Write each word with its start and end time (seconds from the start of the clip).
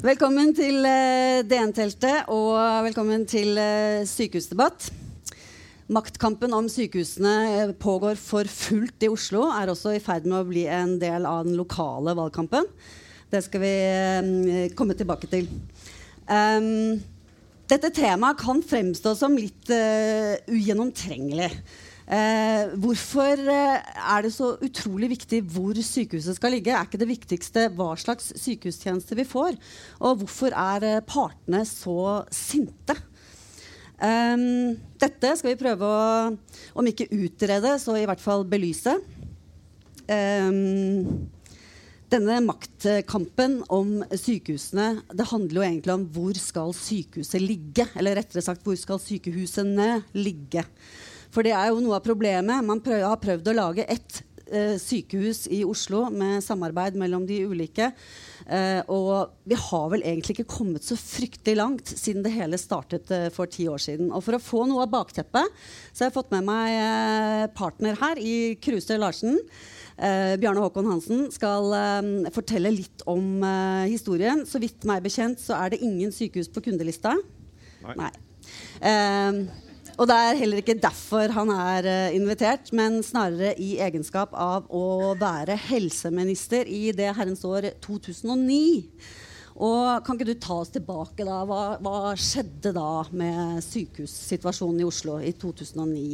Velkommen 0.00 0.54
til 0.54 0.86
eh, 0.86 1.42
DN-teltet, 1.42 2.28
og 2.28 2.54
velkommen 2.84 3.26
til 3.26 3.58
eh, 3.58 4.06
sykehusdebatt. 4.06 4.99
Maktkampen 5.90 6.52
om 6.54 6.68
sykehusene 6.70 7.34
eh, 7.50 7.70
pågår 7.74 8.18
for 8.20 8.46
fullt 8.46 9.02
i 9.02 9.08
Oslo. 9.10 9.48
Er 9.50 9.72
også 9.72 9.96
i 9.96 10.02
ferd 10.02 10.28
med 10.28 10.38
å 10.38 10.46
bli 10.46 10.62
en 10.70 10.94
del 11.02 11.26
av 11.26 11.48
den 11.48 11.56
lokale 11.58 12.14
valgkampen. 12.14 12.68
Det 13.30 13.40
skal 13.42 13.64
vi 13.64 13.72
eh, 13.74 14.68
komme 14.78 14.94
tilbake 14.94 15.26
til. 15.32 15.48
Um, 16.30 17.00
dette 17.70 17.90
temaet 17.94 18.38
kan 18.38 18.62
fremstå 18.62 19.16
som 19.18 19.34
litt 19.34 19.70
uh, 19.74 20.38
ugjennomtrengelig. 20.50 21.50
Uh, 22.10 22.70
hvorfor 22.82 23.42
er 23.50 24.24
det 24.26 24.32
så 24.34 24.52
utrolig 24.62 25.10
viktig 25.16 25.42
hvor 25.54 25.74
sykehuset 25.74 26.38
skal 26.38 26.54
ligge? 26.54 26.74
Er 26.74 26.86
ikke 26.86 27.02
det 27.02 27.10
viktigste 27.10 27.66
hva 27.74 27.92
slags 27.98 28.30
sykehustjeneste 28.38 29.18
vi 29.18 29.26
får? 29.26 29.58
Og 30.02 30.22
hvorfor 30.22 30.54
er 30.54 31.02
partene 31.06 31.64
så 31.66 32.22
sinte? 32.34 32.98
Um, 34.00 34.78
dette 35.00 35.34
skal 35.36 35.52
vi 35.52 35.60
prøve 35.60 35.84
å, 35.84 36.30
om 36.80 36.86
ikke 36.88 37.10
utrede, 37.12 37.74
så 37.82 37.98
i 38.00 38.06
hvert 38.08 38.22
fall 38.22 38.46
belyse. 38.48 38.94
Um, 40.08 41.28
denne 42.10 42.40
maktkampen 42.42 43.60
om 43.70 44.00
sykehusene 44.08 44.86
det 45.14 45.28
handler 45.30 45.60
jo 45.60 45.66
egentlig 45.66 45.94
om 45.94 46.06
hvor 46.10 46.40
skal 46.40 46.72
sykehuset 46.74 47.44
ligge? 47.44 47.86
Eller 47.94 48.18
rettere 48.18 48.42
sagt, 48.42 48.64
hvor 48.66 48.78
skal 48.80 48.98
sykehusene 49.02 50.00
ligge? 50.16 50.64
For 51.30 51.46
det 51.46 51.52
er 51.54 51.68
jo 51.70 51.78
noe 51.84 52.00
av 52.00 52.02
problemet. 52.02 52.64
Man 52.66 52.82
prøv, 52.82 53.04
har 53.06 53.20
prøvd 53.22 53.52
å 53.52 53.56
lage 53.60 53.86
ett 53.86 54.24
eh, 54.48 54.74
sykehus 54.80 55.44
i 55.54 55.62
Oslo 55.68 56.08
med 56.10 56.42
samarbeid 56.42 56.98
mellom 56.98 57.28
de 57.28 57.44
ulike. 57.46 57.92
Eh, 58.50 58.80
og 58.90 59.36
vi 59.46 59.54
har 59.54 59.84
vel 59.92 60.02
egentlig 60.02 60.34
ikke 60.34 60.52
kommet 60.56 60.82
så 60.82 60.96
fryktelig 60.98 61.54
langt 61.54 61.92
siden 61.92 62.24
det 62.24 62.32
hele 62.34 62.58
startet 62.58 63.10
eh, 63.14 63.28
for 63.34 63.50
ti 63.50 63.68
år 63.70 63.78
siden. 63.82 64.08
Og 64.10 64.24
for 64.26 64.34
å 64.34 64.42
få 64.42 64.64
noe 64.66 64.82
av 64.82 64.90
bakteppet 64.90 65.60
så 65.92 66.02
har 66.02 66.10
jeg 66.10 66.16
fått 66.16 66.32
med 66.34 66.48
meg 66.48 66.74
eh, 66.74 67.44
partner 67.54 67.98
her 68.00 68.18
i 68.18 68.56
Kruse 68.62 68.98
Larsen. 68.98 69.38
Uh, 70.00 70.32
Bjarne 70.40 70.62
Håkon 70.64 70.86
Hansen 70.88 71.26
skal 71.28 71.74
uh, 71.76 72.30
fortelle 72.32 72.70
litt 72.72 73.02
om 73.10 73.42
uh, 73.44 73.84
historien. 73.84 74.46
Så 74.48 74.56
vidt 74.62 74.86
meg 74.88 75.04
bekjent 75.04 75.42
så 75.42 75.58
er 75.58 75.74
det 75.74 75.82
ingen 75.84 76.08
sykehus 76.14 76.48
på 76.48 76.62
kundelista. 76.64 77.12
Nei. 77.84 77.98
Nei. 78.00 79.69
Og 80.00 80.08
det 80.08 80.16
er 80.16 80.38
heller 80.40 80.62
ikke 80.62 80.78
derfor 80.80 81.32
han 81.36 81.50
er 81.52 81.84
uh, 81.84 82.16
invitert, 82.16 82.70
men 82.72 83.02
snarere 83.04 83.52
i 83.60 83.74
egenskap 83.84 84.32
av 84.32 84.70
å 84.72 85.12
være 85.20 85.58
helseminister 85.68 86.64
i 86.64 86.88
det 86.96 87.10
herrens 87.18 87.44
år 87.44 87.68
2009. 87.84 88.88
Og 89.60 90.00
Kan 90.06 90.16
ikke 90.16 90.30
du 90.30 90.40
ta 90.40 90.56
oss 90.62 90.72
tilbake 90.72 91.26
da? 91.28 91.42
Hva, 91.44 91.60
hva 91.84 92.14
skjedde 92.16 92.72
da 92.72 93.04
med 93.12 93.60
sykehussituasjonen 93.66 94.80
i 94.80 94.88
Oslo 94.88 95.18
i 95.20 95.34
2009? 95.36 96.04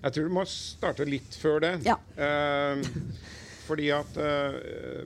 Jeg 0.00 0.16
tror 0.16 0.26
du 0.26 0.34
må 0.34 0.46
starte 0.50 1.06
litt 1.06 1.36
før 1.38 1.62
det. 1.62 1.74
Ja. 1.86 1.94
Uh, 2.18 2.82
fordi 3.68 3.92
at 3.94 4.18
uh, 4.18 5.04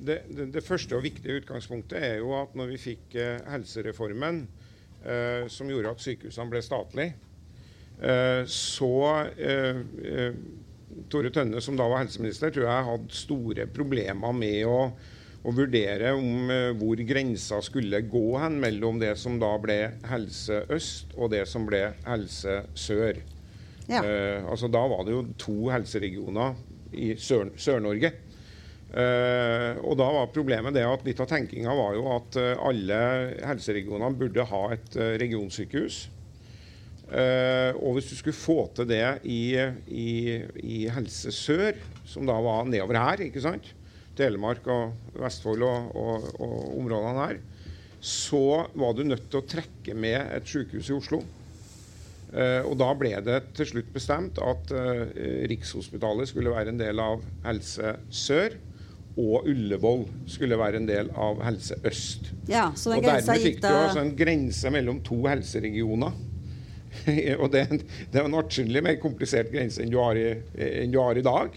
det, 0.00 0.22
det, 0.30 0.48
det, 0.54 0.64
første 0.64 0.96
og 0.96 1.04
viktige 1.04 1.42
utgangspunktet 1.42 2.00
er 2.00 2.16
jo 2.22 2.32
at 2.38 2.56
når 2.56 2.72
vi 2.74 2.78
fikk 2.80 3.16
eh, 3.18 3.38
helsereformen, 3.50 4.44
som 5.52 5.68
gjorde 5.70 5.92
at 5.94 6.02
sykehusene 6.02 6.50
ble 6.50 6.62
statlige, 6.64 7.14
eh, 8.02 8.42
så 8.50 8.94
eh, 9.36 9.82
eh, 10.04 10.38
Tore 11.12 11.30
Tønne, 11.30 11.60
som 11.60 11.76
da 11.78 11.86
var 11.90 12.04
helseminister, 12.04 12.52
tror 12.54 12.66
jeg 12.68 12.88
hadde 12.88 13.16
store 13.20 13.66
problemer 13.72 14.34
med 14.36 14.62
å, 14.68 14.78
å 15.46 15.54
vurdere 15.54 16.14
om 16.16 16.50
eh, 16.52 16.70
hvor 16.78 17.00
grensa 17.08 17.60
skulle 17.64 18.02
gå 18.08 18.26
hen 18.42 18.58
mellom 18.62 19.00
det 19.02 19.14
som 19.20 19.38
da 19.42 19.52
ble 19.62 19.78
Helse 20.10 20.64
Øst 20.72 21.16
og 21.16 21.32
det 21.34 21.44
som 21.50 21.66
ble 21.68 21.82
Helse 22.06 22.62
Sør. 22.74 23.20
Ja. 23.86 24.02
Eh, 24.02 24.40
altså 24.48 24.70
Da 24.72 24.82
var 24.90 25.04
det 25.06 25.14
jo 25.14 25.26
to 25.38 25.58
helseregioner 25.70 26.56
i 26.96 27.12
Sør-Norge. 27.20 28.12
Uh, 28.86 29.76
og 29.82 29.96
da 29.98 30.06
var 30.14 30.28
problemet 30.30 30.76
det 30.76 30.84
at 30.86 31.02
litt 31.04 31.18
av 31.18 31.26
tenkinga 31.28 31.72
var 31.74 31.96
jo 31.96 32.04
at 32.14 32.36
uh, 32.38 32.52
alle 32.68 32.98
helseregionene 33.42 34.14
burde 34.16 34.44
ha 34.46 34.60
et 34.76 34.94
uh, 34.94 35.16
regionsykehus. 35.20 36.04
og 37.06 37.90
hvis 37.94 38.08
du 38.10 38.16
skulle 38.18 38.34
få 38.34 38.56
til 38.74 38.88
det 38.90 39.20
i, 39.30 39.54
i, 39.86 40.06
i, 40.58 40.78
Helse 40.90 41.30
Sør, 41.30 41.76
som 42.02 42.26
da 42.26 42.34
var 42.42 42.66
nedover 42.66 42.98
her, 42.98 43.20
ikke 43.22 43.44
sant? 43.44 43.68
Telemark 44.18 44.66
og 44.66 45.12
Vestfold 45.14 45.62
og, 45.62 45.92
og, 45.94 46.26
og 46.42 46.56
områdene 46.80 47.28
her, 47.28 47.38
så 48.02 48.66
var 48.74 48.96
du 48.96 49.04
nødt 49.06 49.28
til 49.30 49.38
å 49.38 49.46
trekke 49.46 49.94
med 49.94 50.18
et 50.34 50.50
sykehus 50.50 50.90
i 50.90 50.96
Oslo. 50.96 51.20
og 52.34 52.74
da 52.80 52.90
ble 52.98 53.12
det 53.22 53.38
til 53.54 53.70
slutt 53.70 53.94
bestemt 53.94 54.42
at 54.42 54.74
Rikshospitalet 55.52 56.32
skulle 56.32 56.56
være 56.56 56.74
en 56.74 56.82
del 56.82 56.98
av 56.98 57.22
Helse 57.46 57.94
Sør 58.10 58.58
og 59.16 59.48
Ullevål 59.48 60.04
skulle 60.28 60.58
være 60.60 60.82
en 60.82 60.88
del 60.88 61.08
av 61.16 61.40
Helse 61.46 61.78
Øst. 61.88 62.30
Ja, 62.50 62.68
så 62.76 62.92
den 62.92 63.00
og 63.00 63.06
dermed 63.08 63.44
fikk 63.46 63.62
du 63.64 63.70
altså 63.70 64.02
en 64.02 64.16
grense 64.18 64.72
mellom 64.72 65.00
to 65.04 65.22
helseregioner. 65.24 66.18
og 67.42 67.48
det, 67.52 67.64
det 68.12 68.20
er 68.20 68.28
en 68.28 68.38
atskillig 68.40 68.82
mer 68.84 68.98
komplisert 69.00 69.48
grense 69.52 69.82
enn 69.82 69.92
du 69.92 69.98
har 70.00 70.18
i, 70.20 70.28
du 70.92 71.00
har 71.00 71.16
i 71.16 71.24
dag. 71.24 71.56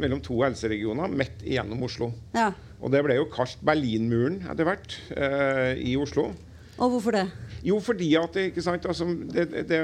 Mellom 0.00 0.22
to 0.24 0.38
helseregioner 0.40 1.10
midt 1.12 1.42
igjennom 1.44 1.82
Oslo. 1.84 2.12
Ja. 2.36 2.52
Og 2.78 2.94
det 2.94 3.02
ble 3.04 3.18
jo 3.18 3.26
kalt 3.32 3.58
Berlinmuren 3.66 4.40
etter 4.46 4.68
hvert 4.68 4.94
eh, 5.18 5.74
i 5.82 5.96
Oslo. 5.98 6.30
Og 6.78 6.94
hvorfor 6.94 7.16
det? 7.18 7.26
Jo, 7.66 7.80
fordi 7.82 8.12
at 8.16 8.36
det, 8.36 8.52
ikke 8.52 8.62
sant, 8.62 8.86
altså, 8.86 9.04
det, 9.34 9.48
det, 9.66 9.80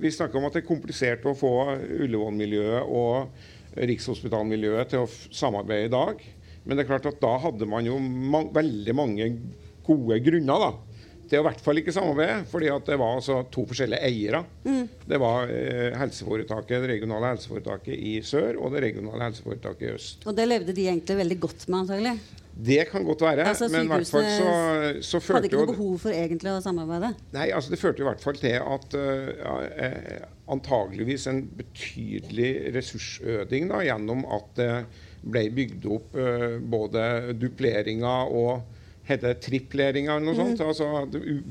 Vi 0.00 0.10
snakker 0.10 0.40
om 0.40 0.46
at 0.48 0.56
det 0.56 0.62
er 0.62 0.68
komplisert 0.68 1.26
å 1.28 1.36
få 1.36 1.52
Ullevål-miljøet 1.76 2.88
og 2.88 3.28
Rikshospitalmiljøet 3.76 4.92
til 4.92 5.04
å 5.04 5.10
samarbeide 5.10 5.90
i 5.90 5.94
dag. 5.94 6.26
Men 6.66 6.76
det 6.76 6.84
er 6.84 6.90
klart 6.90 7.08
at 7.08 7.22
da 7.22 7.36
hadde 7.44 7.68
man 7.70 7.86
jo 7.86 7.98
ma 8.00 8.42
veldig 8.52 8.94
mange 8.96 9.30
gode 9.86 10.18
grunner 10.24 10.62
da, 10.64 10.70
til 11.30 11.38
å 11.38 11.44
i 11.44 11.46
hvert 11.46 11.60
fall 11.62 11.78
ikke 11.78 11.94
samarbeide. 11.94 12.40
fordi 12.50 12.70
at 12.74 12.88
det 12.90 12.96
var 12.98 13.20
altså 13.20 13.36
to 13.54 13.62
forskjellige 13.70 14.08
eiere. 14.08 14.42
Mm. 14.66 14.88
Det 15.06 15.20
var 15.22 15.52
eh, 15.52 15.92
helseforetaket, 15.98 16.80
det 16.82 16.90
regionale 16.96 17.30
helseforetaket 17.34 17.94
i 17.94 18.16
sør 18.26 18.58
og 18.58 18.74
det 18.74 18.82
regionale 18.88 19.28
helseforetaket 19.28 19.86
i 19.86 19.92
øst. 19.94 20.26
Og 20.26 20.34
det 20.38 20.48
levde 20.50 20.74
de 20.74 20.88
egentlig 20.90 21.20
veldig 21.22 21.38
godt 21.46 21.68
med, 21.68 21.78
antagelig? 21.84 22.16
Det 22.56 22.86
kan 22.88 23.04
godt 23.04 23.20
være. 23.20 23.44
Altså, 23.44 23.68
men 23.68 23.84
i 23.84 23.90
hvert 23.90 24.08
fall 24.08 24.26
så, 24.32 24.52
så 25.04 25.20
førte 25.20 25.42
Hadde 25.42 25.50
ikke 25.50 25.60
noe 25.60 25.74
behov 25.74 25.98
for 26.06 26.16
egentlig 26.16 26.54
å 26.54 26.62
samarbeide? 26.64 27.12
Nei, 27.36 27.50
altså 27.52 27.74
det 27.74 27.78
førte 27.82 28.02
i 28.02 28.06
hvert 28.08 28.22
fall 28.22 28.38
til 28.40 28.56
at 28.56 28.96
uh, 28.96 30.30
antageligvis 30.52 31.26
en 31.30 31.42
betydelig 31.58 32.50
ressursøding 32.76 33.68
da, 33.72 33.82
gjennom 33.86 34.24
at 34.36 34.52
det 34.58 34.72
ble 35.26 35.46
bygd 35.56 35.86
opp 35.90 36.14
uh, 36.14 36.58
både 36.62 37.34
dupleringer 37.40 38.30
og 38.30 38.60
heter 39.06 39.32
det 39.32 39.40
tripleringer 39.46 40.16
eller 40.16 40.26
noe 40.26 40.34
Mm. 40.34 40.56
sånt. 40.56 40.62
Altså, 40.66 40.86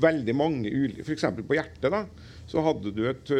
veldig 0.00 0.34
mange 0.36 0.72
F.eks. 1.02 1.24
på 1.40 1.56
hjertet 1.56 1.90
da, 1.92 2.02
så 2.46 2.60
hadde 2.64 2.92
du 2.92 3.06
et, 3.08 3.30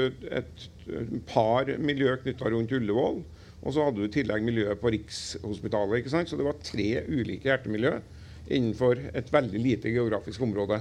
et, 0.40 0.68
et 0.88 1.16
par 1.28 1.68
miljø 1.78 2.16
knytta 2.22 2.48
rundt 2.52 2.72
Ullevål. 2.72 3.22
Og 3.66 3.74
så 3.74 3.84
hadde 3.84 4.00
du 4.00 4.06
i 4.06 4.14
tillegg 4.14 4.44
miljøet 4.46 4.80
på 4.80 4.92
Rikshospitalet. 4.94 5.98
ikke 6.00 6.12
sant? 6.12 6.28
Så 6.30 6.36
det 6.38 6.46
var 6.46 6.56
tre 6.64 7.02
ulike 7.08 7.48
hjertemiljø 7.50 7.96
innenfor 8.46 9.00
et 9.12 9.32
veldig 9.34 9.58
lite 9.58 9.90
geografisk 9.90 10.44
område. 10.46 10.80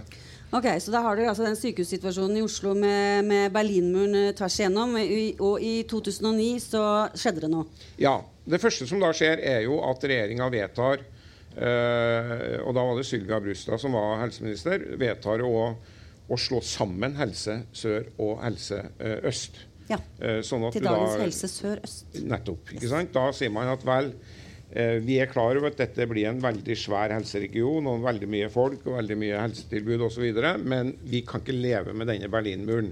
Ok, 0.53 0.65
Så 0.79 0.91
da 0.93 1.01
har 1.01 1.15
du 1.17 1.23
altså 1.27 1.43
den 1.43 1.55
sykehussituasjonen 1.57 2.37
i 2.37 2.41
Oslo 2.45 2.73
med, 2.77 3.25
med 3.25 3.51
Berlinmuren 3.51 4.33
tvers 4.37 4.59
igjennom. 4.59 4.93
Og 5.43 5.59
i 5.63 5.73
2009 5.89 6.59
så 6.63 6.83
skjedde 7.17 7.41
det 7.45 7.49
noe. 7.51 7.65
Ja. 7.99 8.21
Det 8.45 8.59
første 8.61 8.85
som 8.85 8.99
da 9.01 9.09
skjer, 9.15 9.39
er 9.41 9.63
jo 9.65 9.79
at 9.89 10.03
regjeringa 10.05 10.45
vedtar 10.53 10.99
øh, 11.57 12.59
Og 12.61 12.75
da 12.77 12.83
var 12.85 12.99
det 12.99 13.05
Sylvia 13.09 13.39
Brustad 13.41 13.81
som 13.81 13.95
var 13.97 14.19
helseminister. 14.21 14.83
Vedtar 15.01 15.41
å, 15.41 15.63
å 16.29 16.37
slå 16.39 16.59
sammen 16.65 17.15
Helse 17.17 17.63
Sør 17.75 18.05
og 18.21 18.43
Helse 18.45 18.83
øh, 18.99 19.17
Øst. 19.31 19.63
Ja, 19.89 19.97
Eh, 20.17 20.39
sånn 20.41 20.63
at 20.65 20.73
Til 20.73 20.81
dagens 20.85 21.11
da- 21.13 21.21
Helse 21.21 21.47
Sør-Øst. 21.51 22.15
Nettopp. 22.25 22.71
ikke 22.73 22.87
sant? 22.89 23.11
Da 23.13 23.27
sier 23.37 23.51
man 23.53 23.67
at 23.69 23.83
vel, 23.85 24.07
eh, 24.13 24.44
vi 25.05 25.19
er 25.21 25.29
klar 25.29 25.55
over 25.55 25.69
at 25.69 25.77
dette 25.77 26.07
blir 26.09 26.25
en 26.27 26.39
veldig 26.41 26.75
svær 26.75 27.13
helseregion 27.13 27.85
og 27.87 28.01
veldig 28.03 28.27
mye 28.27 28.47
folk 28.51 28.87
og 28.89 28.97
veldig 28.97 29.17
mye 29.21 29.37
helsetilbud 29.43 30.01
osv., 30.07 30.25
men 30.65 30.89
vi 31.05 31.21
kan 31.27 31.43
ikke 31.43 31.55
leve 31.55 31.93
med 31.95 32.09
denne 32.09 32.31
Berlinmuren. 32.33 32.89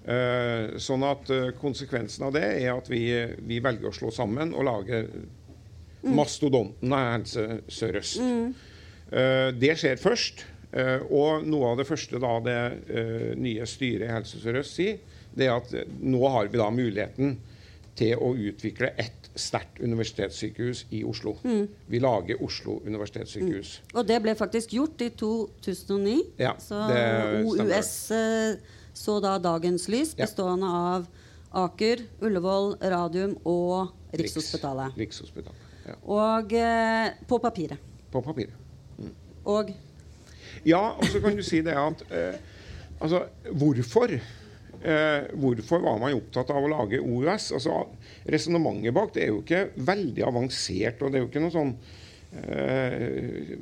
Eh, 0.00 0.78
sånn 0.80 1.04
at 1.04 1.28
eh, 1.28 1.50
konsekvensen 1.60 2.24
av 2.24 2.32
det 2.32 2.46
er 2.62 2.70
at 2.72 2.88
vi, 2.88 3.02
vi 3.44 3.60
velger 3.60 3.90
å 3.90 3.94
slå 3.94 4.08
sammen 4.16 4.54
og 4.56 4.64
lage 4.64 5.02
Mastodonten 6.08 6.94
av 6.96 7.10
Helse 7.12 7.44
Sør-Øst. 7.68 8.20
Mm. 8.24 8.54
det 9.60 9.74
skjer 9.76 10.00
først. 10.00 10.46
eh, 10.72 11.02
og 11.10 11.44
noe 11.44 11.72
av 11.72 11.80
det 11.80 11.86
første 11.88 12.20
da 12.22 12.32
det 12.40 12.58
eh, 12.88 13.30
nye 13.36 13.66
styret 13.66 14.06
i 14.06 14.12
Helse 14.14 14.40
Sør-Øst 14.40 14.78
sier, 14.78 15.00
det 15.34 15.48
er 15.48 15.56
at 15.58 15.74
eh, 15.74 15.88
nå 16.00 16.22
har 16.30 16.48
vi 16.48 16.60
da 16.60 16.70
muligheten 16.72 17.36
til 17.98 18.16
å 18.22 18.32
utvikle 18.38 18.94
et 18.96 19.19
sterkt 19.40 19.80
universitetssykehus 19.82 20.84
i 20.94 21.02
Oslo. 21.04 21.36
Vi 21.88 21.98
lager 22.02 22.40
Oslo 22.44 22.78
universitetssykehus. 22.86 23.74
Og 23.94 24.06
det 24.08 24.20
ble 24.22 24.34
faktisk 24.38 24.72
gjort 24.76 25.00
i 25.02 25.08
2009. 25.10 26.14
Ja, 26.38 26.52
så 26.60 26.82
det. 26.90 27.00
OUS 27.46 27.92
eh, 28.16 28.54
så 28.94 29.18
da 29.24 29.36
dagens 29.38 29.88
lys, 29.88 30.14
Ja. 30.18 30.24
bestående 30.26 30.66
av 30.66 31.06
Aker, 31.52 32.04
Ullevål, 32.22 32.76
Radium 32.82 33.36
og 33.44 33.90
Rikshospitalet. 34.14 34.92
Riks- 34.94 35.20
Rikshospitalet. 35.22 35.66
Ja. 35.86 35.94
Og 36.04 36.52
eh, 36.52 37.10
på 37.26 37.38
papiret. 37.42 37.78
På 38.12 38.20
papiret. 38.22 38.54
Og 39.44 39.70
Ja, 40.66 40.90
og 40.98 41.04
så 41.08 41.20
kan 41.22 41.36
du 41.36 41.42
si 41.42 41.62
det 41.64 41.72
at 41.72 42.02
eh, 42.12 42.34
Altså, 43.00 43.22
hvorfor? 43.56 44.10
Eh, 44.80 45.26
hvorfor 45.36 45.82
var 45.84 45.98
man 46.00 46.14
opptatt 46.16 46.50
av 46.54 46.64
å 46.64 46.70
lage 46.72 47.00
OUS? 47.04 47.50
Altså, 47.52 47.82
Resonnementet 48.32 48.94
bak 48.96 49.12
det 49.12 49.26
er 49.26 49.34
jo 49.34 49.42
ikke 49.42 49.66
veldig 49.76 50.24
avansert, 50.24 51.02
og 51.02 51.12
det 51.12 51.20
er 51.20 51.24
jo 51.26 51.28
ikke 51.28 51.42
noe 51.44 51.52
sånn 51.52 51.74
eh, 52.40 53.52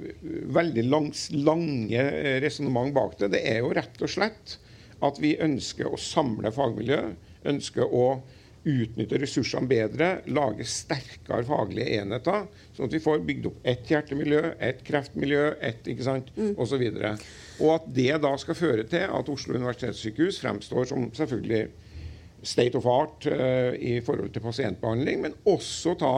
veldig 0.59 0.85
langs, 0.87 1.27
lange 1.35 2.05
eh, 2.05 2.39
resonnement 2.45 2.95
bak 2.95 3.19
det. 3.19 3.33
Det 3.35 3.43
er 3.51 3.63
jo 3.65 3.75
rett 3.75 3.99
og 3.99 4.13
slett 4.15 4.59
at 5.03 5.19
vi 5.23 5.35
ønsker 5.43 5.91
å 5.91 5.99
samle 5.99 6.55
fagmiljø, 6.55 7.03
ønsker 7.51 7.91
å 7.91 8.07
utnytte 8.65 9.19
ressursene 9.21 9.69
bedre, 9.71 10.09
lage 10.35 10.67
sterkere 10.69 11.45
faglige 11.47 12.01
enheter, 12.01 12.47
sånn 12.77 12.89
at 12.89 12.97
vi 12.97 13.03
får 13.03 13.23
bygd 13.29 13.49
opp 13.51 13.69
ett 13.73 13.91
hjertemiljø, 13.93 14.43
ett 14.65 14.83
kreftmiljø, 14.87 15.45
ett 15.65 15.87
ikke 15.89 16.07
sant, 16.07 16.33
og 16.55 16.65
så 16.71 16.81
videre. 16.81 17.15
Og 17.63 17.75
at 17.77 17.89
det 17.97 18.13
da 18.25 18.33
skal 18.41 18.59
føre 18.59 18.87
til 18.91 19.07
at 19.07 19.33
Oslo 19.33 19.57
universitetssykehus 19.59 20.41
fremstår 20.43 20.91
som 20.91 21.09
selvfølgelig 21.17 21.69
state 22.47 22.79
of 22.79 22.87
art 22.87 23.27
uh, 23.27 23.75
i 23.75 23.99
forhold 24.05 24.31
til 24.35 24.45
pasientbehandling, 24.45 25.25
men 25.25 25.35
også 25.49 25.97
ta 25.99 26.15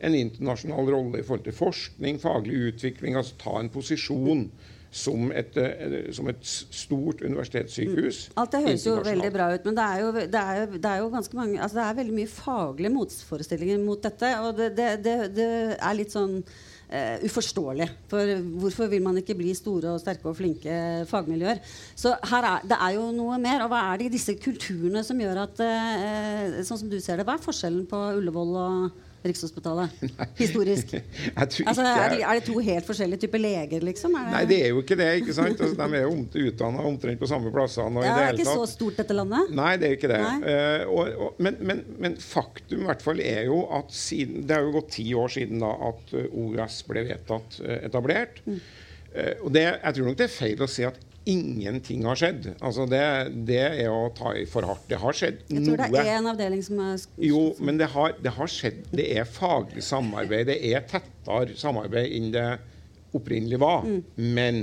en 0.00 0.16
internasjonal 0.16 0.88
rolle 0.90 1.20
i 1.20 1.26
forhold 1.26 1.44
til 1.46 1.56
forskning, 1.56 2.18
faglig 2.22 2.72
utvikling, 2.72 3.18
altså 3.18 3.36
ta 3.40 3.58
en 3.60 3.70
posisjon 3.72 4.48
som 4.90 5.30
et, 5.30 5.56
eh, 5.56 6.10
som 6.12 6.28
et 6.28 6.40
stort 6.42 7.22
universitetssykehus. 7.22 8.30
alt 8.36 8.52
det 8.52 8.62
høres 8.64 8.86
jo 8.86 8.96
veldig 9.06 9.30
bra 9.32 9.52
ut, 9.54 9.68
men 9.68 9.76
det 9.78 9.84
er 9.84 10.00
jo, 10.02 10.10
det 10.16 10.40
er 10.40 10.56
jo, 10.60 10.66
det 10.74 10.90
er 10.90 10.98
jo 10.98 11.12
ganske 11.12 11.36
mange 11.38 11.60
altså 11.60 11.78
Det 11.78 11.84
er 11.84 12.00
veldig 12.00 12.16
mye 12.16 12.32
faglige 12.32 12.94
motforestillinger 12.96 13.78
mot 13.84 14.02
dette, 14.02 14.32
og 14.40 14.56
det, 14.58 14.72
det, 14.76 14.90
det, 15.04 15.16
det 15.36 15.48
er 15.78 15.96
litt 15.98 16.18
sånn 16.18 16.42
Uh, 16.90 17.22
uforståelig. 17.22 17.86
For 18.10 18.30
hvorfor 18.58 18.88
vil 18.90 19.02
man 19.04 19.14
ikke 19.20 19.36
bli 19.38 19.52
store 19.54 19.92
og 19.92 20.00
sterke 20.02 20.26
og 20.26 20.34
flinke 20.34 20.72
fagmiljøer? 21.06 21.60
Så 21.94 22.16
her 22.32 22.46
er, 22.48 22.64
det 22.66 22.78
er 22.82 22.96
jo 22.96 23.04
noe 23.14 23.36
mer. 23.38 23.62
Og 23.62 23.70
hva 23.70 23.84
er 23.92 24.00
det 24.00 24.08
i 24.08 24.12
disse 24.16 24.34
kulturene 24.42 25.04
som 25.06 25.20
gjør 25.22 25.38
at 25.44 25.62
uh, 25.62 26.58
Sånn 26.66 26.80
som 26.80 26.90
du 26.90 26.98
ser 26.98 27.22
det, 27.22 27.28
hva 27.28 27.36
er 27.38 27.44
forskjellen 27.44 27.86
på 27.86 28.00
Ullevål 28.18 28.58
og 28.58 28.98
Rikshospitalet? 29.22 29.90
Historisk. 30.40 30.94
Altså, 31.40 31.82
er, 31.84 32.12
det, 32.12 32.20
er 32.24 32.38
det 32.38 32.44
to 32.46 32.58
helt 32.62 32.86
forskjellige 32.86 33.24
typer 33.24 33.40
leger, 33.42 33.84
liksom? 33.84 34.14
Det, 34.16 34.32
Nei, 34.32 34.42
det 34.48 34.58
er 34.64 34.72
jo 34.72 34.80
ikke 34.82 34.96
det. 34.98 35.08
ikke 35.20 35.34
sant? 35.36 35.60
Altså, 35.60 35.76
de 35.76 35.98
er 35.98 36.04
jo 36.04 36.48
utdanna 36.50 36.84
omtrent 36.88 37.20
på 37.20 37.28
samme 37.30 37.52
plassene. 37.54 38.04
ja, 38.04 38.14
det 38.16 38.24
er 38.26 38.38
ikke 38.38 38.56
så 38.58 38.66
stort, 38.70 38.98
dette 39.00 39.16
landet? 39.16 39.52
Nei, 39.56 39.72
det 39.80 39.88
er 39.88 39.96
ikke 39.98 40.10
det. 40.12 40.20
Eh, 40.52 40.84
og, 40.88 41.10
og, 41.26 41.40
men, 41.42 41.58
men, 41.60 41.82
men 42.00 42.16
faktum 42.20 42.84
i 42.84 42.90
hvert 42.90 43.04
fall 43.04 43.22
er 43.24 43.48
jo 43.48 43.62
at 43.76 43.92
siden, 43.94 44.44
det 44.48 44.56
er 44.56 44.66
jo 44.66 44.74
gått 44.78 44.92
ti 44.96 45.06
år 45.16 45.32
siden 45.36 45.64
da 45.64 45.72
at 45.90 46.14
eh, 46.16 46.30
OUS 46.30 46.80
ble 46.88 47.04
vedtatt 47.10 47.60
eh, 47.64 47.82
etablert. 47.88 48.42
Mm. 48.46 48.60
Uh, 49.10 49.32
og 49.42 49.48
det, 49.56 49.64
jeg 49.66 49.94
tror 49.96 50.06
nok 50.06 50.18
det 50.20 50.26
er 50.28 50.30
feil 50.30 50.60
å 50.62 50.68
si 50.70 50.84
at 50.86 50.98
ingenting 51.30 52.04
har 52.08 52.18
skjedd. 52.18 52.50
Altså 52.58 52.86
det, 52.90 53.02
det 53.48 53.60
er 53.62 53.88
å 53.92 54.10
ta 54.16 54.32
i 54.36 54.44
for 54.50 54.66
hardt. 54.68 54.84
Det 54.90 54.98
har 55.00 55.16
skjedd 55.16 55.40
Jeg 55.46 55.64
tror 55.66 55.80
det 55.80 55.88
noe. 55.92 56.02
er 56.02 56.18
én 56.18 56.28
avdeling 56.30 56.62
som 56.66 56.82
er 56.84 57.06
Jo, 57.22 57.42
men 57.62 57.80
det 57.80 57.90
har, 57.94 58.14
det 58.22 58.34
har 58.36 58.50
skjedd. 58.50 58.84
Det 58.90 59.06
er 59.14 59.28
faglig 59.28 59.84
samarbeid. 59.86 60.50
Det 60.50 60.58
er 60.72 60.86
tettere 60.90 61.56
samarbeid 61.60 62.14
enn 62.18 62.30
det 62.34 62.46
opprinnelig 63.16 63.60
var. 63.62 63.86
Mm. 63.86 64.00
Men 64.36 64.62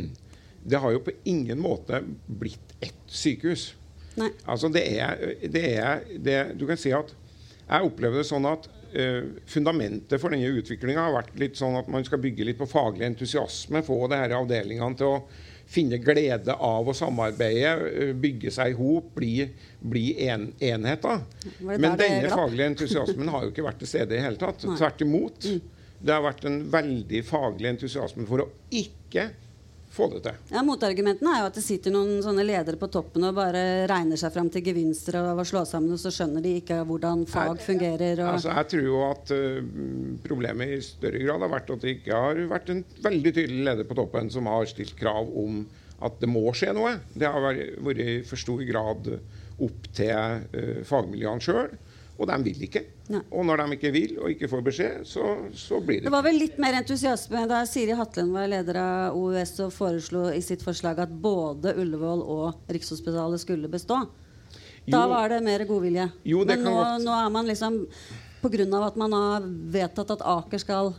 det 0.67 0.81
har 0.83 0.95
jo 0.95 1.03
på 1.07 1.15
ingen 1.23 1.59
måte 1.63 2.01
blitt 2.27 2.75
ett 2.83 3.03
sykehus. 3.07 3.71
Nei. 4.17 4.31
Altså 4.49 4.69
det 4.73 4.83
er, 4.97 5.21
det 5.45 5.63
er 5.77 6.01
det, 6.17 6.37
Du 6.57 6.65
kan 6.67 6.79
si 6.79 6.91
at 6.95 7.13
jeg 7.67 7.85
opplever 7.85 8.21
det 8.21 8.27
sånn 8.29 8.47
at 8.47 8.65
uh, 8.95 9.27
fundamentet 9.49 10.21
for 10.21 10.33
denne 10.33 10.49
utviklinga 10.59 11.03
har 11.03 11.15
vært 11.17 11.35
litt 11.39 11.59
sånn 11.59 11.75
at 11.79 11.89
man 11.91 12.05
skal 12.07 12.21
bygge 12.23 12.47
litt 12.47 12.59
på 12.59 12.69
faglig 12.69 13.05
entusiasme. 13.09 13.83
Få 13.85 14.05
de 14.07 14.19
her 14.21 14.35
avdelingene 14.39 14.97
til 14.99 15.17
å 15.17 15.21
finne 15.67 15.99
glede 15.99 16.53
av 16.53 16.87
å 16.87 16.95
samarbeide, 16.95 17.71
eh, 17.91 18.13
bygge 18.15 18.51
seg 18.55 18.71
i 18.71 18.77
hop, 18.77 19.09
bli, 19.15 19.49
bli 19.79 20.05
en, 20.27 20.53
enheter. 20.59 21.25
Var 21.59 21.81
Men 21.81 21.97
denne 21.99 22.29
faglige 22.31 22.71
entusiasmen 22.73 23.31
har 23.33 23.43
jo 23.43 23.51
ikke 23.51 23.65
vært 23.67 23.81
til 23.83 23.91
stede 23.91 24.15
i 24.15 24.23
hele 24.23 24.39
tatt. 24.39 24.63
Mm. 24.63 24.77
Tvert 24.79 25.03
imot. 25.03 25.49
Det 25.97 26.13
har 26.13 26.23
vært 26.23 26.45
en 26.45 26.61
veldig 26.71 27.23
faglig 27.25 27.73
entusiasme 27.73 28.27
for 28.29 28.45
å 28.45 28.49
ikke 28.69 29.31
få 29.94 30.07
det 30.12 30.22
til. 30.25 30.38
Ja, 30.54 30.63
Motargumentene 30.66 31.34
er 31.34 31.42
jo 31.42 31.50
at 31.50 31.57
det 31.57 31.63
sitter 31.66 31.94
noen 31.94 32.19
sånne 32.24 32.45
ledere 32.45 32.80
på 32.80 32.89
toppen 32.92 33.25
og 33.28 33.38
bare 33.38 33.62
regner 33.89 34.19
seg 34.19 34.34
fram 34.36 34.50
til 34.54 34.66
gevinster 34.66 35.19
og 35.22 35.42
slå 35.48 35.63
sammen, 35.69 35.95
og 35.95 36.01
så 36.01 36.12
skjønner 36.13 36.44
de 36.44 36.57
ikke 36.62 36.81
hvordan 36.88 37.25
fag 37.30 37.62
fungerer. 37.63 38.22
Og... 38.22 38.36
Altså, 38.36 38.54
jeg 38.54 38.72
tror 38.74 38.86
jo 38.89 39.01
at 39.07 39.34
uh, 39.34 39.74
problemet 40.28 40.75
i 40.75 40.80
større 40.86 41.24
grad 41.24 41.45
har 41.45 41.54
vært 41.56 41.74
at 41.74 41.84
det 41.84 41.98
ikke 41.98 42.22
har 42.28 42.44
vært 42.51 42.72
en 42.74 42.86
veldig 43.07 43.36
tydelig 43.39 43.68
leder 43.72 43.89
på 43.89 43.98
toppen 43.98 44.31
som 44.34 44.50
har 44.51 44.69
stilt 44.69 44.95
krav 45.00 45.31
om 45.44 45.66
at 46.06 46.19
det 46.22 46.30
må 46.30 46.44
skje 46.54 46.75
noe. 46.78 46.98
Det 47.18 47.30
har 47.30 47.42
vært 47.42 48.04
i 48.04 48.19
for 48.28 48.39
stor 48.39 48.62
grad 48.68 49.12
opp 49.57 49.92
til 49.98 50.13
uh, 50.13 50.81
fagmiljøene 50.86 51.44
sjøl, 51.44 51.72
og 52.19 52.27
de 52.27 52.37
vil 52.43 52.63
ikke. 52.67 52.81
Nei. 53.13 53.21
Og 53.31 53.45
når 53.45 53.57
de 53.61 53.75
ikke 53.77 53.91
vil 53.93 54.13
og 54.19 54.29
ikke 54.33 54.49
får 54.49 54.61
beskjed, 54.65 55.05
så, 55.05 55.23
så 55.53 55.79
blir 55.85 55.99
det 56.01 56.07
Det 56.09 56.11
var 56.11 56.23
vel 56.25 56.39
litt 56.41 56.57
mer 56.59 56.73
entusiasme 56.79 57.43
da 57.47 57.63
Siri 57.69 57.93
Hatlen 57.97 58.31
var 58.33 58.47
leder 58.51 58.79
av 58.81 59.15
OUS 59.17 59.53
og 59.65 59.71
foreslo 59.75 60.27
i 60.33 60.41
sitt 60.41 60.63
forslag 60.65 60.99
at 60.99 61.09
både 61.21 61.75
Ullevål 61.77 62.23
og 62.25 62.71
Rikshospitalet 62.73 63.39
skulle 63.43 63.69
bestå. 63.69 64.01
Da 64.87 65.03
Jo. 65.03 65.09
var 65.11 65.29
det 65.29 65.41
mer 65.43 65.65
godvilje. 65.67 66.11
Jo, 66.23 66.43
det 66.43 66.57
Men 66.57 66.63
kan 66.65 66.73
nå, 66.73 66.83
godt- 66.83 67.03
nå 67.05 67.25
er 67.25 67.29
man 67.29 67.45
liksom 67.47 67.87
Pga. 68.41 68.85
at 68.87 68.95
man 68.95 69.11
har 69.11 69.41
vedtatt 69.41 70.11
at 70.11 70.21
Aker 70.21 70.57
skal 70.59 70.93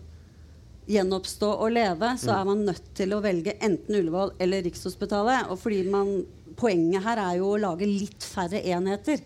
gjenoppstå 0.88 1.48
og 1.60 1.70
leve, 1.72 2.08
så 2.18 2.32
Mm. 2.32 2.40
er 2.40 2.44
man 2.44 2.64
nødt 2.66 2.94
til 2.94 3.10
å 3.12 3.20
velge 3.22 3.52
enten 3.60 3.94
Ullevål 3.94 4.32
eller 4.40 4.62
Rikshospitalet. 4.62 5.50
Og 5.50 5.58
fordi 5.58 5.84
man, 5.90 6.26
Poenget 6.58 7.02
her 7.04 7.16
er 7.18 7.36
jo 7.38 7.52
å 7.54 7.60
lage 7.60 7.86
litt 7.86 8.18
færre 8.18 8.60
enheter. 8.66 9.20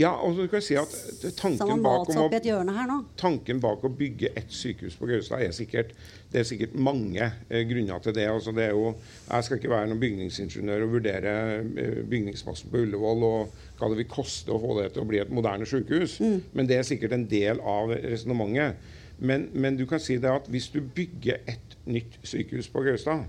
Ja, 0.00 0.14
og 0.16 0.38
du 0.38 0.46
kan 0.48 0.62
si 0.64 0.78
at 0.80 0.94
tanken 1.36 1.82
bak, 1.84 2.08
om 2.08 2.22
å, 2.24 2.98
tanken 3.20 3.60
bak 3.60 3.84
å 3.84 3.90
bygge 3.92 4.32
ett 4.38 4.52
sykehus 4.54 4.96
på 4.96 5.10
Gaustad 5.10 5.44
er 5.44 5.52
sikkert 5.56 5.92
det 6.30 6.40
er 6.40 6.46
sikkert 6.46 6.76
mange 6.78 7.24
eh, 7.48 7.64
grunner 7.66 7.98
til 8.02 8.14
det. 8.14 8.28
Altså, 8.30 8.52
det 8.54 8.68
er 8.68 8.76
jo, 8.76 8.92
jeg 9.26 9.46
skal 9.46 9.58
ikke 9.58 9.72
være 9.72 9.88
noen 9.90 10.02
bygningsingeniør 10.02 10.84
og 10.86 10.92
vurdere 10.94 11.32
eh, 11.58 11.98
bygningsmassen 12.06 12.70
på 12.70 12.84
Ullevål 12.84 13.26
og 13.26 13.56
hva 13.80 13.90
det 13.90 13.98
vil 13.98 14.10
koste 14.10 14.54
å 14.54 14.60
få 14.62 14.76
det 14.78 14.92
til 14.94 15.02
å 15.02 15.08
bli 15.10 15.20
et 15.22 15.32
moderne 15.34 15.66
sykehus. 15.66 16.20
Men 16.54 16.70
det 16.70 16.78
er 16.78 16.86
sikkert 16.86 17.16
en 17.16 17.26
del 17.30 17.62
av 17.66 17.90
resonnementet. 17.96 18.78
Men, 19.20 19.48
men 19.52 19.76
du 19.76 19.84
kan 19.90 20.00
si 20.00 20.16
det 20.22 20.30
at 20.32 20.46
hvis 20.48 20.70
du 20.72 20.80
bygger 20.80 21.42
et 21.50 21.76
nytt 21.90 22.20
sykehus 22.22 22.70
på 22.72 22.86
Gaustad, 22.86 23.26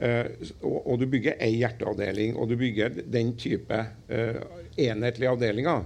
og, 0.00 0.78
og 0.80 1.00
du 1.00 1.06
bygger 1.12 1.36
ei 1.44 1.58
hjerteavdeling, 1.60 2.36
og 2.36 2.48
du 2.50 2.56
bygger 2.60 3.02
den 3.12 3.34
type 3.40 3.82
eh, 4.08 4.40
enhetlige 4.80 5.32
avdelinger, 5.34 5.84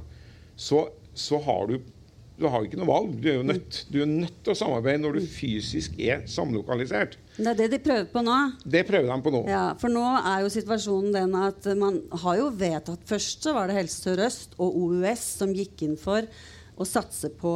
så, 0.54 0.86
så 1.14 1.40
har 1.42 1.66
du 1.70 1.80
du 2.34 2.48
har 2.50 2.64
ikke 2.66 2.78
noe 2.80 2.88
valg. 2.88 3.12
Du 3.22 3.28
er 3.30 3.36
jo 3.36 3.46
nødt, 3.46 3.76
du 3.94 4.00
er 4.02 4.08
nødt 4.10 4.40
til 4.42 4.54
å 4.54 4.58
samarbeide 4.58 5.04
når 5.04 5.20
du 5.20 5.26
fysisk 5.30 5.94
er 6.02 6.24
samlokalisert. 6.30 7.14
Det 7.36 7.46
er 7.46 7.58
det 7.60 7.68
de 7.76 7.78
prøver 7.82 8.08
på 8.10 8.24
nå. 8.26 8.38
Det 8.66 8.82
prøver 8.88 9.06
de 9.06 9.18
på 9.22 9.32
nå. 9.34 9.42
Ja, 9.50 9.62
for 9.78 9.94
nå 9.94 10.02
er 10.18 10.42
jo 10.42 10.50
situasjonen 10.50 11.14
den 11.14 11.36
at 11.38 11.68
man 11.78 12.00
har 12.24 12.40
jo 12.40 12.50
vedtatt 12.58 13.06
Først 13.06 13.46
så 13.46 13.54
var 13.54 13.70
det 13.70 13.78
Helse 13.78 14.02
Sør-Øst 14.02 14.58
og 14.58 14.78
OUS 14.82 15.24
som 15.38 15.54
gikk 15.54 15.86
inn 15.86 15.94
for 16.00 16.26
å 16.74 16.86
satse 16.88 17.30
på 17.38 17.54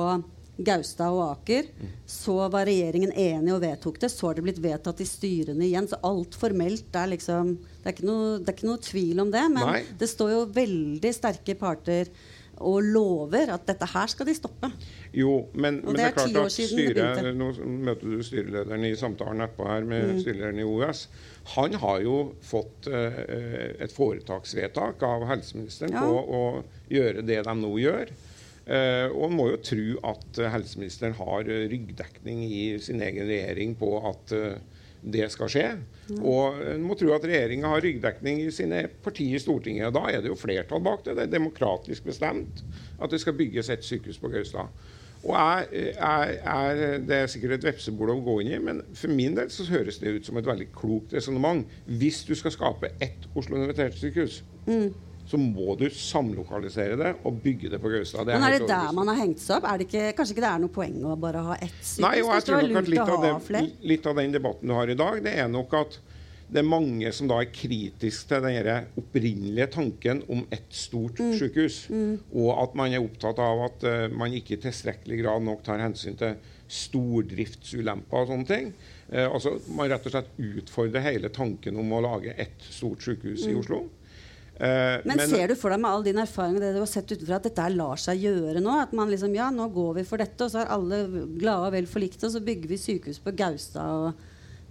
Gaustad 0.59 1.13
og 1.15 1.23
Aker. 1.33 1.69
Så 2.07 2.35
var 2.51 2.67
regjeringen 2.67 3.13
enig 3.15 3.53
og 3.55 3.61
vedtok 3.63 4.01
det. 4.03 4.11
Så 4.11 4.27
har 4.27 4.35
det 4.39 4.43
blitt 4.49 4.63
vedtatt 4.65 5.01
i 5.01 5.07
styrene 5.07 5.65
igjen. 5.69 5.87
Så 5.91 6.01
alt 6.03 6.35
formelt 6.39 6.95
er 6.99 7.13
liksom 7.15 7.57
Det 7.59 7.87
er 7.87 7.95
ikke 7.95 8.09
noe, 8.09 8.33
det 8.43 8.49
er 8.51 8.57
ikke 8.59 8.69
noe 8.73 8.83
tvil 8.83 9.21
om 9.23 9.31
det. 9.31 9.45
Men 9.55 9.71
Nei. 9.71 9.85
det 10.01 10.09
står 10.11 10.33
jo 10.35 10.43
veldig 10.53 11.15
sterke 11.15 11.55
parter 11.59 12.11
og 12.59 12.83
lover 12.83 13.53
at 13.55 13.69
dette 13.69 13.87
her 13.87 14.09
skal 14.11 14.27
de 14.27 14.33
stoppe. 14.35 14.67
Jo, 15.15 15.47
men, 15.55 15.77
Og 15.87 15.93
men 15.93 15.95
det 15.95 16.01
det 16.01 16.05
er 16.05 16.09
er 16.09 16.17
klart 16.33 16.47
at 16.49 16.57
styret. 16.57 17.29
Nå 17.39 17.53
møter 17.87 18.11
du 18.11 18.23
styrelederen 18.27 18.85
i 18.89 18.97
samtalen 18.99 19.45
etterpå 19.47 19.69
her 19.71 19.87
med 19.87 20.09
Mm. 20.09 20.19
styrelederen 20.25 20.59
i 20.59 20.65
OUS. 20.67 21.05
Han 21.55 21.73
har 21.75 22.01
jo 22.03 22.17
fått 22.43 22.89
eh, 22.91 23.77
et 23.79 23.93
foretaksvedtak 23.95 25.03
av 25.07 25.29
helseministeren 25.31 25.93
Ja. 25.95 26.03
på 26.03 26.19
å 26.27 26.65
gjøre 26.91 27.23
det 27.25 27.45
de 27.47 27.55
nå 27.55 27.71
gjør. 27.79 28.11
Uh, 28.69 29.09
og 29.15 29.31
en 29.31 29.37
må 29.39 29.47
jo 29.49 29.61
tro 29.65 29.85
at 30.11 30.41
uh, 30.43 30.51
helseministeren 30.53 31.15
har 31.17 31.49
uh, 31.49 31.63
ryggdekning 31.73 32.43
i 32.45 32.65
sin 32.85 33.01
egen 33.01 33.25
regjering 33.25 33.73
på 33.81 33.95
at 34.11 34.35
det 34.99 35.29
skal 35.31 35.51
skje. 35.53 35.67
Og 36.19 36.59
en 36.75 36.83
må 36.83 36.97
tro 36.99 37.13
at 37.15 37.25
regjeringa 37.25 37.71
har 37.71 37.85
ryggdekning 37.85 38.43
i 38.43 38.51
sine 38.53 38.83
partier 39.05 39.39
i 39.39 39.41
Stortinget. 39.41 39.87
og 39.87 39.95
Da 39.95 40.03
er 40.11 40.25
det 40.25 40.33
jo 40.33 40.37
flertall 40.37 40.83
bak 40.85 41.05
det. 41.07 41.15
Det 41.17 41.29
er 41.29 41.37
demokratisk 41.39 42.09
bestemt 42.11 42.65
at 42.99 43.13
det 43.15 43.23
skal 43.23 43.39
bygges 43.39 43.71
et 43.71 43.87
sykehus 43.87 44.19
på 44.19 44.33
Gaustad. 44.33 44.75
Og 45.23 45.33
jeg, 45.35 45.95
jeg, 45.95 46.39
jeg, 46.45 47.01
Det 47.07 47.17
er 47.17 47.31
sikkert 47.31 47.57
et 47.57 47.69
vepsebol 47.71 48.11
å 48.11 48.21
gå 48.27 48.41
inn 48.43 48.53
i, 48.53 48.61
men 48.63 48.83
for 48.91 49.15
min 49.15 49.39
del 49.39 49.49
så 49.55 49.69
høres 49.71 50.03
det 50.03 50.17
ut 50.19 50.29
som 50.29 50.39
et 50.43 50.51
veldig 50.51 50.69
klokt 50.75 51.15
resonnement. 51.15 51.63
Hvis 51.87 52.25
du 52.27 52.35
skal 52.39 52.55
skape 52.59 52.91
ett 52.99 53.31
Oslo 53.39 53.57
universitetssykehus, 53.57 54.43
mm 54.67 54.89
så 55.29 55.37
må 55.41 55.75
du 55.77 55.87
samlokalisere 55.93 56.97
det 56.97 57.11
og 57.29 57.41
bygge 57.45 57.69
det 57.75 57.81
på 57.83 57.91
Gaustad. 57.93 58.31
Men 58.31 58.47
er 58.47 58.57
det 58.57 58.69
der 58.71 58.93
man 58.97 59.11
har 59.13 59.19
hengt 59.21 59.43
seg 59.43 59.59
opp? 59.59 59.67
Er 59.69 59.81
det 59.81 59.89
ikke, 59.89 60.13
kanskje 60.17 60.37
ikke 60.37 60.45
det 60.47 60.53
er 60.53 60.63
noe 60.63 60.73
poeng 60.73 61.01
å 61.05 61.17
bare 61.21 61.43
ha 61.51 61.57
ett 61.59 61.75
sykehus? 61.77 62.05
Nei, 62.07 62.15
og 62.25 62.33
jeg 62.33 62.47
tror 62.47 62.63
nok 62.65 62.79
at 62.81 62.93
litt 62.95 63.03
av, 63.03 63.27
det, 63.27 63.65
litt 63.93 64.09
av, 64.09 64.23
den 64.23 64.39
debatten 64.39 64.73
du 64.73 64.77
har 64.79 64.89
i 64.89 64.97
dag, 64.99 65.21
det 65.27 65.35
er 65.43 65.51
nok 65.53 65.77
at 65.77 65.99
det 66.49 66.63
er 66.63 66.65
mange 66.65 67.11
som 67.13 67.29
da 67.29 67.43
er 67.43 67.51
kritiske 67.53 68.31
til 68.31 68.47
den 68.47 68.87
opprinnelige 68.97 69.67
tanken 69.75 70.23
om 70.33 70.47
ett 70.55 70.71
stort 70.73 71.21
mm. 71.21 71.35
sykehus. 71.37 71.83
Mm. 71.93 72.15
Og 72.41 72.49
at 72.63 72.79
man 72.81 72.95
er 72.95 73.05
opptatt 73.05 73.43
av 73.45 73.67
at 73.67 73.85
uh, 73.85 74.07
man 74.09 74.33
ikke 74.33 74.57
i 74.57 74.63
tilstrekkelig 74.63 75.21
grad 75.21 75.45
nok 75.45 75.61
tar 75.67 75.85
hensyn 75.85 76.17
til 76.17 76.39
stordriftsulemper 76.73 78.23
og 78.23 78.33
sånne 78.33 78.49
ting. 78.49 78.73
Uh, 79.13 79.27
altså 79.27 79.59
Man 79.77 79.93
rett 79.93 80.09
og 80.09 80.17
slett 80.17 80.33
utfordrer 80.41 81.05
hele 81.05 81.29
tanken 81.29 81.77
om 81.81 81.93
å 81.93 82.01
lage 82.09 82.33
ett 82.33 82.65
stort 82.65 83.05
sykehus 83.05 83.45
mm. 83.45 83.53
i 83.53 83.61
Oslo. 83.61 83.85
Uh, 84.59 84.99
men, 85.07 85.21
men, 85.21 85.23
ser 85.31 85.53
du 85.53 85.55
for 85.55 85.71
deg 85.71 85.79
med 85.79 85.93
all 85.95 86.03
din 86.03 86.19
erfaring 86.19 86.57
og 86.59 86.65
det 86.65 86.73
du 86.75 86.81
har 86.83 86.91
sett 86.91 87.13
utenfra, 87.13 87.37
at 87.39 87.47
dette 87.47 87.67
lar 87.77 88.01
seg 88.03 88.25
gjøre 88.27 88.63
nå? 88.65 88.73
At 88.83 88.95
man 88.97 89.11
liksom, 89.13 89.37
ja, 89.39 89.53
nå 89.55 89.69
går 89.75 90.01
vi 90.01 90.05
for 90.09 90.19
dette, 90.19 90.49
og 90.49 90.51
så 90.51 90.65
er 90.65 90.73
alle 90.75 90.99
glade 91.39 91.69
og 91.69 91.77
vel 91.77 91.87
forlikte, 91.91 92.27
og 92.27 92.35
så 92.35 92.43
bygger 92.43 92.73
vi 92.73 92.81
sykehus 92.83 93.23
på 93.23 93.37
Gaustad. 93.39 94.19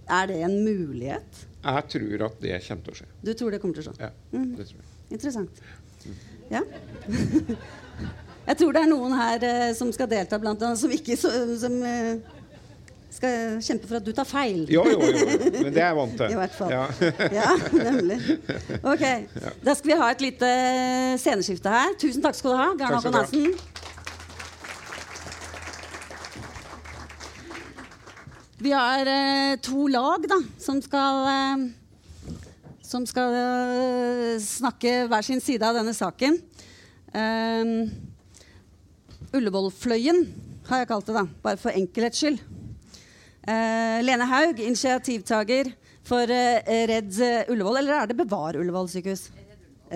er 0.04 0.28
det 0.28 0.42
en 0.44 0.58
mulighet? 0.64 1.44
Jeg 1.64 1.88
tror 1.94 2.26
at 2.28 2.40
det 2.44 2.60
kommer 2.66 2.84
til 2.84 2.92
å 2.92 2.98
skje. 3.00 3.08
Du 3.24 3.32
tror 3.32 3.54
det 3.54 3.62
kommer 3.64 3.78
til 3.78 3.86
å 3.86 3.88
skje? 3.88 3.96
Ja, 4.04 4.12
mm. 4.36 4.50
det 4.58 4.68
tror 4.68 4.82
jeg. 4.82 4.90
Interessant. 5.16 5.62
Ja. 6.52 6.62
jeg 8.48 8.60
tror 8.60 8.76
det 8.76 8.82
er 8.82 8.92
noen 8.92 9.16
her 9.16 9.48
uh, 9.48 9.70
som 9.76 9.92
skal 9.96 10.10
delta 10.12 10.38
blant 10.40 10.62
annet, 10.62 10.80
som 10.80 10.92
ikke 10.92 11.16
som, 11.20 11.56
som 11.60 11.80
uh, 11.80 12.37
skal 13.18 13.58
kjempe 13.64 13.88
for 13.90 13.98
at 13.98 14.06
du 14.06 14.12
tar 14.16 14.26
feil. 14.28 14.62
Jo, 14.70 14.84
jo, 14.86 14.98
jo. 15.02 15.24
Men 15.58 15.72
det 15.74 15.82
er 15.82 15.90
jeg 15.90 15.98
vant 15.98 16.14
til. 16.20 16.30
I 16.34 16.38
hvert 16.38 16.54
fall. 16.56 16.72
Ja, 16.72 16.84
ja 17.40 17.50
nemlig. 17.74 18.20
Ok. 18.82 19.04
Da 19.66 19.74
skal 19.74 19.90
vi 19.90 19.96
ha 19.98 20.08
et 20.12 20.22
lite 20.22 20.48
sceneskifte 21.20 21.72
her. 21.72 21.92
Tusen 22.00 22.24
takk 22.24 22.36
skal 22.38 22.54
du 22.54 22.58
ha, 22.60 22.68
Bjørn 22.78 22.96
Håkon 22.98 23.18
Hansen. 23.18 23.52
Vi 28.58 28.72
har 28.74 29.06
eh, 29.06 29.56
to 29.62 29.86
lag 29.86 30.24
da, 30.26 30.40
som 30.58 30.80
skal, 30.82 31.20
eh, 31.30 32.40
som 32.82 33.06
skal 33.06 33.36
eh, 33.38 34.34
snakke 34.42 35.04
hver 35.10 35.26
sin 35.26 35.42
side 35.42 35.62
av 35.62 35.78
denne 35.78 35.94
saken. 35.94 36.40
Eh, 37.14 37.70
Ullevålfløyen 39.38 40.24
har 40.68 40.82
jeg 40.82 40.90
kalt 40.90 41.06
det, 41.06 41.14
da, 41.20 41.24
bare 41.44 41.60
for 41.60 41.76
enkelhets 41.76 42.24
skyld. 42.24 42.42
Uh, 43.48 44.02
Lene 44.04 44.26
Haug, 44.28 44.58
initiativtaker 44.60 45.70
for 46.04 46.28
eh, 46.28 46.60
Redd 46.90 47.14
Ullevål. 47.48 47.78
Eller 47.80 48.02
er 48.02 48.10
det 48.10 48.16
Bevar 48.18 48.58
Ullevål 48.60 48.90
sykehus? 48.92 49.28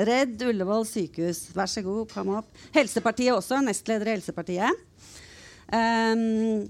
Redd 0.09 0.41
Ullevål 0.49 0.87
sykehus. 0.89 1.43
Vær 1.53 1.69
så 1.69 1.83
god, 1.85 2.07
kom 2.15 2.31
opp. 2.39 2.49
Helsepartiet 2.73 3.35
også. 3.35 3.61
Nestleder 3.61 4.09
i 4.09 4.15
Helsepartiet. 4.15 4.81
Um, 5.69 6.65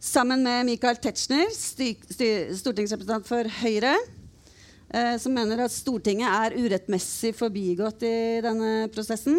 sammen 0.00 0.44
med 0.44 0.70
Michael 0.70 0.96
Tetzschner, 1.04 1.52
stortingsrepresentant 1.52 3.28
for 3.28 3.52
Høyre, 3.60 3.92
eh, 4.96 5.14
som 5.20 5.36
mener 5.36 5.66
at 5.66 5.74
Stortinget 5.74 6.32
er 6.32 6.56
urettmessig 6.56 7.34
forbigått 7.36 8.08
i 8.08 8.16
denne 8.44 8.88
prosessen. 8.92 9.36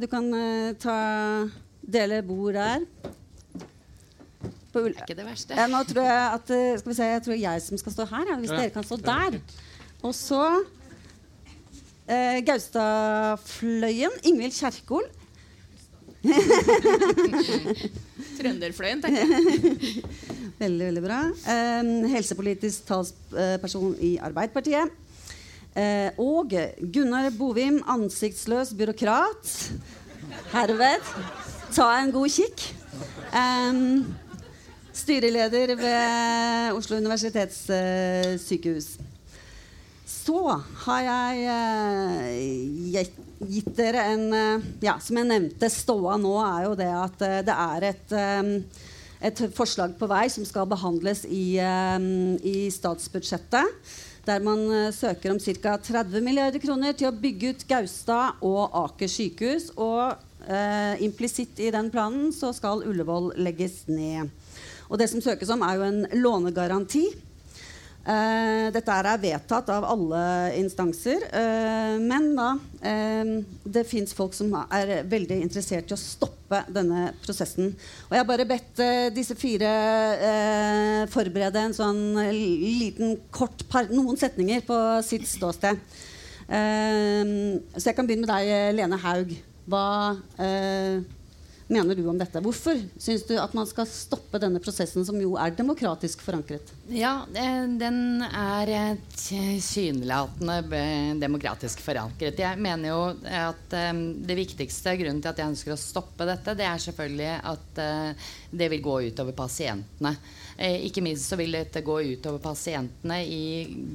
du 0.00 0.06
kan 0.10 0.30
ta 0.82 1.00
dele 1.82 2.22
bord 2.26 2.54
der. 2.54 2.86
Det 4.70 4.82
er 4.82 5.02
ikke 5.02 5.16
det 5.18 5.26
verste. 5.26 5.56
Ja, 5.58 5.66
nå 5.70 5.82
tror 5.88 6.04
jeg 6.06 6.26
at 6.34 6.50
eh, 6.54 6.78
Skal 6.78 6.92
vi 6.92 6.96
se, 6.98 7.06
jeg 7.10 7.22
tror 7.26 7.38
jeg 7.40 7.62
som 7.64 7.80
skal 7.80 7.94
stå 7.96 8.04
her, 8.12 8.28
ja, 8.30 8.36
hvis 8.38 8.52
ja. 8.52 8.58
dere 8.60 8.74
kan 8.74 8.86
stå 8.86 8.98
der. 9.02 9.40
Og 10.06 10.14
så 10.14 10.44
eh, 12.06 12.38
Gaustadfløyen. 12.46 14.14
Ingvild 14.30 14.54
Kjerkol. 14.54 15.08
Trønderfløyen, 18.38 19.02
tenker 19.02 19.20
jeg. 19.24 20.04
veldig, 20.62 20.86
veldig 20.86 21.04
bra. 21.04 21.20
Eh, 21.54 21.92
helsepolitisk 22.14 22.86
talsperson 22.88 23.94
i 23.98 24.16
Arbeiderpartiet. 24.22 24.86
Eh, 25.78 26.10
og 26.18 26.54
Gunnar 26.92 27.30
Bovim, 27.38 27.82
ansiktsløs 27.88 28.74
byråkrat. 28.78 29.72
Herved. 30.54 31.14
Ta 31.74 31.86
en 32.00 32.12
god 32.14 32.28
kikk. 32.34 32.66
Um, 33.30 34.04
Styreleder 34.92 35.76
ved 35.78 36.72
Oslo 36.74 36.96
universitetssykehus. 36.98 38.98
Så 40.10 40.62
har 40.84 41.00
jeg 41.06 41.46
uh, 41.46 42.30
gitt 43.50 43.76
dere 43.78 44.02
en 44.12 44.34
uh, 44.34 44.62
Ja, 44.82 44.98
som 45.02 45.16
jeg 45.20 45.28
nevnte, 45.30 45.70
ståa 45.72 46.16
nå 46.20 46.34
er 46.42 46.64
jo 46.66 46.74
det 46.78 46.90
at 46.90 47.22
uh, 47.22 47.42
det 47.46 47.54
er 47.54 47.80
et, 47.92 48.12
et 49.30 49.38
forslag 49.56 49.90
på 49.98 50.06
vei 50.10 50.28
som 50.32 50.44
skal 50.48 50.66
behandles 50.70 51.24
i, 51.24 51.58
i 51.58 52.70
statsbudsjettet. 52.74 53.66
Der 54.26 54.40
man 54.44 54.92
søker 54.92 55.30
om 55.32 55.38
ca. 55.40 55.76
30 55.80 56.20
milliarder 56.22 56.60
kroner 56.62 56.92
til 56.92 57.08
å 57.08 57.16
bygge 57.16 57.48
ut 57.54 57.68
Gaustad 57.70 58.32
og 58.44 58.70
Aker 58.84 59.08
sykehus. 59.08 59.70
Og 59.80 60.14
implisitt 61.00 61.60
i 61.60 61.70
den 61.72 61.90
planen 61.92 62.32
så 62.36 62.52
skal 62.56 62.84
Ullevål 62.86 63.32
legges 63.40 63.88
ned. 63.88 64.28
Og 64.90 64.98
det 64.98 65.10
som 65.10 65.22
søkes 65.22 65.50
om, 65.54 65.62
er 65.62 65.78
jo 65.78 65.86
en 65.86 66.06
lånegaranti. 66.18 67.06
Uh, 68.00 68.72
dette 68.72 68.94
er 68.96 69.20
vedtatt 69.20 69.68
av 69.70 69.84
alle 69.84 70.20
instanser. 70.56 71.20
Uh, 71.30 72.00
men 72.00 72.30
da 72.34 72.54
uh, 72.56 73.32
det 73.68 73.84
fins 73.86 74.14
folk 74.16 74.32
som 74.34 74.54
er 74.62 75.04
veldig 75.10 75.36
interessert 75.44 75.92
i 75.92 75.96
å 75.96 76.00
stoppe 76.00 76.62
denne 76.72 77.10
prosessen. 77.20 77.74
Og 78.08 78.16
jeg 78.16 78.22
har 78.22 78.30
bare 78.30 78.48
bedt 78.48 78.80
disse 79.14 79.36
fire 79.38 79.68
forberede 81.12 81.62
en 81.62 81.76
sånn 81.76 82.00
liten, 82.34 83.14
kort 83.30 83.62
par, 83.70 83.86
noen 83.92 84.18
setninger 84.18 84.64
på 84.66 84.78
sitt 85.06 85.28
ståsted. 85.30 85.78
så 86.50 87.84
jeg 87.86 87.94
kan 87.94 88.08
begynne 88.08 88.26
med 88.26 88.32
deg, 88.32 88.74
Lene 88.80 88.98
Haug. 89.04 89.30
Hva 89.70 89.84
mener 91.70 91.94
du 91.94 92.02
om 92.10 92.18
dette? 92.18 92.42
Hvorfor 92.42 92.78
syns 92.98 93.24
du 93.28 93.36
at 93.38 93.54
man 93.56 93.68
skal 93.68 93.86
stoppe 93.88 94.40
denne 94.42 94.60
prosessen, 94.62 95.04
som 95.06 95.18
jo 95.22 95.36
er 95.40 95.54
demokratisk 95.56 96.22
forankret? 96.26 96.72
Ja, 96.90 97.22
den 97.30 98.24
er 98.26 98.98
tilsynelatende 99.14 100.82
demokratisk 101.22 101.82
forankret. 101.84 102.40
Jeg 102.42 102.60
mener 102.60 102.90
jo 102.90 103.00
at 103.24 103.78
um, 103.92 104.02
det 104.26 104.38
viktigste 104.42 104.96
grunnen 105.00 105.22
til 105.22 105.32
at 105.32 105.42
jeg 105.42 105.54
ønsker 105.54 105.76
å 105.76 105.80
stoppe 105.80 106.28
dette, 106.28 106.56
det 106.58 106.66
er 106.66 106.84
selvfølgelig 106.86 107.32
at 107.54 107.82
uh, 107.82 108.30
det 108.50 108.70
vil 108.74 108.84
gå 108.84 109.00
utover 109.10 109.36
pasientene. 109.38 110.16
Eh, 110.60 110.82
ikke 110.90 111.00
minst 111.00 111.30
så 111.30 111.38
vil 111.40 111.54
dette 111.56 111.80
gå 111.80 111.94
utover 112.04 112.40
pasientene 112.44 113.22
i 113.24 113.44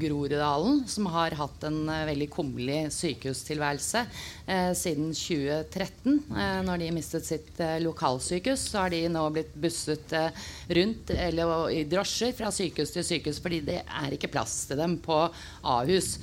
Groruddalen, 0.01 0.79
som 0.89 1.05
har 1.13 1.35
hatt 1.37 1.65
en 1.67 1.83
eh, 1.93 2.07
veldig 2.09 2.27
kummerlig 2.33 2.79
sykehustilværelse 2.95 4.01
eh, 4.49 4.71
siden 4.73 5.11
2013. 5.13 6.15
Eh, 6.33 6.55
når 6.65 6.81
de 6.81 6.87
mistet 6.95 7.27
sitt 7.27 7.61
eh, 7.61 7.77
lokalsykehus, 7.85 8.63
så 8.71 8.81
har 8.81 8.95
de 8.95 9.03
nå 9.13 9.27
blitt 9.35 9.53
busset 9.61 10.15
eh, 10.17 10.41
rundt 10.79 11.13
eller 11.13 11.69
i 11.69 11.83
drosjer 11.91 12.33
fra 12.33 12.49
sykehus 12.49 12.95
til 12.95 13.05
sykehus 13.11 13.43
fordi 13.45 13.61
det 13.69 13.77
er 13.85 14.17
ikke 14.17 14.33
plass 14.33 14.57
til 14.65 14.81
dem 14.81 14.97
på 15.05 15.19
Ahus. 15.61 16.15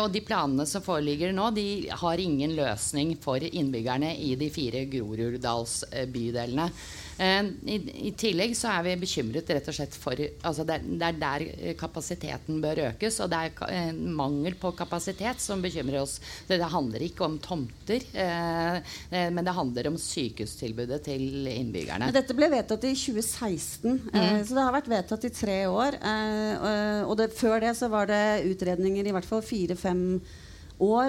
og 0.00 0.10
de 0.10 0.20
planene 0.26 0.66
som 0.66 0.82
foreligger 0.82 1.30
nå, 1.34 1.52
de 1.54 1.86
har 2.02 2.20
ingen 2.20 2.54
løsning 2.56 3.14
for 3.22 3.42
innbyggerne 3.46 4.10
i 4.18 4.34
de 4.40 4.50
fire 4.50 4.84
Groruddalsbydelene. 4.90 6.70
Eh, 7.18 7.42
I, 7.70 7.78
I, 8.08 8.12
tillegg 8.18 8.56
så 8.58 8.72
er 8.74 8.84
vi 8.88 8.96
bekymret 9.04 9.50
rett 9.54 9.68
og 9.70 9.76
slett 9.76 9.96
for 9.98 10.18
altså 10.18 10.66
det, 10.66 10.80
det, 10.86 11.08
er 11.08 11.18
der 11.20 11.74
kapasiteten 11.78 12.60
bør 12.62 12.82
økes. 12.90 13.20
Og 13.24 13.32
det 13.32 13.40
er 13.40 13.66
eh, 13.70 13.90
mangel 13.94 14.56
på 14.60 14.72
kapasitet 14.76 15.42
som 15.42 15.62
bekymrer 15.64 16.02
oss. 16.02 16.18
Det, 16.48 16.58
det 16.60 16.70
handler 16.72 17.06
ikke 17.06 17.26
om 17.28 17.38
tomter, 17.42 18.06
eh, 18.12 18.78
eh 19.10 19.28
men 19.34 19.44
det 19.46 19.56
handler 19.56 19.90
om 19.90 19.98
sykehustilbudet 20.00 21.02
til 21.06 21.48
innbyggerne. 21.50 22.12
Dette 22.14 22.36
ble 22.36 22.50
vedtatt 22.52 22.86
i 22.88 22.94
2016, 22.98 24.00
mm. 24.08 24.08
eh, 24.14 24.40
så 24.44 24.56
det 24.56 24.64
har 24.66 24.78
vært 24.78 24.92
vedtatt 24.92 25.28
i 25.28 25.34
tre 25.34 25.60
år. 25.70 25.98
Eh, 26.00 27.02
og 27.04 27.18
det, 27.20 27.30
før 27.36 27.60
det 27.64 27.76
så 27.78 27.90
var 27.92 28.10
det 28.10 28.44
utredninger 28.50 29.06
i 29.06 29.14
hvert 29.14 29.28
fall 29.28 29.44
fire-fem 29.44 30.02
år, 30.18 30.42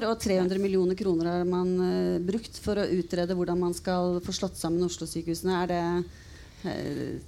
og 0.09 0.19
300 0.21 0.61
millioner 0.61 0.97
kroner 0.99 1.31
har 1.31 1.47
man 1.47 1.71
uh, 1.79 2.19
brukt 2.21 2.59
for 2.61 2.77
å 2.77 2.85
utrede 2.85 3.33
hvordan 3.33 3.59
man 3.59 3.73
skal 3.73 4.19
få 4.25 4.35
slått 4.35 4.59
sammen 4.59 4.85
Oslo-sykehusene. 4.85 5.63
Er 5.63 5.71
det 5.71 5.81
Eh, 5.85 6.24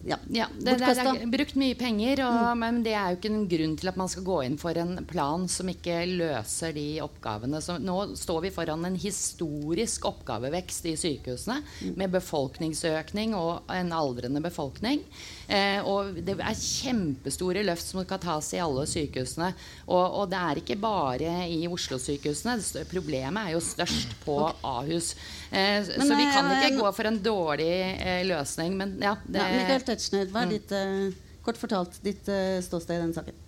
ja, 0.08 0.18
ja 0.34 0.48
er, 0.48 0.80
det, 0.82 0.94
er 1.04 1.30
brukt 1.32 1.58
mye 1.60 1.78
penger, 1.78 2.24
og, 2.26 2.38
mm. 2.38 2.62
men 2.64 2.80
det 2.86 2.94
er 2.98 3.12
jo 3.12 3.20
ikke 3.20 3.32
en 3.32 3.48
grunn 3.52 3.76
til 3.80 3.92
at 3.92 4.00
man 4.00 4.12
skal 4.12 4.26
gå 4.28 4.38
inn 4.48 4.58
for 4.62 4.78
en 4.80 4.98
plan 5.10 5.48
som 5.52 5.70
ikke 5.72 6.00
løser 6.10 6.76
de 6.76 6.86
oppgavene. 7.04 7.62
Så 7.64 7.78
nå 7.82 7.98
står 8.18 8.48
vi 8.48 8.54
foran 8.56 8.86
en 8.88 8.98
historisk 9.00 10.08
oppgavevekst 10.10 10.90
i 10.92 10.96
sykehusene 11.00 11.60
mm. 11.64 11.96
med 12.00 12.14
befolkningsøkning 12.18 13.36
og 13.38 13.70
en 13.74 13.94
aldrende 13.96 14.42
befolkning. 14.44 15.04
Eh, 15.48 15.80
og 15.88 16.18
det 16.28 16.36
er 16.38 16.60
kjempestore 16.60 17.64
løft 17.66 17.88
som 17.88 18.02
skal 18.04 18.22
tas 18.24 18.52
i 18.56 18.62
alle 18.64 18.88
sykehusene. 18.90 19.54
Og, 19.88 20.04
og 20.22 20.32
det 20.32 20.42
er 20.42 20.62
ikke 20.62 20.80
bare 20.82 21.38
i 21.48 21.62
Oslo-sykehusene. 21.72 22.58
Problemet 22.92 23.48
er 23.48 23.56
jo 23.56 23.64
størst 23.64 24.18
på 24.26 24.40
Ahus. 24.66 25.14
Eh, 25.52 25.84
så 25.86 26.18
vi 26.18 26.28
kan 26.34 26.52
ikke 26.58 26.76
gå 26.82 26.92
for 26.96 27.10
en 27.10 27.20
dårlig 27.24 27.72
eh, 27.96 28.24
løsning. 28.28 28.76
Men 28.80 28.96
ja, 29.04 29.16
det 29.28 29.42
ja, 29.42 29.48
Michael 29.52 29.84
Tetzschner, 29.88 30.30
hva 30.32 30.46
er 30.46 30.50
mm. 30.50 30.56
ditt, 30.56 30.72
uh, 30.72 31.36
kort 31.46 31.60
fortalt 31.60 32.00
ditt 32.06 32.30
uh, 32.32 32.58
ståsted 32.64 32.98
i 32.98 33.04
den 33.04 33.14
saken? 33.16 33.44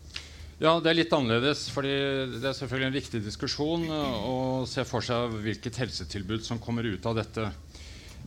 Ja, 0.59 0.73
Det 0.83 0.91
er 0.91 0.97
litt 0.97 1.13
annerledes. 1.15 1.69
fordi 1.71 1.93
Det 2.35 2.43
er 2.43 2.57
selvfølgelig 2.57 2.89
en 2.89 2.97
viktig 2.97 3.23
diskusjon 3.23 3.85
å 3.87 4.65
se 4.67 4.83
for 4.83 5.05
seg 5.05 5.37
hvilket 5.45 5.79
helsetilbud 5.79 6.43
som 6.43 6.59
kommer 6.59 6.83
ut 6.83 7.05
av 7.07 7.15
dette. 7.15 7.47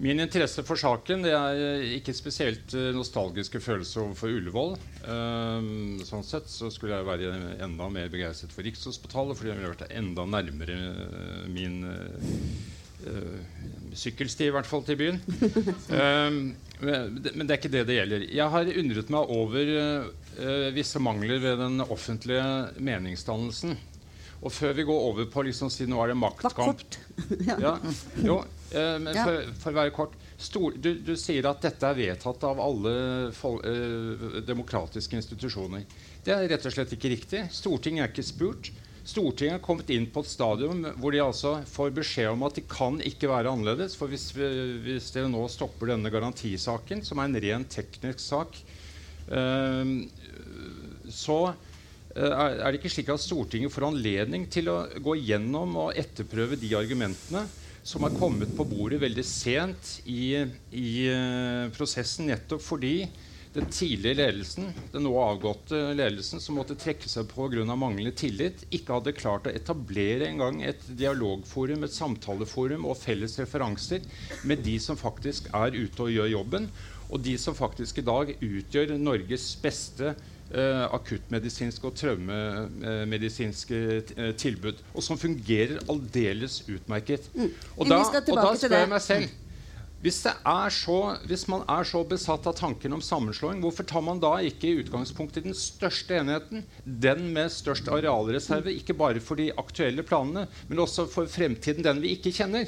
Min 0.01 0.25
interesse 0.25 0.65
for 0.65 0.81
saken 0.81 1.27
det 1.27 1.35
er 1.37 1.83
ikke 1.99 2.15
spesielt 2.17 2.73
nostalgiske 2.97 3.61
følelser 3.61 4.07
overfor 4.07 4.33
Ullevål. 4.33 4.73
Um, 5.05 6.01
sånn 6.09 6.25
sett 6.25 6.49
så 6.49 6.73
skulle 6.73 6.97
jeg 6.97 7.11
være 7.11 7.35
enda 7.61 7.91
mer 7.93 8.09
begeistret 8.09 8.57
for 8.57 8.65
Rikshospitalet, 8.65 9.37
fordi 9.37 9.53
jeg 9.53 9.61
ville 9.61 9.75
vært 9.75 9.93
enda 9.93 10.25
nærmere 10.33 10.79
min 11.53 11.83
sykkelsti, 13.99 14.49
i 14.49 14.55
hvert 14.55 14.69
fall 14.69 14.85
til 14.87 14.99
byen. 15.01 15.21
um, 16.01 16.43
men 16.83 17.45
det 17.45 17.51
er 17.51 17.61
ikke 17.61 17.73
det 17.73 17.87
det 17.89 17.99
gjelder. 18.01 18.27
Jeg 18.33 18.55
har 18.55 18.75
undret 18.83 19.13
meg 19.15 19.33
over 19.37 19.73
uh, 19.79 20.69
visse 20.75 21.03
mangler 21.03 21.43
ved 21.43 21.61
den 21.63 21.85
offentlige 21.85 22.47
meningsdannelsen. 22.83 23.77
Og 24.43 24.51
før 24.51 24.73
vi 24.75 24.87
går 24.89 25.05
over 25.13 25.29
på 25.31 25.45
liksom, 25.47 25.71
si 25.71 25.87
nå 25.87 26.01
er 26.03 26.11
det 26.11 26.19
maktkamp 26.19 26.81
ja. 27.47 27.77
Jo, 28.27 28.41
men 28.73 29.15
for, 29.15 29.37
for, 29.61 29.71
å 29.71 29.77
være 29.77 29.93
kort 29.95 30.17
Stor, 30.43 30.75
du, 30.75 30.97
du, 31.07 31.13
sier 31.15 31.47
at 31.47 31.63
dette 31.63 31.87
er 31.87 31.95
vedtatt 31.95 32.43
av 32.49 32.59
alle 32.59 32.93
fol, 33.37 33.61
uh, 33.63 34.41
demokratiske 34.43 35.15
institusjoner. 35.21 35.85
Det 36.25 36.35
er 36.35 36.49
rett 36.51 36.67
og 36.67 36.75
slett 36.75 36.97
ikke 36.97 37.13
riktig. 37.13 37.45
Stortinget 37.55 38.03
er 38.03 38.11
ikke 38.11 38.27
spurt. 38.27 38.73
Stortinget 39.03 39.57
har 39.57 39.65
kommet 39.65 39.91
inn 39.91 40.07
på 40.15 40.23
et 40.23 40.31
stadium 40.31 40.85
hvor 41.03 41.15
de 41.15 41.23
altså 41.25 41.57
får 41.67 41.91
beskjed 41.97 42.31
om 42.31 42.45
at 42.47 42.59
de 42.59 42.63
kan 42.71 43.01
ikke 43.03 43.31
være 43.31 43.51
annerledes. 43.51 43.97
For 43.99 44.11
hvis, 44.11 44.29
vi, 44.37 44.47
hvis 44.85 45.11
dere 45.15 45.31
nå 45.33 45.43
stopper 45.51 45.91
denne 45.91 46.13
garantisaken, 46.13 47.03
som 47.07 47.19
er 47.19 47.31
en 47.31 47.41
ren 47.43 47.67
teknisk 47.67 48.23
sak, 48.23 48.61
eh, 49.27 49.93
så 51.11 51.41
eh, 51.51 52.31
er 52.31 52.69
det 52.69 52.79
ikke 52.79 52.95
slik 52.95 53.11
at 53.11 53.25
Stortinget 53.25 53.75
får 53.75 53.89
anledning 53.91 54.47
til 54.47 54.71
å 54.71 54.79
gå 55.03 55.19
gjennom 55.19 55.75
og 55.89 55.99
etterprøve 55.99 56.61
de 56.63 56.71
argumentene 56.79 57.49
som 57.83 58.07
er 58.07 58.15
kommet 58.15 58.55
på 58.55 58.67
bordet 58.71 59.01
veldig 59.03 59.25
sent 59.27 59.97
i, 60.07 60.39
i 60.71 60.91
uh, 61.11 61.67
prosessen, 61.75 62.29
nettopp 62.31 62.63
fordi 62.63 63.09
den 63.53 63.67
tidlige 63.69 64.17
ledelsen, 64.17 64.71
den 64.95 65.05
nå 65.05 65.13
avgåtte 65.21 65.77
ledelsen, 65.97 66.41
som 66.41 66.57
måtte 66.57 66.77
trekke 66.81 67.09
seg 67.11 67.29
på 67.29 67.51
grunn 67.53 67.71
av 67.73 67.81
manglende 67.81 68.15
tillit, 68.17 68.65
ikke 68.73 68.97
hadde 68.97 69.15
klart 69.17 69.49
å 69.49 69.53
etablere 69.53 70.29
en 70.29 70.41
gang 70.41 70.63
et 70.65 70.87
dialogforum, 70.89 71.85
et 71.85 71.93
samtaleforum 71.93 72.87
og 72.89 72.97
felles 73.01 73.37
referanser 73.43 74.07
med 74.49 74.65
de 74.65 74.79
som 74.81 74.97
faktisk 74.97 75.51
er 75.53 75.77
ute 75.77 76.07
og 76.07 76.15
gjør 76.15 76.33
jobben, 76.33 76.71
og 77.13 77.21
de 77.21 77.37
som 77.37 77.57
faktisk 77.57 78.01
i 78.01 78.07
dag 78.09 78.33
utgjør 78.39 78.95
Norges 78.97 79.51
beste 79.61 80.15
eh, 80.15 80.85
akuttmedisinske 80.89 81.85
og 81.91 81.99
traumemedisinske 82.01 83.83
uh, 84.17 84.31
tilbud, 84.41 84.81
og 84.95 85.05
som 85.05 85.21
fungerer 85.21 85.83
aldeles 85.93 86.63
utmerket. 86.73 87.29
Mm. 87.37 87.53
Og, 87.77 87.85
da, 87.93 88.01
og 88.01 88.41
da 88.41 88.51
spør 88.57 88.79
jeg 88.79 88.93
meg 88.95 89.05
selv 89.05 89.39
hvis, 90.03 90.19
så, 90.27 90.97
hvis, 91.31 91.45
man 91.47 91.63
er 91.71 91.87
så 91.87 92.01
besatt 92.03 92.47
av 92.51 92.57
tanken 92.59 92.97
om 92.97 93.03
sammenslåing, 93.05 93.61
hvorfor 93.63 93.87
tar 93.87 94.03
man 94.03 94.19
da 94.23 94.33
ikke 94.43 94.67
i 94.67 94.81
utgangspunktet 94.83 95.47
den 95.47 95.55
største 95.55 96.19
enheten, 96.19 96.65
den 96.83 97.29
med 97.35 97.53
størst 97.55 97.87
arealreserve, 97.87 98.75
ikke 98.75 98.97
bare 98.99 99.23
for 99.23 99.39
de 99.39 99.53
aktuelle 99.55 100.03
planene, 100.03 100.49
men 100.67 100.83
også 100.83 101.07
for 101.13 101.31
fremtiden, 101.31 101.87
den 101.87 102.03
vi 102.03 102.17
ikke 102.17 102.35
kjenner? 102.35 102.67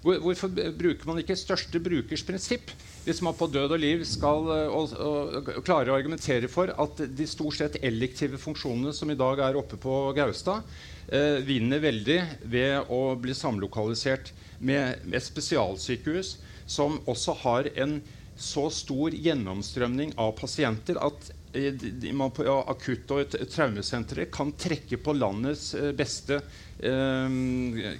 Hvor, 0.00 0.22
hvorfor 0.24 0.48
bruker 0.56 1.10
man 1.10 1.20
ikke 1.20 1.36
største 1.36 1.82
brukers 1.84 2.24
prinsipp 2.24 2.72
hvis 3.04 3.22
man 3.24 3.36
på 3.36 3.48
død 3.48 3.72
og 3.76 3.80
liv 3.80 4.02
skal 4.08 4.48
og, 4.52 4.92
og, 4.92 5.46
og, 5.48 5.62
klare 5.64 5.92
å 5.92 5.96
argumentere 5.96 6.50
for 6.52 6.72
at 6.72 7.00
de 7.16 7.28
stort 7.28 7.56
sett 7.56 7.78
elektive 7.84 8.40
funksjonene 8.40 8.92
som 8.96 9.10
i 9.12 9.18
dag 9.18 9.40
er 9.44 9.56
oppe 9.60 9.78
på 9.80 10.02
Gaustad, 10.16 10.64
eh, 11.08 11.40
vinner 11.44 11.80
veldig 11.80 12.20
ved 12.52 12.92
å 12.92 13.02
bli 13.20 13.36
samlokalisert 13.36 14.32
med 14.60 15.08
et 15.08 15.24
spesialsykehus 15.24 16.36
som 16.70 17.00
også 17.10 17.34
har 17.42 17.70
en 17.82 17.98
så 18.40 18.68
stor 18.72 19.12
gjennomstrømning 19.12 20.14
av 20.20 20.32
pasienter 20.38 20.96
at 21.02 21.28
eh, 21.52 22.12
man 22.16 22.32
på 22.32 22.46
akutt- 22.46 23.12
og 23.12 23.34
traumesenteret 23.52 24.32
kan 24.32 24.54
trekke 24.56 25.00
på 25.02 25.16
landets 25.18 25.74
eh, 25.76 25.90
beste 25.96 26.40
eh, 26.78 27.98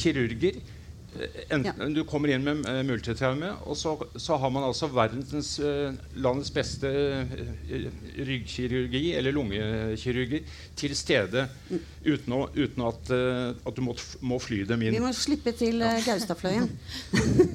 kirurger 0.00 0.62
Enten, 1.48 1.72
ja. 1.80 1.88
Du 1.94 2.02
kommer 2.08 2.32
inn 2.32 2.44
med 2.44 2.64
uh, 2.66 2.80
multitraume, 2.86 3.52
og 3.66 3.76
så, 3.78 3.94
så, 4.16 4.36
har 4.40 4.52
man 4.52 4.66
altså 4.66 4.88
verdens, 4.92 5.54
uh, 5.62 5.94
landets 6.14 6.50
beste 6.54 6.90
uh, 6.90 7.36
ryggkirurgi 8.26 9.04
eller 9.18 9.36
lungekirurger 9.36 10.58
til 10.76 10.96
stede 10.98 11.46
mm. 11.70 11.80
uten, 12.06 12.36
å, 12.36 12.42
uten 12.56 12.86
at, 12.88 13.14
at, 13.16 13.72
du 13.76 13.82
må, 13.84 13.96
må, 14.26 14.40
fly 14.42 14.62
dem 14.68 14.84
inn. 14.86 14.98
Vi 14.98 15.02
må 15.04 15.14
slippe 15.16 15.54
til 15.56 15.80
ja. 15.84 15.94
Gaustadfløyen. 16.04 16.68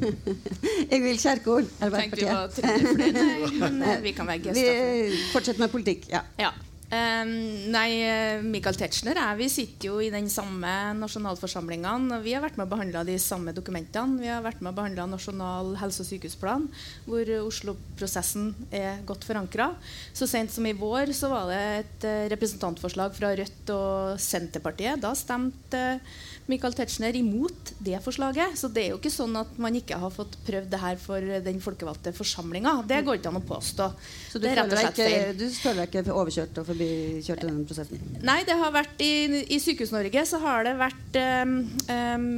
Egil 0.95 1.21
Kjerkol, 1.21 1.69
Arbeiderpartiet. 1.83 2.59
Tenkte 2.61 3.13
du 3.13 3.21
var 3.61 3.77
men 3.77 4.03
vi 4.03 4.15
kan 4.17 4.29
være 4.29 4.47
Gaustadfløyen. 4.49 5.15
Vi 5.15 5.23
fortsetter 5.35 5.67
med 5.67 5.73
politikk. 5.73 6.11
ja. 6.13 6.25
ja. 6.41 6.53
Um, 6.91 7.29
nei, 7.71 8.03
Michael 8.43 8.75
Tetzschner 8.75 9.15
jeg, 9.15 9.37
vi 9.39 9.45
sitter 9.47 9.87
jo 9.87 9.99
i 10.03 10.09
den 10.11 10.25
samme 10.27 10.71
nasjonalforsamlinga. 10.99 11.93
Vi 12.25 12.33
har 12.35 12.43
vært 12.43 12.57
med 12.59 12.67
å 12.67 12.71
behandle 12.73 13.05
de 13.07 13.15
samme 13.21 13.53
dokumentene. 13.55 14.19
Vi 14.19 14.27
har 14.27 14.43
vært 14.43 14.59
med 14.59 14.73
å 14.73 14.75
behandle 14.75 15.05
Nasjonal 15.07 15.71
helse- 15.79 16.03
og 16.03 16.09
sykehusplan, 16.09 16.65
hvor 17.05 17.31
Oslo-prosessen 17.45 18.51
er 18.75 18.99
godt 19.07 19.23
forankra. 19.23 19.69
Så 20.11 20.27
sent 20.27 20.51
som 20.51 20.67
i 20.67 20.75
vår 20.75 21.13
så 21.15 21.31
var 21.31 21.47
det 21.53 21.61
et 21.77 22.09
uh, 22.09 22.27
representantforslag 22.35 23.15
fra 23.15 23.31
Rødt 23.39 23.71
og 23.71 24.19
Senterpartiet. 24.19 24.99
Da 24.99 25.13
stemte 25.15 25.85
uh, 25.95 26.19
Michael 26.51 26.75
Tetzschner 26.75 27.15
imot 27.15 27.73
det 27.79 27.99
forslaget. 28.03 28.57
Så 28.59 28.67
det 28.67 28.83
er 28.83 28.93
jo 28.93 28.99
ikke 28.99 29.13
sånn 29.13 29.35
at 29.39 29.55
man 29.61 29.75
ikke 29.77 29.99
har 30.01 30.11
fått 30.13 30.37
prøvd 30.47 30.69
det 30.71 30.79
her 30.81 30.99
for 31.01 31.31
den 31.45 31.61
folkevalgte 31.63 32.13
forsamlinga. 32.15 32.79
Det 32.89 33.01
går 33.07 33.19
ikke 33.19 33.31
an 33.31 33.39
å 33.39 33.43
påstå. 33.45 33.87
Så 34.33 34.41
du, 34.41 34.47
føler 34.49 34.75
deg, 34.75 34.89
ikke, 34.91 35.33
du 35.37 35.45
føler 35.55 35.83
deg 35.83 36.01
ikke 36.01 36.17
overkjørt 36.17 36.61
og 36.61 36.67
forbikjørt 36.81 37.45
i 37.45 37.49
den 37.49 37.63
prosessen? 37.69 38.03
Nei, 38.25 38.41
det 38.47 38.57
har 38.59 38.73
vært 38.73 39.01
i, 39.03 39.13
i 39.53 39.59
Sykehus-Norge 39.61 40.25
så 40.27 40.41
har 40.43 40.67
det 40.67 40.75
vært 40.79 41.19
um, 41.45 41.55
um, 41.91 42.29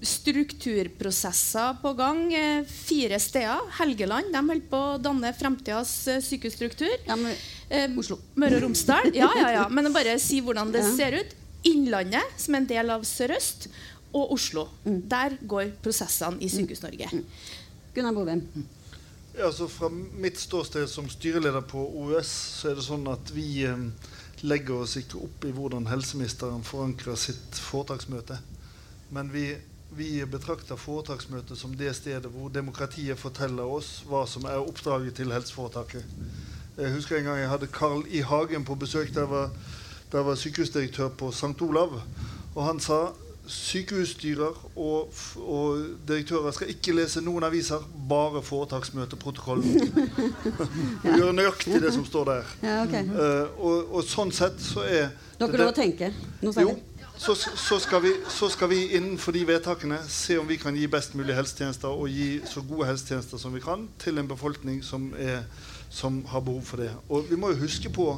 strukturprosesser 0.00 1.76
på 1.82 1.92
gang 1.98 2.22
eh, 2.32 2.62
fire 2.64 3.18
steder. 3.20 3.66
Helgeland 3.80 4.32
de 4.32 4.40
holder 4.40 4.70
på 4.70 4.80
å 4.94 4.98
danne 5.02 5.32
fremtidas 5.36 5.92
eh, 6.08 6.22
sykehusstruktur. 6.24 6.94
Ja, 7.04 7.18
men, 7.20 7.36
Oslo. 8.00 8.18
Møre 8.40 8.58
og 8.58 8.64
Romsdal. 8.64 9.12
Ja, 9.16 9.28
ja, 9.36 9.52
ja. 9.58 9.68
Men 9.76 9.92
bare 9.94 10.16
si 10.22 10.40
hvordan 10.44 10.72
det 10.74 10.86
ja. 10.86 10.94
ser 10.96 11.20
ut. 11.20 11.36
Innlandet, 11.68 12.36
som 12.40 12.56
er 12.56 12.62
en 12.62 12.70
del 12.70 12.92
av 12.94 13.04
Sør-Øst, 13.04 13.68
og 14.16 14.32
Oslo. 14.34 14.64
Mm. 14.86 15.00
Der 15.12 15.36
går 15.46 15.74
prosessene 15.84 16.40
i 16.40 16.48
mm. 16.48 16.54
Sykehus-Norge. 16.56 17.10
Mm. 17.12 17.26
Gunnar 17.94 18.16
Bovim. 18.16 18.46
Ja, 19.40 19.52
fra 19.52 19.88
mitt 20.12 20.38
ståsted 20.38 20.88
som 20.88 21.06
styreleder 21.08 21.60
på 21.60 21.80
OUS 21.80 22.28
så 22.28 22.68
er 22.68 22.74
det 22.76 22.82
sånn 22.84 23.06
at 23.08 23.30
vi 23.32 23.62
eh, 23.64 23.86
legger 24.44 24.82
oss 24.82 24.98
ikke 25.00 25.22
opp 25.24 25.46
i 25.48 25.52
hvordan 25.56 25.86
helseministeren 25.88 26.60
forankrer 26.66 27.16
sitt 27.16 27.56
foretaksmøte. 27.70 28.36
Men 29.16 29.30
vi, 29.32 29.46
vi 29.96 30.10
betrakter 30.28 30.76
foretaksmøtet 30.76 31.56
som 31.56 31.72
det 31.72 31.94
stedet 31.96 32.28
hvor 32.34 32.52
demokratiet 32.52 33.16
forteller 33.16 33.64
oss 33.78 34.02
hva 34.10 34.26
som 34.28 34.44
er 34.44 34.60
oppdraget 34.60 35.16
til 35.22 35.32
helseforetaket. 35.32 36.04
Jeg 36.76 36.92
husker 36.98 37.16
en 37.16 37.30
gang 37.30 37.40
jeg 37.40 37.52
hadde 37.54 37.72
Carl 37.72 38.04
I. 38.12 38.20
Hagen 38.20 38.68
på 38.68 38.76
besøk. 38.76 39.14
der 39.16 39.24
var 39.24 39.48
der 40.12 40.28
var 40.28 40.34
sykehusdirektør 40.34 41.08
på 41.08 41.32
St. 41.32 41.56
Olav. 41.62 42.02
Og 42.54 42.64
han 42.66 42.80
sa 42.80 43.06
sykehusstyrer 43.50 44.58
og, 44.76 45.14
og, 45.36 45.86
direktører 46.08 46.54
skal 46.54 46.70
ikke 46.72 46.94
lese 46.96 47.22
noen 47.24 47.44
aviser, 47.46 47.82
bare 48.08 48.42
foretaksmøteprotokollen. 48.46 49.90
Gjøre 51.04 51.32
nøyaktig 51.36 51.80
det 51.82 51.92
som 51.96 52.06
står 52.06 52.30
der. 52.30 52.54
Ja, 52.62 52.76
okay. 52.84 53.04
uh, 53.10 53.58
og, 53.58 53.90
og, 53.90 54.06
sånn 54.06 54.32
sett 54.34 54.60
så 54.62 54.86
er 54.86 55.10
Dere 55.40 55.64
lov 55.64 55.72
å 55.72 55.76
tenke? 55.76 56.12
Jo, 56.44 56.74
så, 57.20 57.34
så, 57.34 57.78
skal 57.80 58.02
vi, 58.02 58.12
så 58.32 58.48
skal 58.48 58.70
vi 58.72 58.78
innenfor 58.96 59.34
de 59.36 59.42
vedtakene 59.48 59.98
se 60.08 60.38
om 60.40 60.46
vi 60.48 60.56
kan 60.60 60.76
gi 60.76 60.86
best 60.88 61.12
mulig 61.18 61.34
helsetjenester 61.36 61.92
og 61.92 62.08
gi 62.08 62.38
så 62.48 62.62
gode 62.64 62.88
helsetjenester 62.88 63.40
som 63.40 63.52
vi 63.52 63.60
kan 63.64 63.84
til 64.00 64.20
en 64.20 64.28
befolkning 64.28 64.78
som, 64.84 65.10
er, 65.20 65.42
som 65.92 66.22
har 66.32 66.40
behov 66.46 66.62
for 66.64 66.80
det. 66.80 66.92
Og 67.08 67.28
vi 67.28 67.36
må 67.36 67.52
jo 67.52 67.60
huske 67.66 67.92
på 67.92 68.14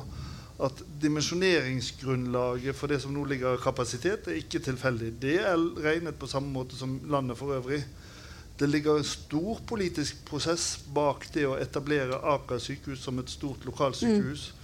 at 0.63 0.83
dimensjoneringsgrunnlaget 1.03 2.77
for 2.79 2.93
det 2.93 3.01
som 3.03 3.15
nå 3.15 3.25
ligger 3.27 3.57
av 3.57 3.63
kapasitet, 3.65 4.29
er 4.29 4.39
ikke 4.39 4.63
tilfeldig. 4.63 5.11
Det 5.23 5.37
er 5.43 5.59
regnet 5.83 6.19
på 6.19 6.31
samme 6.31 6.53
måte 6.55 6.79
som 6.79 7.01
landet 7.11 7.39
for 7.39 7.57
øvrig. 7.57 7.83
Det 8.59 8.69
ligger 8.69 9.01
en 9.01 9.05
stor 9.05 9.61
politisk 9.67 10.25
prosess 10.29 10.77
bak 10.95 11.27
det 11.35 11.49
å 11.49 11.59
etablere 11.59 12.21
Aker 12.35 12.61
sykehus 12.63 13.03
som 13.03 13.19
et 13.19 13.31
stort 13.33 13.65
lokalsykehus. 13.67 14.49
Mm. 14.53 14.59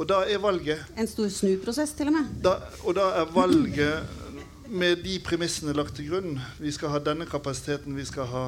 Og 0.00 0.08
da 0.08 0.22
er 0.24 0.40
valget 0.40 0.80
En 0.96 1.08
stor 1.08 1.28
snuprosess, 1.28 1.92
til 1.92 2.08
og 2.08 2.16
med. 2.16 2.30
Da, 2.44 2.56
og 2.84 2.96
da 2.96 3.10
er 3.20 3.32
valget 3.34 4.68
med 4.72 5.02
de 5.04 5.18
premissene 5.20 5.74
lagt 5.76 5.98
til 5.98 6.08
grunn. 6.08 6.38
Vi 6.60 6.72
skal 6.72 6.94
ha 6.94 7.02
denne 7.02 7.26
kapasiteten, 7.28 7.96
vi 7.96 8.06
skal 8.08 8.30
ha 8.30 8.46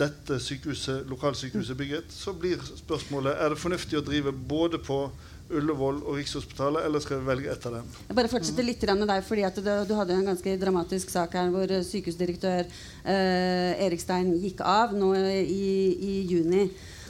dette 0.00 0.38
sykehuset, 0.40 1.04
lokalsykehuset 1.10 1.76
bygget. 1.76 2.08
Så 2.08 2.32
blir 2.32 2.62
spørsmålet 2.76 3.36
er 3.36 3.52
det 3.52 3.60
fornuftig 3.60 4.00
å 4.00 4.06
drive 4.06 4.32
både 4.32 4.80
på 4.80 5.04
Ullevål 5.50 5.98
og 6.06 6.16
Rikshospitalet, 6.16 6.84
eller 6.86 7.02
skal 7.04 7.20
vi 7.20 7.28
velge 7.28 7.50
ett 7.52 7.66
av 7.68 7.76
dem? 7.78 7.90
Jeg 8.08 8.16
bare 8.18 8.30
fortsetter 8.32 8.66
litt 8.66 8.86
med 8.92 9.08
deg, 9.10 9.24
fordi 9.26 9.48
du, 9.58 9.72
du, 9.88 9.94
hadde 9.98 10.16
en 10.16 10.30
ganske 10.30 10.56
dramatisk 10.60 11.10
sak 11.12 11.34
her 11.36 11.50
hvor 11.52 11.74
sykehusdirektør 11.88 12.64
eh, 12.64 13.82
Erik 13.86 14.00
Stein 14.00 14.32
gikk 14.40 14.62
av 14.64 14.94
nå 14.96 15.12
i, 15.16 15.74
i 15.96 16.14
juni. 16.30 16.68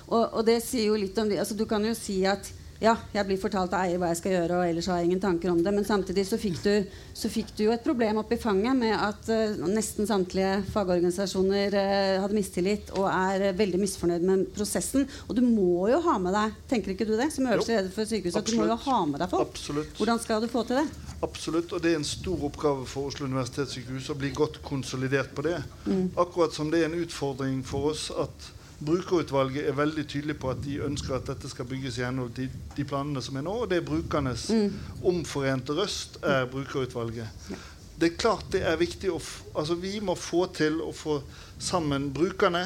Og, 0.08 0.24
og, 0.24 0.42
det 0.46 0.58
sier 0.64 0.90
jo 0.90 0.98
litt 0.98 1.16
om 1.18 1.30
altså, 1.30 1.56
Du 1.56 1.64
kan 1.68 1.84
jo 1.86 1.94
si 1.96 2.18
at 2.28 2.50
ja, 2.82 2.96
jeg 3.14 3.26
blir 3.28 3.38
fortalt 3.38 3.74
av 3.76 3.86
eier 3.86 4.00
hva 4.00 4.10
jeg 4.10 4.18
skal 4.18 4.32
gjøre, 4.34 4.58
og 4.58 4.66
ellers 4.66 4.88
har 4.90 4.98
jeg 4.98 5.10
ingen 5.10 5.22
tanker 5.22 5.52
om 5.52 5.60
det. 5.62 5.72
Men 5.74 5.86
samtidig 5.86 6.24
så 6.26 6.38
fikk 6.40 6.58
du, 6.64 6.72
så 7.14 7.30
fikk 7.30 7.52
du 7.58 7.64
jo 7.68 7.74
et 7.74 7.84
problem 7.84 8.18
opp 8.22 8.32
i 8.34 8.40
fanget 8.42 8.74
med 8.78 8.94
at 8.96 9.28
uh, 9.30 9.68
nesten 9.70 10.08
samtlige 10.08 10.56
fagorganisasjoner 10.72 11.76
uh, 11.78 12.22
hadde 12.24 12.36
mistillit 12.36 12.90
og 12.96 13.06
er 13.06 13.46
uh, 13.48 13.58
veldig 13.58 13.82
misfornøyd 13.84 14.26
med 14.26 14.48
prosessen. 14.56 15.06
Og 15.28 15.38
du 15.38 15.44
må 15.46 15.86
jo 15.92 16.00
ha 16.08 16.16
med 16.22 16.34
deg 16.34 16.56
tenker 16.72 16.94
ikke 16.94 17.06
du 17.06 17.14
det, 17.14 17.28
som 17.34 17.46
øverste 17.46 17.76
leder 17.76 17.92
for 17.94 18.08
sykehuset, 18.08 18.40
at 18.40 18.50
du 18.50 18.58
må 18.58 18.66
jo 18.66 18.78
ha 18.86 18.98
med 19.06 19.22
deg 19.22 19.30
folk. 19.30 19.52
Absolutt. 19.52 19.92
Hvordan 20.00 20.22
skal 20.22 20.42
du 20.42 20.48
få 20.50 20.64
til 20.66 20.80
det? 20.80 20.86
Absolutt, 21.22 21.70
og 21.76 21.84
det 21.84 21.92
er 21.92 22.00
en 22.00 22.08
stor 22.08 22.48
oppgave 22.48 22.88
for 22.90 23.12
Oslo 23.12 23.28
universitetssykehus 23.30 24.10
å 24.10 24.18
bli 24.18 24.32
godt 24.34 24.58
konsolidert 24.66 25.30
på 25.36 25.46
det. 25.46 25.60
Mm. 25.86 26.08
Akkurat 26.18 26.54
som 26.56 26.72
det 26.72 26.82
er 26.82 26.90
en 26.90 26.98
utfordring 26.98 27.62
for 27.66 27.92
oss 27.92 28.08
at 28.10 28.50
Brukerutvalget 28.82 29.68
er 29.68 29.76
veldig 29.78 30.04
tydelig 30.10 30.36
på 30.42 30.50
at 30.52 30.62
de 30.64 30.78
ønsker 30.82 31.16
at 31.16 31.28
dette 31.30 31.50
skal 31.50 31.68
bygges 31.70 32.00
i 32.00 32.06
henhold 32.06 32.32
til 32.36 32.50
de 32.76 32.86
planene 32.88 33.22
som 33.22 33.38
er 33.38 33.46
nå. 33.46 33.54
Og 33.64 33.70
det 33.70 33.78
er 33.78 33.86
brukernes 33.86 34.48
mm. 34.50 34.80
omforente 35.12 35.76
røst 35.78 36.18
er 36.22 36.48
brukerutvalget. 36.50 37.46
Ja. 37.52 37.60
Det 38.02 38.08
er 38.08 38.18
klart 38.18 38.48
det 38.50 38.64
er 38.66 38.78
viktig 38.80 39.12
å 39.12 39.20
altså 39.54 39.76
Vi 39.78 39.98
må 40.02 40.16
få 40.18 40.46
til 40.56 40.80
å 40.82 40.90
få 40.96 41.20
sammen 41.62 42.08
brukerne, 42.14 42.64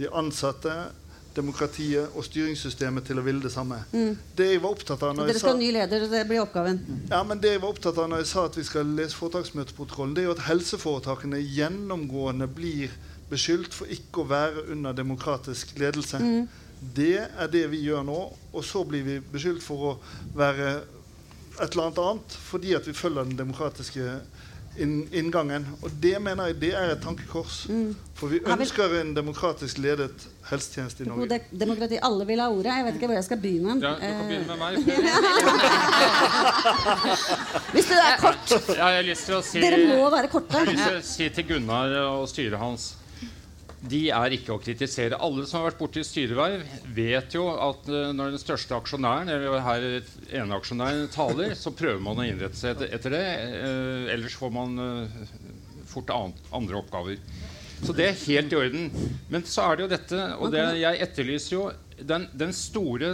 de 0.00 0.08
ansatte, 0.10 0.72
demokratiet 1.34 2.14
og 2.14 2.24
styringssystemet 2.26 3.06
til 3.08 3.18
å 3.18 3.24
ville 3.26 3.42
det 3.42 3.52
samme. 3.54 3.80
Mm. 3.92 4.14
Det 4.36 4.48
jeg 4.52 4.62
var 4.62 4.74
opptatt 4.76 5.02
av 5.02 5.14
når 5.16 5.30
Dere 5.30 5.42
skal 5.42 5.54
ha 5.54 5.60
ny 5.60 5.70
leder, 5.74 6.06
det 6.10 6.22
blir 6.30 6.42
oppgaven. 6.44 6.78
Ja, 7.10 7.22
men 7.26 7.42
det 7.42 7.54
jeg 7.54 7.62
var 7.62 7.74
opptatt 7.74 7.98
av 7.98 8.10
når 8.10 8.22
jeg 8.22 8.30
sa 8.30 8.44
at 8.48 8.58
vi 8.58 8.66
skal 8.66 8.92
lese 8.98 9.18
foretaksmøteprotokollen, 9.18 10.14
det 10.14 10.24
er 10.24 10.28
jo 10.30 10.36
at 10.36 10.44
helseforetakene 10.48 11.42
gjennomgående 11.42 12.48
blir 12.50 12.94
beskyldt 13.30 13.74
for 13.74 13.86
ikke 13.90 14.20
å 14.22 14.30
være 14.30 14.66
under 14.74 14.92
demokratisk 14.96 15.78
ledelse. 15.80 16.18
Mm. 16.20 16.48
Det 16.94 17.20
er 17.24 17.48
det 17.52 17.70
vi 17.72 17.78
gjør 17.86 18.02
nå. 18.06 18.20
Og 18.52 18.64
så 18.66 18.84
blir 18.88 19.02
vi 19.06 19.20
beskyldt 19.32 19.62
for 19.64 19.76
å 19.90 19.92
være 20.36 20.68
et 21.54 21.70
eller 21.70 21.84
annet 21.86 21.98
annet 22.02 22.28
fordi 22.48 22.70
at 22.74 22.86
vi 22.88 22.92
følger 22.98 23.22
den 23.28 23.38
demokratiske 23.38 24.04
inngangen. 25.14 25.66
Og 25.82 25.90
det 26.02 26.22
mener 26.22 26.46
jeg 26.50 26.56
det 26.60 26.74
er 26.74 26.88
et 26.96 27.02
tankekors. 27.02 27.66
Mm. 27.70 27.96
For 28.18 28.26
vi 28.32 28.38
ønsker 28.42 28.84
en 29.00 29.16
demokratisk 29.16 29.78
ledet 29.78 30.28
helsetjeneste 30.48 31.02
i 31.04 31.06
Norge. 31.08 31.40
Demokrati. 31.54 31.98
Alle 32.02 32.26
vil 32.26 32.40
ha 32.42 32.48
ordet. 32.50 32.72
Jeg 32.72 32.84
vet 32.88 32.94
ikke 32.98 33.08
hvor 33.12 33.18
jeg 33.20 33.28
skal 33.28 33.38
begynne. 33.44 33.72
Ja, 33.78 33.82
du 33.94 34.00
kan 34.02 34.26
begynne 34.26 34.48
med 34.50 34.58
meg. 34.64 34.72
Hvis 37.76 37.86
det 37.92 37.98
er 38.02 38.18
kort. 38.24 38.46
Ja, 38.74 38.86
jeg 38.90 38.98
har 38.98 39.06
lyst 39.12 39.24
til 39.30 39.34
å 39.38 39.40
si, 39.46 39.56
Dere 39.62 39.78
må 39.94 40.10
være 40.10 40.28
korte. 40.32 40.58
Jeg 40.58 40.66
har 40.66 40.74
lyst 40.74 40.90
til 40.90 40.98
å 40.98 41.06
si 41.12 41.24
til 41.38 41.44
Gunnar 41.54 41.88
og 42.02 42.26
styret 42.34 42.58
hans 42.60 42.84
de 43.84 44.00
er 44.14 44.34
ikke 44.36 44.54
å 44.54 44.60
kritisere. 44.62 45.18
Alle 45.20 45.44
som 45.48 45.60
har 45.60 45.70
vært 45.70 45.80
borti 45.80 46.04
styreverv, 46.06 46.64
vet 46.96 47.36
jo 47.36 47.46
at 47.52 47.88
uh, 47.90 48.12
når 48.16 48.34
den 48.34 48.42
største 48.42 48.76
aksjonæren 48.76 49.32
eller 49.32 49.64
her 49.64 49.88
eneaksjonæren 50.40 51.10
taler, 51.12 51.56
så 51.58 51.74
prøver 51.76 52.00
man 52.04 52.20
å 52.20 52.26
innrette 52.26 52.58
seg 52.58 52.84
etter, 52.88 53.14
det. 53.14 53.24
Uh, 53.60 54.12
ellers 54.14 54.36
får 54.40 54.54
man 54.54 54.78
uh, 54.80 55.26
fort 55.90 56.12
andre 56.14 56.80
oppgaver. 56.80 57.20
Så 57.84 57.92
det 57.96 58.06
er 58.08 58.22
helt 58.24 58.54
i 58.54 58.60
orden. 58.60 58.88
Men 59.32 59.44
så 59.48 59.66
er 59.66 59.76
det 59.76 59.84
jo 59.84 59.92
dette, 59.92 60.22
og 60.38 60.54
det, 60.54 60.64
jeg 60.80 61.02
etterlyser 61.04 61.56
jo 61.56 61.66
den, 62.00 62.28
den 62.32 62.54
store 62.56 63.12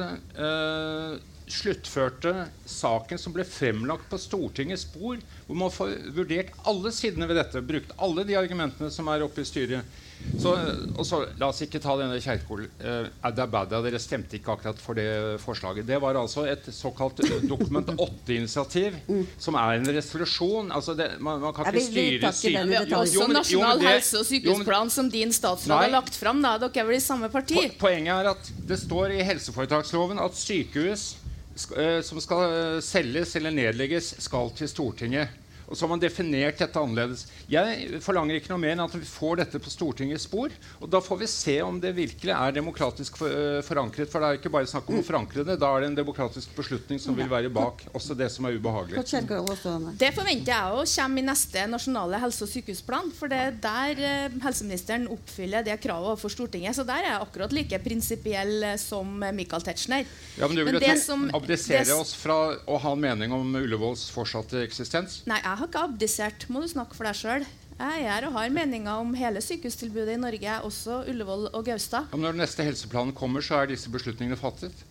sluttførte 1.50 2.46
saken 2.68 3.18
som 3.18 3.34
ble 3.34 3.42
fremlagt 3.48 4.06
på 4.10 4.18
Stortingets 4.20 4.84
bord, 4.92 5.22
hvor 5.48 5.58
man 5.58 5.72
får 5.74 5.96
vurdert 6.14 6.52
alle 6.70 6.92
sidene 6.94 7.26
ved 7.26 7.40
dette, 7.40 7.64
brukt 7.66 7.90
alle 7.98 8.24
de 8.28 8.38
argumentene 8.38 8.92
som 8.94 9.10
er 9.10 9.24
oppe 9.26 9.42
i 9.42 9.48
styret. 9.48 9.98
Så, 10.40 10.52
og 10.96 11.06
så, 11.06 11.20
La 11.40 11.48
oss 11.50 11.60
ikke 11.64 11.80
ta 11.82 11.94
denne 11.98 12.18
Kjerkol. 12.22 12.64
Uh, 12.80 13.08
Adabada, 13.26 13.80
dere 13.84 14.00
stemte 14.00 14.38
ikke 14.38 14.54
akkurat 14.54 14.80
for 14.80 14.98
det 14.98 15.08
forslaget. 15.42 15.86
Det 15.88 15.98
var 16.02 16.18
altså 16.20 16.46
et 16.48 16.68
såkalt 16.74 17.22
eh, 17.24 17.42
Dokument 17.50 17.90
8-initiativ, 17.96 18.96
mm. 19.08 19.24
som 19.40 19.58
er 19.60 19.80
en 19.80 19.90
resolusjon. 19.96 20.70
Altså 20.76 20.94
det, 20.98 21.10
man, 21.18 21.40
man, 21.42 21.54
kan 21.56 21.68
ikke 21.72 21.86
styre 21.88 22.32
syke... 22.36 22.64
Vi 22.70 22.78
har 22.78 22.94
også 23.00 23.28
Nasjonal 23.32 23.84
helse- 23.84 24.22
og 24.22 24.28
sykehusplan 24.28 24.92
som 24.92 25.10
din 25.12 25.34
statsråd 25.34 25.74
nei, 25.74 25.82
har 25.88 25.96
lagt 25.98 26.16
fram. 26.18 26.42
Da. 26.44 26.56
Dere 26.62 26.84
er 26.84 26.90
vel 26.90 27.00
i 27.00 27.04
samme 27.04 27.30
parti? 27.32 27.58
Po 27.58 27.86
poenget 27.88 28.14
er 28.14 28.32
at 28.34 28.52
det 28.70 28.80
står 28.80 29.16
i 29.18 29.24
helseforetaksloven 29.26 30.20
at 30.22 30.38
sykehus 30.38 31.10
uh, 31.74 32.00
som 32.06 32.22
skal 32.22 32.80
selges 32.84 33.34
eller 33.40 33.54
nedlegges, 33.56 34.14
skal 34.22 34.52
til 34.56 34.70
Stortinget. 34.70 35.39
Og 35.70 35.78
så 35.78 35.86
har 35.86 35.92
man 35.92 36.02
definert 36.02 36.58
dette 36.58 36.80
annerledes. 36.82 37.28
Jeg 37.50 38.00
forlanger 38.02 38.40
ikke 38.40 38.50
noe 38.50 38.60
mer 38.60 38.74
enn 38.74 38.82
at 38.82 38.94
vi 38.96 39.06
får 39.06 39.38
dette 39.44 39.60
på 39.62 39.70
Stortingets 39.70 40.26
spor. 40.26 40.50
Og 40.82 40.90
da 40.90 40.98
får 41.02 41.20
vi 41.20 41.28
se 41.30 41.54
om 41.62 41.78
det 41.80 41.92
virkelig 41.94 42.32
er 42.34 42.56
demokratisk 42.56 43.20
eh, 43.22 43.60
forankret. 43.62 44.10
For 44.10 44.18
det 44.18 44.28
er 44.30 44.40
ikke 44.40 44.50
bare 44.52 44.66
snakk 44.70 44.90
om 44.90 44.98
å 44.98 45.04
forankre 45.06 45.44
det. 45.46 45.60
Da 45.62 45.70
er 45.70 45.84
det 45.84 45.90
en 45.92 45.98
demokratisk 46.00 46.56
beslutning 46.58 46.98
som 47.02 47.14
vil 47.14 47.30
være 47.30 47.52
bak 47.54 47.84
også 47.94 48.16
det 48.18 48.32
som 48.34 48.48
er 48.48 48.58
ubehagelig. 48.58 48.98
Det 48.98 50.10
forventer 50.16 50.50
jeg 50.50 50.80
òg 50.80 50.90
kommer 50.90 51.22
i 51.22 51.26
neste 51.28 51.66
nasjonale 51.70 52.20
helse- 52.24 52.48
og 52.48 52.50
sykehusplan. 52.50 53.14
For 53.14 53.30
det 53.30 53.40
er 53.44 53.56
der 53.62 54.04
eh, 54.10 54.38
helseministeren 54.42 55.06
oppfyller 55.14 55.66
det 55.66 55.78
kravet 55.84 56.16
overfor 56.16 56.34
Stortinget. 56.34 56.74
Så 56.80 56.86
der 56.88 57.04
er 57.04 57.12
jeg 57.12 57.28
akkurat 57.28 57.54
like 57.54 57.82
prinsipiell 57.86 58.72
eh, 58.72 58.76
som 58.80 59.22
Michael 59.38 59.62
Tetzschner. 59.70 60.02
Ja, 60.34 60.50
men 60.50 60.58
du 60.58 60.64
vil 60.66 60.82
jo 60.82 61.16
abdisere 61.38 61.94
oss 61.94 62.16
fra 62.18 62.40
å 62.66 62.82
ha 62.82 62.98
en 62.98 63.06
mening 63.06 63.38
om 63.38 63.54
Ullevåls 63.54 64.08
fortsatte 64.10 64.64
eksistens? 64.66 65.20
Nei, 65.30 65.38
jeg 65.38 65.59
har 65.60 65.70
ikke 65.70 65.86
abdisert, 65.88 66.46
må 66.48 66.62
du 66.62 66.68
snakke 66.70 66.96
for 66.96 67.08
deg 67.08 67.18
sjøl. 67.18 67.48
Jeg 67.80 68.04
er 68.12 68.26
og 68.28 68.34
har 68.36 68.52
meninger 68.52 69.00
om 69.00 69.14
hele 69.16 69.40
sykehustilbudet 69.40 70.18
i 70.18 70.20
Norge, 70.20 70.56
også 70.68 71.02
Ullevål 71.08 71.46
og 71.48 71.64
Gaustad. 71.64 72.10
Ja, 72.12 72.20
når 72.20 72.36
den 72.36 72.42
neste 72.44 72.64
helseplanen 72.66 73.14
kommer, 73.16 73.44
så 73.44 73.62
er 73.62 73.70
disse 73.70 73.92
beslutningene 73.92 74.36
fattet? 74.40 74.84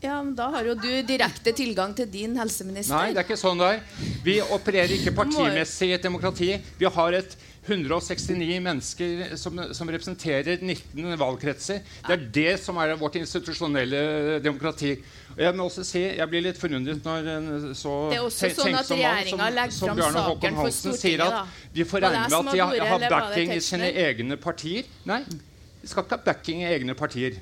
Ja, 0.00 0.22
men 0.22 0.32
Da 0.34 0.48
har 0.54 0.64
jo 0.64 0.74
du 0.74 0.88
direkte 1.04 1.52
tilgang 1.52 1.92
til 1.96 2.08
din 2.08 2.36
helseminister. 2.40 2.96
Nei, 2.96 3.12
det 3.12 3.20
er 3.20 3.28
ikke 3.28 3.36
sånn 3.40 3.60
det 3.60 3.68
er. 3.74 3.80
Vi 4.24 4.40
opererer 4.40 4.94
ikke 4.96 5.12
partimessig 5.16 5.90
i 5.90 5.96
et 5.98 6.04
demokrati. 6.04 6.54
Vi 6.80 6.88
har 6.88 7.16
et 7.18 7.36
169 7.66 8.56
mennesker 8.64 9.36
som, 9.36 9.58
som, 9.76 9.90
representerer 9.92 10.62
19 10.64 11.18
valgkretser. 11.20 11.82
Det 12.06 12.14
er 12.14 12.24
det 12.32 12.54
som 12.62 12.78
er 12.80 12.94
vårt 12.98 13.18
institusjonelle 13.20 14.40
demokrati. 14.40 14.94
Og 15.34 15.42
jeg 15.44 15.58
må 15.58 15.66
også 15.68 15.84
si, 15.84 16.02
jeg 16.16 16.28
blir 16.32 16.46
litt 16.48 16.58
forundret 16.58 17.04
når 17.04 17.28
en 17.34 17.50
så 17.76 17.94
tenksom 18.32 18.72
mann 18.72 18.88
som, 18.88 19.44
som 19.76 20.00
Bjarne 20.00 20.24
Håkon 20.30 20.58
Hansen 20.62 20.96
sier 20.96 21.26
at 21.26 21.60
de 21.76 21.84
får 21.84 22.06
regne 22.06 22.24
med 22.24 22.38
at 22.40 22.56
de 22.56 22.64
har, 22.64 22.88
har 22.94 23.06
backing 23.12 23.54
i 23.54 23.60
sine 23.68 23.92
egne 24.06 24.40
partier. 24.40 24.88
Nei, 25.04 25.20
de 25.28 25.92
skal 25.92 26.08
ikke 26.08 26.16
ha 26.16 26.28
backing 26.32 26.64
i 26.64 26.72
egne 26.72 26.96
partier. 26.96 27.36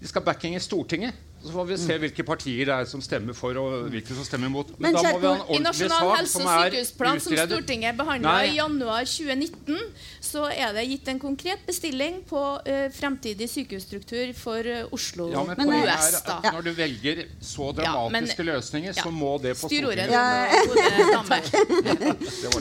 De 0.00 0.08
skal 0.08 0.24
ha 0.24 0.32
backing 0.32 0.56
i 0.56 0.64
Stortinget. 0.64 1.23
Så 1.44 1.52
får 1.52 1.64
vi 1.68 1.76
se 1.76 1.92
mm. 1.92 2.00
hvilke 2.06 2.24
partier 2.24 2.68
det 2.70 2.74
er 2.74 2.86
som 2.88 3.02
stemmer 3.04 3.36
for, 3.36 3.56
og 3.60 3.88
hvilke 3.92 4.14
som 4.16 4.24
stemmer 4.24 4.48
imot. 4.48 4.70
Men, 4.78 4.86
Men 4.86 4.96
da 4.96 5.02
må 5.12 5.18
vi 5.20 5.26
ha 5.26 5.34
en 5.34 5.42
ordentlig 5.44 5.90
sak 5.92 6.30
som 6.32 6.46
er 6.48 6.70
sykehusplan 6.70 7.20
som 7.20 7.36
Stortinget 7.44 7.98
behandla 7.98 8.36
i 8.48 8.54
januar 8.56 9.04
2019, 9.04 9.76
så 10.24 10.46
er 10.48 10.72
det 10.72 10.86
gitt 10.88 11.10
en 11.12 11.20
konkret 11.20 11.66
bestilling 11.68 12.22
på 12.28 12.40
uh, 12.64 12.86
fremtidig 12.96 13.50
sykehusstruktur 13.52 14.32
for 14.38 14.64
uh, 14.64 14.94
Oslo 14.96 15.28
ja, 15.34 15.42
men 15.50 15.60
men, 15.60 15.84
US. 15.84 16.22
Da. 16.24 16.38
Ja. 16.46 16.54
Når 16.56 16.64
du 16.68 16.72
velger 16.78 17.22
så 17.44 17.68
dramatiske 17.76 18.40
ja, 18.40 18.46
men, 18.46 18.54
løsninger, 18.54 18.96
så 18.96 19.12
må 19.12 19.34
det 19.44 19.54
på 19.60 19.68
Stortinget. 19.68 20.10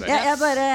Ja, 0.04 0.17
jeg 0.28 0.38
bare, 0.41 0.65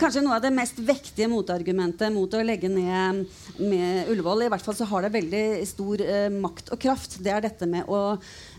kanskje 0.00 0.20
noe 0.24 0.36
av 0.36 0.44
det 0.44 0.50
mest 0.54 0.78
vektige 0.82 1.28
motargumentet 1.30 2.12
mot 2.12 2.32
å 2.36 2.42
legge 2.44 2.68
ned 2.70 3.24
med 3.56 4.10
Ullevål, 4.12 4.46
i 4.46 4.50
hvert 4.52 4.64
fall 4.64 4.76
så 4.76 4.86
har 4.90 5.06
det 5.06 5.12
veldig 5.16 5.44
stor 5.68 6.02
uh, 6.04 6.28
makt 6.34 6.72
og 6.74 6.80
kraft. 6.82 7.18
Det 7.24 7.32
dette 7.46 7.68
med 7.70 7.88
å 7.88 8.00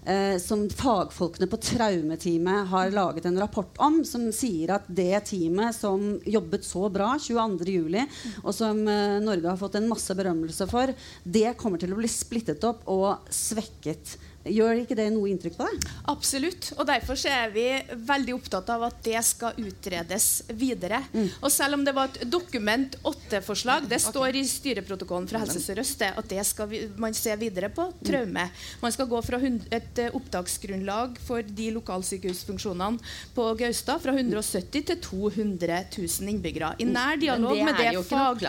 eh, 0.08 0.38
som 0.41 0.65
fagfolkene 0.71 1.50
på 1.52 1.60
traumeteamet 1.69 2.71
har 2.71 2.93
laget 2.95 3.28
en 3.30 3.39
rapport 3.41 3.80
om, 3.84 4.02
som 4.08 4.30
sier 4.36 4.73
at 4.78 4.88
det 4.88 5.23
teamet 5.30 5.76
som 5.78 6.15
jobbet 6.26 6.65
så 6.67 6.88
bra 6.93 7.13
22.07., 7.21 8.43
og 8.43 8.54
som 8.56 8.82
eh, 8.88 9.19
Norge 9.23 9.52
har 9.52 9.60
fått 9.60 9.78
en 9.80 9.89
masse 9.91 10.15
berømmelse 10.17 10.69
for, 10.71 10.93
det 11.23 11.56
kommer 11.60 11.82
til 11.82 11.93
å 11.93 12.00
bli 12.00 12.12
splittet 12.12 12.65
opp 12.67 12.88
og 12.91 13.30
svekket. 13.34 14.17
Gjør 14.54 14.84
ikke 14.84 14.98
det 14.98 15.10
noe 15.16 15.30
inntrykk 15.32 15.58
på 15.58 15.68
deg? 15.68 15.88
Absolutt. 16.12 16.72
Og 16.78 16.88
derfor 16.90 17.20
er 17.30 17.52
vi 17.54 17.68
veldig 18.08 18.36
opptatt 18.38 18.70
av 18.74 18.88
at 18.90 19.02
det 19.06 19.20
skal 19.26 19.58
utredes 19.60 20.28
videre. 20.58 21.02
Mm. 21.14 21.30
Og 21.42 21.52
selv 21.54 21.78
om 21.80 21.86
det 21.86 21.96
var 21.98 22.12
et 22.12 22.26
Dokument 22.28 22.98
8-forslag, 23.08 23.88
det 23.90 24.00
står 24.04 24.38
i 24.40 24.44
styreprotokollen 24.48 25.28
fra 25.30 25.42
Helse 25.44 25.62
Sør-Øst 25.64 26.06
at 26.08 26.30
det 26.30 26.44
skal 26.46 26.70
vi, 26.70 26.82
man 27.00 27.16
se 27.18 27.34
videre 27.40 27.70
på 27.74 27.88
traume. 28.06 28.48
Man 28.82 28.94
skal 28.94 29.10
gå 29.10 29.22
fra 29.26 29.40
et 29.42 30.02
eh, 30.02 30.14
opptaksgrunnlag 30.16 31.18
for 31.26 31.42
de 31.42 31.70
lokalsykehusfunksjonene 31.78 33.02
på 33.36 33.48
Gaustad 33.60 34.02
fra 34.04 34.14
170 34.14 34.86
til 34.92 35.00
200 35.04 35.80
000 35.98 36.32
innbyggere. 36.34 36.74
I 36.84 36.88
nær 36.90 37.20
dialog 37.22 37.58
med 37.58 37.80
det, 37.82 37.94
fag, 38.08 38.46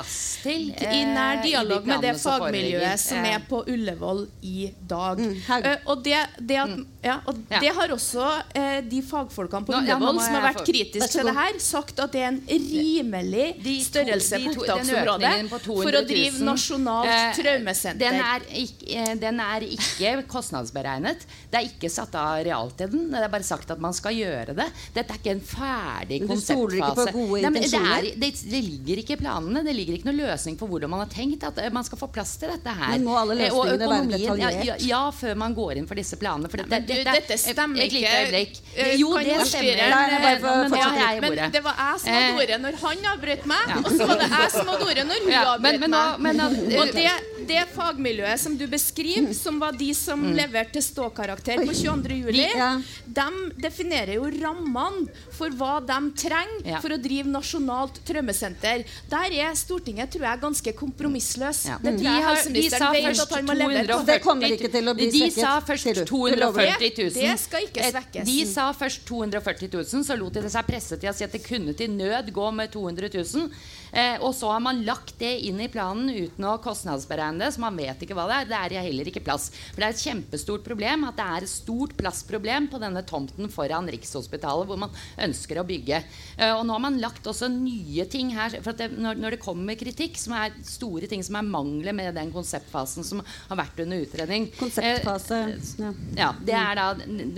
i 0.49 1.03
nær 1.09 1.39
eh, 1.39 1.45
dialog 1.47 1.89
med 1.89 2.05
det 2.05 2.15
fagmiljøet 2.21 3.03
som 3.03 3.29
er 3.29 3.45
på 3.49 3.63
Ullevål 3.69 4.25
i 4.49 4.69
dag. 4.89 5.23
Mm, 5.23 5.37
og 5.88 6.03
det, 6.05 6.18
det, 6.38 6.57
at, 6.61 6.68
mm. 6.68 6.87
ja, 7.05 7.14
og 7.24 7.38
ja. 7.48 7.61
det 7.62 7.70
har 7.79 7.92
også 7.94 8.24
eh, 8.59 8.81
de 8.85 9.01
fagfolkene 9.05 9.64
på 9.64 9.72
Ullevål 9.79 10.18
som 10.20 10.37
har 10.37 10.44
vært 10.51 10.61
kritiske 10.66 11.09
til 11.14 11.31
det 11.31 11.35
her, 11.38 11.57
sagt 11.64 12.03
at 12.05 12.12
det 12.12 12.20
er 12.20 12.29
en 12.35 12.40
rimelig 12.48 13.46
de 13.62 13.77
to, 13.79 13.87
størrelse 13.87 14.40
på 14.42 14.53
opptaksområdet 14.53 15.33
for 15.64 15.98
å 16.01 16.03
drive 16.09 16.44
nasjonalt 16.44 17.12
eh, 17.14 17.31
traumesenter. 17.38 18.03
Den 18.03 18.20
er, 18.20 18.44
ikke, 18.61 18.90
eh, 18.92 19.14
den 19.22 19.40
er, 19.44 19.64
ikke, 19.79 20.12
kostnadsberegnet. 20.29 21.24
Det 21.48 21.62
er 21.62 21.70
ikke 21.70 21.90
satt 21.92 22.18
av 22.20 22.42
real 22.44 22.72
til 22.77 22.92
den. 22.92 23.09
Det 23.14 23.24
er 23.24 23.33
bare 23.33 23.48
sagt 23.48 23.72
at 23.72 23.81
man 23.81 23.96
skal 23.96 24.16
gjøre 24.18 24.59
det. 24.59 24.68
Dette 24.92 25.16
er 25.16 25.22
ikke 25.22 25.35
en 25.38 25.42
ferdig 25.55 26.20
konseptfase. 26.27 27.09
Det, 27.09 27.64
det, 28.20 28.33
det, 28.44 28.62
ligger 28.68 29.03
ikke 29.05 29.16
i 29.16 29.20
planene. 29.22 29.64
Det 29.64 29.77
ligger 29.77 29.96
ikke 29.96 30.11
noen 30.11 30.20
løsning 30.20 30.61
for 30.61 30.68
hvordan 30.68 30.92
man 30.92 31.07
har 31.07 31.12
tenkt 31.16 31.48
at 31.48 31.64
man 31.72 31.87
skal 31.88 32.01
få 32.05 32.11
plass 32.12 32.37
til 32.37 32.53
dette 32.53 32.77
her. 32.77 32.92
Men 32.92 33.09
må 33.09 33.16
alle 33.16 33.38
eh, 33.38 33.48
løsningene 33.48 33.92
være 33.94 34.12
detaljert? 34.12 34.62
Ja, 34.68 34.79
ja, 34.85 35.03
før 35.14 35.38
man 35.40 35.57
går 35.57 35.78
inn 35.79 35.88
for 35.88 35.99
disse 35.99 36.19
planene. 36.21 36.51
For 36.51 36.62
det, 36.62 36.83
det, 36.88 37.01
dette 37.07 37.38
stemmer 37.41 37.87
ikke. 37.87 38.12
Eh, 38.75 38.95
jo, 39.01 39.14
det 39.23 39.38
stemmer. 39.49 39.85
Men 41.23 41.55
det 41.55 41.64
var 41.64 41.81
jeg 41.83 42.05
som 42.05 42.14
hadde 42.14 42.29
eh, 42.29 42.43
ordet 42.43 42.61
når 42.62 42.79
han 42.83 43.11
avbrøt 43.14 43.49
meg, 43.51 43.75
og 43.83 43.91
så 43.95 44.09
var 44.11 44.23
det 44.23 44.31
jeg 44.35 44.55
som 44.55 44.73
hadde 44.73 44.88
ordet 44.93 45.09
når 45.09 45.27
hun 45.27 45.37
avbrøt 45.41 45.88
meg. 45.88 46.79
Og 46.79 46.95
det, 46.97 47.11
det 47.49 47.64
fagmiljøet 47.73 48.43
som 48.43 48.57
du 48.59 48.67
beskriver, 48.71 49.33
som 49.37 49.59
var 49.62 49.77
de 49.79 49.91
som 49.97 50.21
mm. 50.21 50.35
leverte 50.37 50.83
ståkarakter 50.85 51.64
på 51.64 51.75
22. 51.75 52.19
juli, 52.25 52.49
de 53.05 53.29
definerer 53.62 54.17
jo 54.19 54.29
rammene 54.38 55.09
for 55.35 55.53
hva 55.59 55.79
de 55.85 55.99
trenger 56.19 56.83
for 56.83 56.95
å 56.95 57.01
drive 57.01 57.31
nasjonalt 57.33 58.01
traumesenter. 58.09 58.85
Der 59.11 59.37
er 59.38 59.57
Stortinget 59.59 60.12
tror 60.14 60.29
jeg, 60.29 60.43
ganske 60.43 60.75
kompromissløs. 60.79 61.64
Det 61.83 61.95
tror 61.99 62.09
jeg 62.09 62.27
helseministeren 62.29 62.97
vet 62.99 63.23
at 63.25 63.35
han 63.37 63.49
må 63.49 63.57
levere. 63.59 64.01
Det 64.09 64.19
kommer 64.25 64.57
ikke 64.57 64.71
til 64.73 64.91
å 64.91 64.97
bli 64.99 65.11
de 65.12 65.31
sa 65.59 65.66
først 65.66 66.07
240 66.07 66.92
000. 66.99 67.11
Det 67.14 67.35
skal 67.40 67.66
ikke 67.66 67.90
svekkes. 67.90 68.29
De 68.29 68.38
sa 68.49 68.68
først 68.77 69.05
240 69.09 69.71
000, 69.73 70.05
så 70.07 70.16
lot 70.18 70.38
de 70.38 70.53
seg 70.53 70.68
presse 70.68 70.99
til 71.01 71.11
å 71.11 71.16
si 71.16 71.27
at 71.27 71.35
det 71.35 71.42
kunne 71.44 71.75
til 71.79 71.92
nød 71.94 72.33
gå 72.35 72.49
med 72.55 72.73
200 72.75 73.11
000. 73.14 73.51
Eh, 73.92 74.16
og 74.21 74.35
så 74.37 74.51
har 74.53 74.61
man 74.62 74.83
lagt 74.85 75.16
det 75.21 75.33
inn 75.49 75.61
i 75.64 75.71
planen 75.73 76.11
uten 76.12 76.44
å 76.44 76.59
kostnadsberegne 76.62 77.44
det, 77.44 77.53
så 77.55 77.62
man 77.62 77.79
vet 77.79 78.03
ikke 78.05 78.16
hva 78.16 78.29
det 78.29 78.38
er. 78.38 78.51
Det 78.51 78.59
er 78.59 78.88
heller 78.88 79.11
ikke 79.11 79.25
plass. 79.25 79.49
For 79.73 79.81
det 79.81 79.88
er 79.88 79.97
et 79.97 80.05
kjempestort 80.05 80.66
problem 80.66 81.07
at 81.09 81.18
det 81.18 81.29
er 81.29 81.47
et 81.47 81.53
stort 81.53 81.97
plassproblem 81.99 82.68
på 82.73 82.81
denne 82.83 83.05
tomten 83.09 83.51
foran 83.53 83.88
Rikshospitalet, 83.88 84.68
hvor 84.68 84.81
man 84.81 84.94
ønsker 85.25 85.61
å 85.61 85.66
bygge. 85.68 86.03
Eh, 86.37 86.53
og 86.53 86.64
nå 86.68 86.77
har 86.77 86.85
man 86.85 87.01
lagt 87.03 87.27
også 87.29 87.51
nye 87.53 88.07
ting 88.11 88.35
her. 88.37 88.59
For 88.64 88.77
det, 88.77 88.90
når, 88.97 89.21
når, 89.23 89.37
det 89.37 89.42
kommer 89.44 89.79
kritikk, 89.79 90.18
som 90.21 90.37
er 90.38 90.57
store 90.66 91.09
ting 91.11 91.25
som 91.25 91.38
er 91.40 91.49
mangler 91.49 91.97
med 91.97 92.14
den 92.18 92.33
konseptfasen 92.35 93.07
som 93.07 93.23
har 93.23 93.59
vært 93.59 93.81
under 93.85 94.05
utredning 94.05 94.49
Konseptfase. 94.59 95.38
Eh, 95.38 95.48
ja. 96.17 96.33
Det 96.45 96.55
er 96.57 96.79
da 96.79 96.87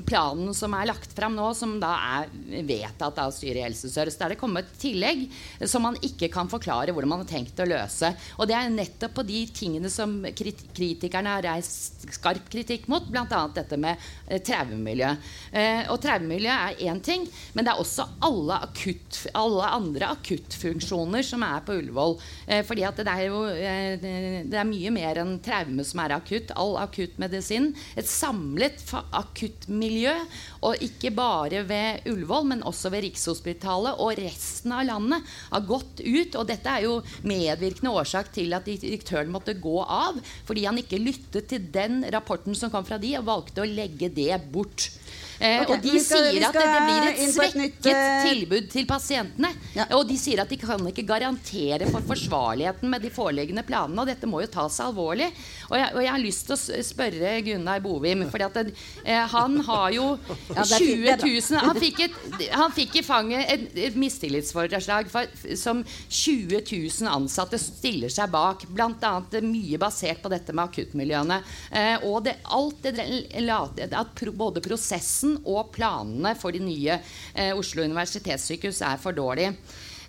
planen 0.06 0.54
som 0.56 0.74
er 0.76 0.88
lagt 0.90 1.12
fram 1.16 1.36
nå, 1.38 1.50
som 1.56 1.76
da 1.82 1.92
er 2.20 2.64
vedtatt 2.66 3.18
av 3.22 3.32
styret 3.34 3.62
i 3.62 3.64
Helse 3.64 3.90
Sør-Øst. 3.92 4.20
Der 4.20 4.34
det 4.34 4.40
kommet 4.40 4.70
tillegg 4.80 5.26
som 5.68 5.84
man 5.86 5.98
ikke 6.04 6.30
kan 6.32 6.50
forklare 6.50 6.94
hvordan 6.94 7.12
man 7.12 7.22
har 7.24 7.30
tenkt 7.30 7.60
å 7.60 7.68
løse. 7.68 8.12
Og 8.38 8.48
det 8.50 8.56
er 8.56 8.72
nettopp 8.72 9.16
på 9.18 9.26
de 9.26 9.42
tingene 9.54 9.90
som 9.92 10.20
kritikerne 10.36 11.36
har 11.36 11.46
reist 11.46 12.06
skarp 12.14 12.48
kritikk 12.52 12.88
mot, 12.90 13.06
bl.a. 13.10 13.42
dette 13.54 13.78
med 13.80 13.98
eh, 14.26 14.40
traumemiljø. 14.44 15.10
Eh, 15.52 15.82
og 15.92 16.00
traumemiljø 16.02 16.54
er 16.54 16.84
én 16.90 17.00
ting, 17.04 17.26
men 17.54 17.66
det 17.66 17.74
er 17.74 17.82
også 17.82 18.06
alle, 18.26 18.60
akutt, 18.66 19.22
alle 19.36 19.70
andre 19.76 20.10
akuttfunksjoner 20.16 21.26
som 21.26 21.44
er 21.46 21.64
på 21.66 21.78
Ullevål. 21.80 22.16
Eh, 22.46 22.64
fordi 22.66 22.86
at 22.88 23.00
det 23.00 23.14
er 23.14 23.26
jo 23.28 23.42
det 23.50 24.56
er 24.58 24.68
mye 24.68 24.92
mer 24.94 25.20
enn 25.22 25.36
traume 25.44 25.84
som 25.86 26.02
er 26.04 26.16
akutt. 26.16 26.52
All 26.60 26.76
akuttmedisin. 26.80 27.70
Et 28.00 28.08
samlet 28.08 28.80
akuttmiljø. 29.16 30.14
Og 30.66 30.84
ikke 30.84 31.12
bare 31.16 31.62
ved 31.68 32.08
Ullevål, 32.10 32.48
men 32.52 32.64
også 32.68 32.92
ved 32.92 33.04
Rikshospitalet 33.06 34.00
og 34.00 34.16
resten 34.20 34.74
av 34.76 34.86
landet 34.88 35.34
har 35.50 35.66
gått 35.68 36.00
ut. 36.00 36.38
Og 36.40 36.48
dette 36.48 36.72
er 36.72 36.86
jo 36.86 36.98
medvirkende 37.28 37.92
årsak 38.00 38.32
til 38.34 38.56
at 38.56 38.68
direktøren 38.68 39.32
måtte 39.32 39.58
gå 39.60 39.78
av. 39.84 40.20
Fordi 40.48 40.66
han 40.68 40.80
ikke 40.80 41.02
lyttet 41.02 41.50
til 41.52 41.68
den 41.72 42.02
rapporten 42.12 42.56
som 42.56 42.72
kom 42.72 42.88
fra 42.88 43.00
de, 43.00 43.16
og 43.20 43.28
valgte 43.28 43.64
å 43.64 43.68
legge 43.68 44.12
det 44.14 44.32
bort. 44.52 44.90
Eh, 45.40 45.62
okay, 45.62 45.72
og 45.72 45.84
de 45.84 46.00
skal, 46.04 46.26
sier 46.28 46.44
at 46.50 46.56
det 46.56 46.80
blir 46.84 47.06
et 47.08 47.20
svekket 47.32 47.86
et 47.88 47.96
uh... 47.96 48.24
tilbud 48.28 48.66
til 48.68 48.86
pasientene. 48.88 49.50
Ja. 49.72 49.86
Og 49.96 50.04
de 50.10 50.18
sier 50.20 50.42
at 50.42 50.50
de 50.52 50.58
kan 50.60 50.82
ikke 50.90 51.06
garantere 51.08 51.88
for 51.88 52.04
forsvarligheten 52.10 52.90
med 52.92 53.06
de 53.06 53.12
foreliggende 53.14 53.64
planene. 53.64 54.02
Og 54.02 54.10
dette 54.10 54.28
må 54.28 54.42
jo 54.44 54.50
tas 54.52 54.76
alvorlig. 54.84 55.30
Og 55.70 55.78
jeg, 55.78 55.94
og 55.94 56.04
jeg 56.04 56.12
har 56.12 56.22
lyst 56.22 56.50
til 56.50 56.56
å 56.56 56.84
spørre 56.90 57.32
Gunnar 57.46 57.80
Bovim, 57.80 58.26
for 58.28 58.44
eh, 58.44 59.24
han 59.32 59.56
har 59.70 59.86
jo 59.96 60.10
20 60.60 61.24
000 61.24 61.64
han 61.70 61.80
fikk, 61.80 62.02
et, 62.04 62.44
han 62.52 62.74
fikk 62.74 63.00
i 63.00 63.04
fanget 63.06 63.54
et, 63.54 63.64
et 63.88 63.96
mistillitsforslag 64.00 65.08
som 65.56 65.80
20 65.86 66.60
000 66.68 67.08
ansatte 67.08 67.60
stiller 67.60 68.12
seg 68.12 68.28
bak. 68.34 68.66
Bl.a. 68.68 69.14
mye 69.40 69.80
basert 69.80 70.20
på 70.20 70.32
dette 70.32 70.52
med 70.52 70.68
akuttmiljøene. 70.68 71.40
Eh, 71.72 72.06
og 72.10 72.26
det, 72.28 72.36
alt 72.52 72.84
det, 72.84 73.88
at 73.96 74.24
både 74.36 74.60
prosessen 74.64 75.29
prosessen 75.30 75.38
og 75.46 75.72
planene 75.74 76.34
for 76.38 76.52
de 76.52 76.60
nye 76.60 76.98
eh, 77.34 77.52
Oslo 77.54 77.84
universitetssykehus 77.84 78.82
er 78.82 78.98
for 78.98 79.12
dårlige. 79.12 79.54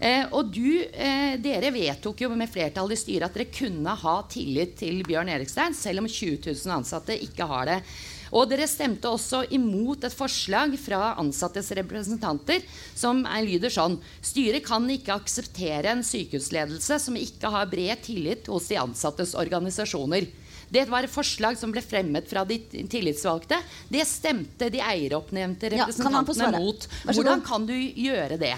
Eh, 0.01 0.25
og 0.33 0.49
du, 0.49 0.81
eh, 0.81 1.37
dere 1.37 1.71
vedtok 1.71 2.21
jo 2.21 2.29
med 2.33 2.49
flertall 2.49 2.91
i 2.91 2.97
styret 2.97 3.29
at 3.29 3.35
dere 3.35 3.51
kunne 3.51 3.93
ha 3.93 4.23
tillit 4.27 4.77
til 4.77 5.03
Bjørn 5.03 5.29
Erikstein, 5.29 5.73
selv 5.73 6.01
om 6.01 6.07
20 6.07 6.41
000 6.47 6.73
ansatte 6.73 7.13
ikke 7.21 7.45
har 7.45 7.65
det. 7.67 7.83
Og 8.31 8.47
dere 8.47 8.65
stemte 8.65 9.09
også 9.11 9.43
imot 9.51 10.05
et 10.07 10.15
forslag 10.15 10.73
fra 10.79 11.17
ansattes 11.19 11.69
representanter 11.75 12.63
som 12.95 13.25
lyder 13.43 13.69
sånn 13.69 13.97
Styret 14.23 14.63
kan 14.63 14.87
ikke 14.89 15.17
akseptere 15.19 15.91
en 15.91 16.01
sykehusledelse 16.01 16.97
som 17.03 17.19
ikke 17.19 17.51
har 17.51 17.67
bred 17.67 17.99
tillit 18.07 18.47
hos 18.47 18.71
de 18.71 18.79
ansattes 18.79 19.35
organisasjoner. 19.35 20.29
Det 20.71 20.85
var 20.87 21.03
et 21.03 21.11
forslag 21.11 21.57
som 21.59 21.73
ble 21.73 21.83
fremmet 21.83 22.29
fra 22.31 22.45
de 22.47 22.57
tillitsvalgte. 22.89 23.57
Det 23.91 24.05
stemte 24.07 24.69
de 24.71 24.79
eieroppnevnte 24.79 25.73
representantene 25.75 26.47
ja, 26.47 26.61
mot. 26.63 26.87
Hvordan 27.09 27.43
kan 27.43 27.67
du 27.67 27.75
gjøre 27.75 28.39
det? 28.39 28.55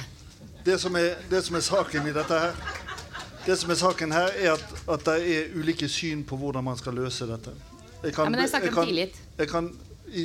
Det 0.63 0.77
som 0.79 0.95
er, 0.95 1.17
det 1.31 1.41
som 1.43 1.57
er 1.57 1.65
saken 1.65 2.07
i 2.07 2.13
dette 2.15 2.37
her, 2.39 2.53
det 3.43 3.57
som 3.59 3.73
er 3.73 3.79
saken 3.79 4.13
her, 4.15 4.29
er 4.39 4.53
at, 4.53 4.75
at 4.93 5.07
det 5.09 5.15
er 5.33 5.55
ulike 5.57 5.89
syn 5.91 6.21
på 6.27 6.37
hvordan 6.39 6.63
man 6.63 6.77
skal 6.79 6.95
løse 6.95 7.27
dette. 7.27 7.51
Jeg 8.03 8.13
kan, 8.13 8.27
ja, 8.27 8.35
men 8.35 8.43
jeg 8.43 8.51
snakker 8.53 8.77
om 8.77 8.87
tillit. 8.87 9.17
Jeg 9.39 9.49
kan 9.49 9.71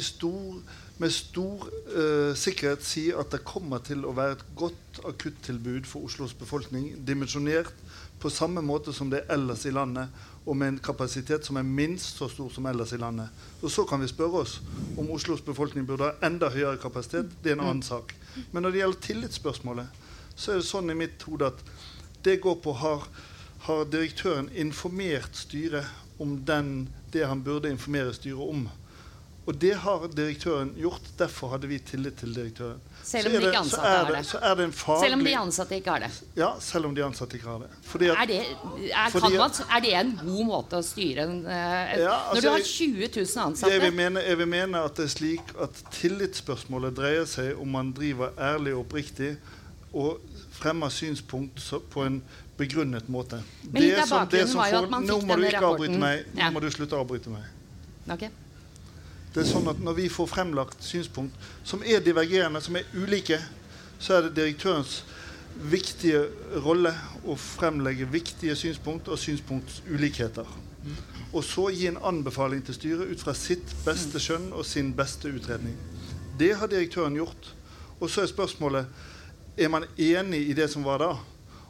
stor, 0.05 0.61
med 0.98 1.14
stor 1.14 1.66
uh, 1.96 2.37
sikkerhet 2.37 2.85
si 2.85 3.09
at 3.14 3.33
det 3.33 3.44
kommer 3.48 3.83
til 3.87 4.05
å 4.05 4.12
være 4.14 4.37
et 4.37 4.44
godt 4.59 5.01
akuttilbud 5.09 5.88
for 5.88 6.07
Oslos 6.07 6.37
befolkning. 6.37 6.92
Dimensjonert 7.07 7.72
på 8.18 8.31
samme 8.35 8.62
måte 8.66 8.92
som 8.94 9.11
det 9.11 9.24
er 9.24 9.38
ellers 9.38 9.64
i 9.66 9.74
landet 9.74 10.11
og 10.48 10.56
med 10.56 10.72
en 10.72 10.80
kapasitet 10.80 11.44
som 11.44 11.58
er 11.61 11.66
minst 11.66 12.16
så 12.16 12.28
stor 12.32 12.48
som 12.52 12.66
ellers 12.70 12.94
i 12.96 13.00
landet. 13.00 13.28
Og 13.61 13.70
Så 13.70 13.84
kan 13.84 14.00
vi 14.00 14.08
spørre 14.08 14.40
oss 14.44 14.61
om 14.96 15.11
Oslos 15.11 15.44
befolkning 15.44 15.87
burde 15.87 16.08
ha 16.08 16.26
enda 16.26 16.48
høyere 16.48 16.80
kapasitet. 16.80 17.30
Det 17.44 17.52
er 17.52 17.58
en 17.58 17.66
annen 17.66 17.82
sak. 17.82 18.14
Men 18.52 18.62
når 18.62 18.70
det 18.70 18.80
gjelder 18.80 19.00
tillitsspørsmålet, 19.06 19.87
så 20.37 20.52
er 20.52 20.61
det 20.61 20.68
sånn 20.68 20.90
i 20.90 20.96
mitt 20.96 21.22
hode 21.28 21.50
at 21.52 21.61
det 22.24 22.40
går 22.40 22.61
på 22.64 22.72
har, 22.80 23.04
har 23.66 23.84
direktøren 23.92 24.48
informert 24.54 25.37
styret 25.37 25.87
om 26.18 26.38
den, 26.46 26.88
det 27.12 27.26
han 27.26 27.42
burde 27.44 27.70
informere 27.70 28.14
styret 28.14 28.40
om. 28.40 28.68
Og 29.46 29.56
det 29.61 29.74
har 29.84 30.08
direktøren 30.12 30.74
gjort. 30.76 31.12
Derfor 31.18 31.54
hadde 31.54 31.68
vi 31.70 31.78
tillit 31.78 32.18
til 32.20 32.34
direktøren. 32.34 32.80
Selv 33.08 33.26
om 33.28 33.32
de 33.32 33.48
ikke 33.48 33.60
ansatte 33.62 33.88
har 33.88 34.04
det- 34.04 34.16
det. 34.18 34.26
Så 34.28 34.38
er 34.42 34.54
det 34.58 34.64
en 34.64 34.72
faglig 34.72 35.02
Selv 35.04 35.14
om 35.14 35.24
de 35.24 35.34
ansatte 35.38 35.76
ikke 35.78 35.90
har 35.90 35.98
det. 36.04 36.10
Ja, 36.36 36.50
selv 36.60 36.86
om 36.86 36.94
de 36.94 37.04
ansatte 37.04 37.36
ikke 37.38 37.48
har 37.48 37.58
det. 37.58 37.68
Fordi 37.82 38.08
at, 38.08 38.16
Er 38.18 38.26
det, 38.26 38.40
er, 38.92 39.10
Fordi 39.10 39.36
man, 39.36 39.50
er 39.76 39.80
det 39.80 39.94
en 39.94 40.12
god 40.24 40.44
måte 40.46 40.76
å 40.76 40.82
styre 40.84 41.22
en 41.24 41.38
uh, 41.46 41.52
Ja, 41.52 42.16
altså, 42.30 42.34
Når 42.34 42.40
du 42.40 42.48
har 42.48 42.58
20 42.58 42.92
000 42.92 43.08
jeg, 43.08 43.28
vil 43.34 43.46
ansatte? 43.46 43.90
mene, 43.90 44.20
jeg 44.28 44.38
vil 44.38 44.48
mene 44.48 44.82
at 44.84 44.96
det 44.96 45.04
er 45.04 45.14
slik 45.14 45.54
at 45.60 45.70
tillitsspørsmålet 45.92 46.96
dreier 46.96 47.24
seg 47.24 47.60
om 47.60 47.68
man 47.68 47.92
driver 47.92 48.30
ærlig 48.38 48.74
og 48.74 48.84
oppriktig 48.86 49.36
og 49.94 50.20
fremmer 50.52 50.88
synspunkt 50.92 51.62
på 51.90 52.04
en 52.04 52.22
begrunnet 52.58 53.08
måte. 53.08 53.40
Men 53.72 53.82
litt 53.82 53.98
av 54.02 54.10
bakgrunnen 54.10 54.54
var 54.58 54.68
jo 54.72 54.82
at 54.82 54.90
man 54.90 55.06
fikk 55.06 55.28
denne 55.28 55.52
rapporten. 55.54 55.98
meg. 55.98 56.26
Nå 56.34 56.50
må 56.52 56.60
du 56.60 56.70
slutte 56.70 56.98
å 56.98 57.04
avbryte 57.04 57.30
meg. 57.30 57.42
Ok. 58.10 58.28
Det 59.34 59.42
er 59.42 59.48
sånn 59.48 59.68
at 59.68 59.80
Når 59.84 59.94
vi 59.98 60.08
får 60.08 60.30
fremlagt 60.30 60.84
synspunkt 60.84 61.34
som 61.64 61.82
er 61.84 62.00
divergerende, 62.04 62.60
som 62.64 62.76
er 62.76 62.88
ulike, 62.94 63.38
så 63.98 64.18
er 64.18 64.26
det 64.26 64.36
direktørens 64.38 65.02
viktige 65.58 66.22
rolle 66.62 66.92
å 67.26 67.34
fremlegge 67.38 68.06
viktige 68.12 68.54
synspunkt 68.56 69.08
og 69.08 69.18
synspunktsulikheter. 69.18 70.46
Og 71.32 71.44
så 71.44 71.68
gi 71.74 71.88
en 71.90 71.98
anbefaling 72.10 72.62
til 72.64 72.76
styret 72.76 73.10
ut 73.10 73.20
fra 73.20 73.34
sitt 73.36 73.72
beste 73.84 74.20
skjønn 74.22 74.52
og 74.54 74.64
sin 74.66 74.92
beste 74.96 75.28
utredning. 75.28 75.74
Det 76.38 76.54
har 76.56 76.70
direktøren 76.70 77.16
gjort. 77.18 77.50
Og 77.98 78.10
så 78.10 78.22
er 78.22 78.30
spørsmålet 78.30 78.86
er 79.58 79.72
man 79.72 79.88
enig 79.98 80.44
i 80.48 80.54
det 80.54 80.68
som 80.70 80.86
var 80.86 81.02
da. 81.02 81.10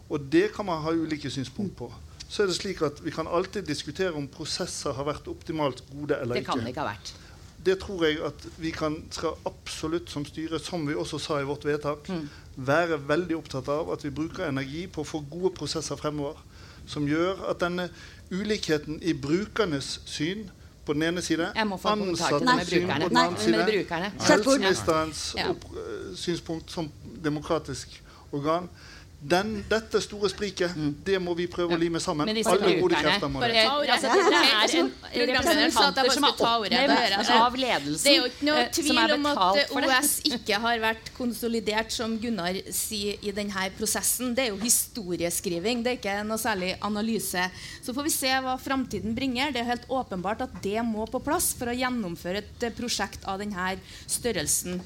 Og 0.08 0.28
det 0.32 0.50
kan 0.54 0.68
man 0.68 0.82
ha 0.84 0.92
ulike 0.92 1.30
synspunkt 1.32 1.76
på. 1.80 1.88
Så 2.28 2.44
er 2.44 2.50
det 2.50 2.58
slik 2.58 2.82
at 2.84 3.00
Vi 3.04 3.10
kan 3.10 3.26
alltid 3.26 3.64
diskutere 3.64 4.12
om 4.12 4.28
prosesser 4.28 4.92
har 4.92 5.08
vært 5.08 5.28
optimalt 5.32 5.82
gode 5.88 6.20
eller 6.20 6.36
ikke. 6.36 6.44
Det 6.44 6.52
kan 6.52 6.64
det 6.64 6.74
ikke 6.74 6.84
ha 6.84 6.90
vært. 6.92 7.14
Det 7.66 7.78
tror 7.82 8.04
jeg 8.06 8.20
at 8.24 8.44
vi 8.56 8.70
kan, 8.70 9.00
skal 9.10 9.34
absolutt 9.46 10.10
som 10.10 10.24
styre, 10.24 10.58
som 10.62 10.84
vi 10.88 10.94
også 10.94 11.18
sa 11.18 11.40
i 11.40 11.44
vårt 11.48 11.64
vedtak, 11.66 12.06
være 12.56 12.98
veldig 13.08 13.36
opptatt 13.38 13.68
av 13.68 13.90
at 13.92 14.04
vi 14.04 14.10
bruker 14.14 14.46
energi 14.48 14.86
på 14.86 15.02
å 15.02 15.06
få 15.06 15.20
gode 15.30 15.50
prosesser 15.58 15.96
fremover. 15.98 16.38
Som 16.88 17.06
gjør 17.10 17.42
at 17.50 17.60
denne 17.60 17.88
ulikheten 18.30 19.00
i 19.02 19.12
brukernes 19.12 19.98
syn 20.08 20.46
på 20.86 20.94
den 20.96 21.02
ene 21.02 21.20
side, 21.22 21.50
ansattes 21.56 22.68
syn 22.70 22.88
på 22.88 23.08
den 23.10 23.16
andre 23.18 23.40
side, 23.42 23.82
helseministerens 24.24 25.34
Ja. 25.36 25.50
eh, 25.50 26.16
synspunkt 26.16 26.70
som 26.72 26.88
demokratisk 27.24 28.02
organ 28.32 28.68
den, 29.18 29.64
Dette 29.66 29.98
store 29.98 30.28
spriket, 30.30 30.76
det 31.04 31.16
må 31.18 31.32
vi 31.34 31.48
prøve 31.50 31.74
å 31.74 31.78
lime 31.80 31.98
sammen. 31.98 32.28
Men 32.28 32.38
Alle 32.46 32.74
gode 32.78 33.00
krefter 33.02 33.30
må 33.32 33.40
det. 33.42 33.64
altså, 33.66 34.12
Dette 34.14 34.42
er 34.46 34.74
en 34.78 34.92
representanter 35.32 36.10
som 36.14 36.26
er. 36.28 36.36
Det 36.38 36.78
oppnevnt 36.78 37.32
av 37.34 37.58
ledelsen. 37.58 38.04
Det 38.04 38.12
er 38.12 38.16
jo 38.20 38.28
ikke 38.30 38.46
noe 38.46 38.62
eh, 38.62 38.70
tvil 38.78 39.14
om 39.16 39.26
at 39.32 39.42
det. 39.58 39.64
OS 39.74 40.12
ikke 40.30 40.60
har 40.62 40.84
vært 40.84 41.10
konsolidert, 41.18 41.90
som 41.94 42.14
Gunnar 42.22 42.60
sier, 42.70 43.18
i 43.26 43.34
denne 43.34 43.66
prosessen. 43.74 44.36
Det 44.38 44.46
er 44.46 44.52
jo 44.52 44.62
historieskriving, 44.62 45.82
det 45.82 45.96
er 45.96 45.98
ikke 45.98 46.16
noe 46.28 46.38
særlig 46.38 46.76
analyse. 46.86 47.50
Så 47.82 47.96
får 47.96 48.06
vi 48.06 48.14
se 48.14 48.32
hva 48.46 48.54
framtiden 48.62 49.18
bringer. 49.18 49.50
Det 49.50 49.64
er 49.64 49.72
helt 49.72 49.90
åpenbart 49.90 50.46
at 50.46 50.58
det 50.62 50.78
må 50.86 51.10
på 51.10 51.18
plass 51.26 51.50
for 51.58 51.72
å 51.72 51.78
gjennomføre 51.78 52.46
et 52.46 52.68
prosjekt 52.78 53.26
av 53.26 53.42
denne 53.42 53.74
størrelsen. 54.06 54.78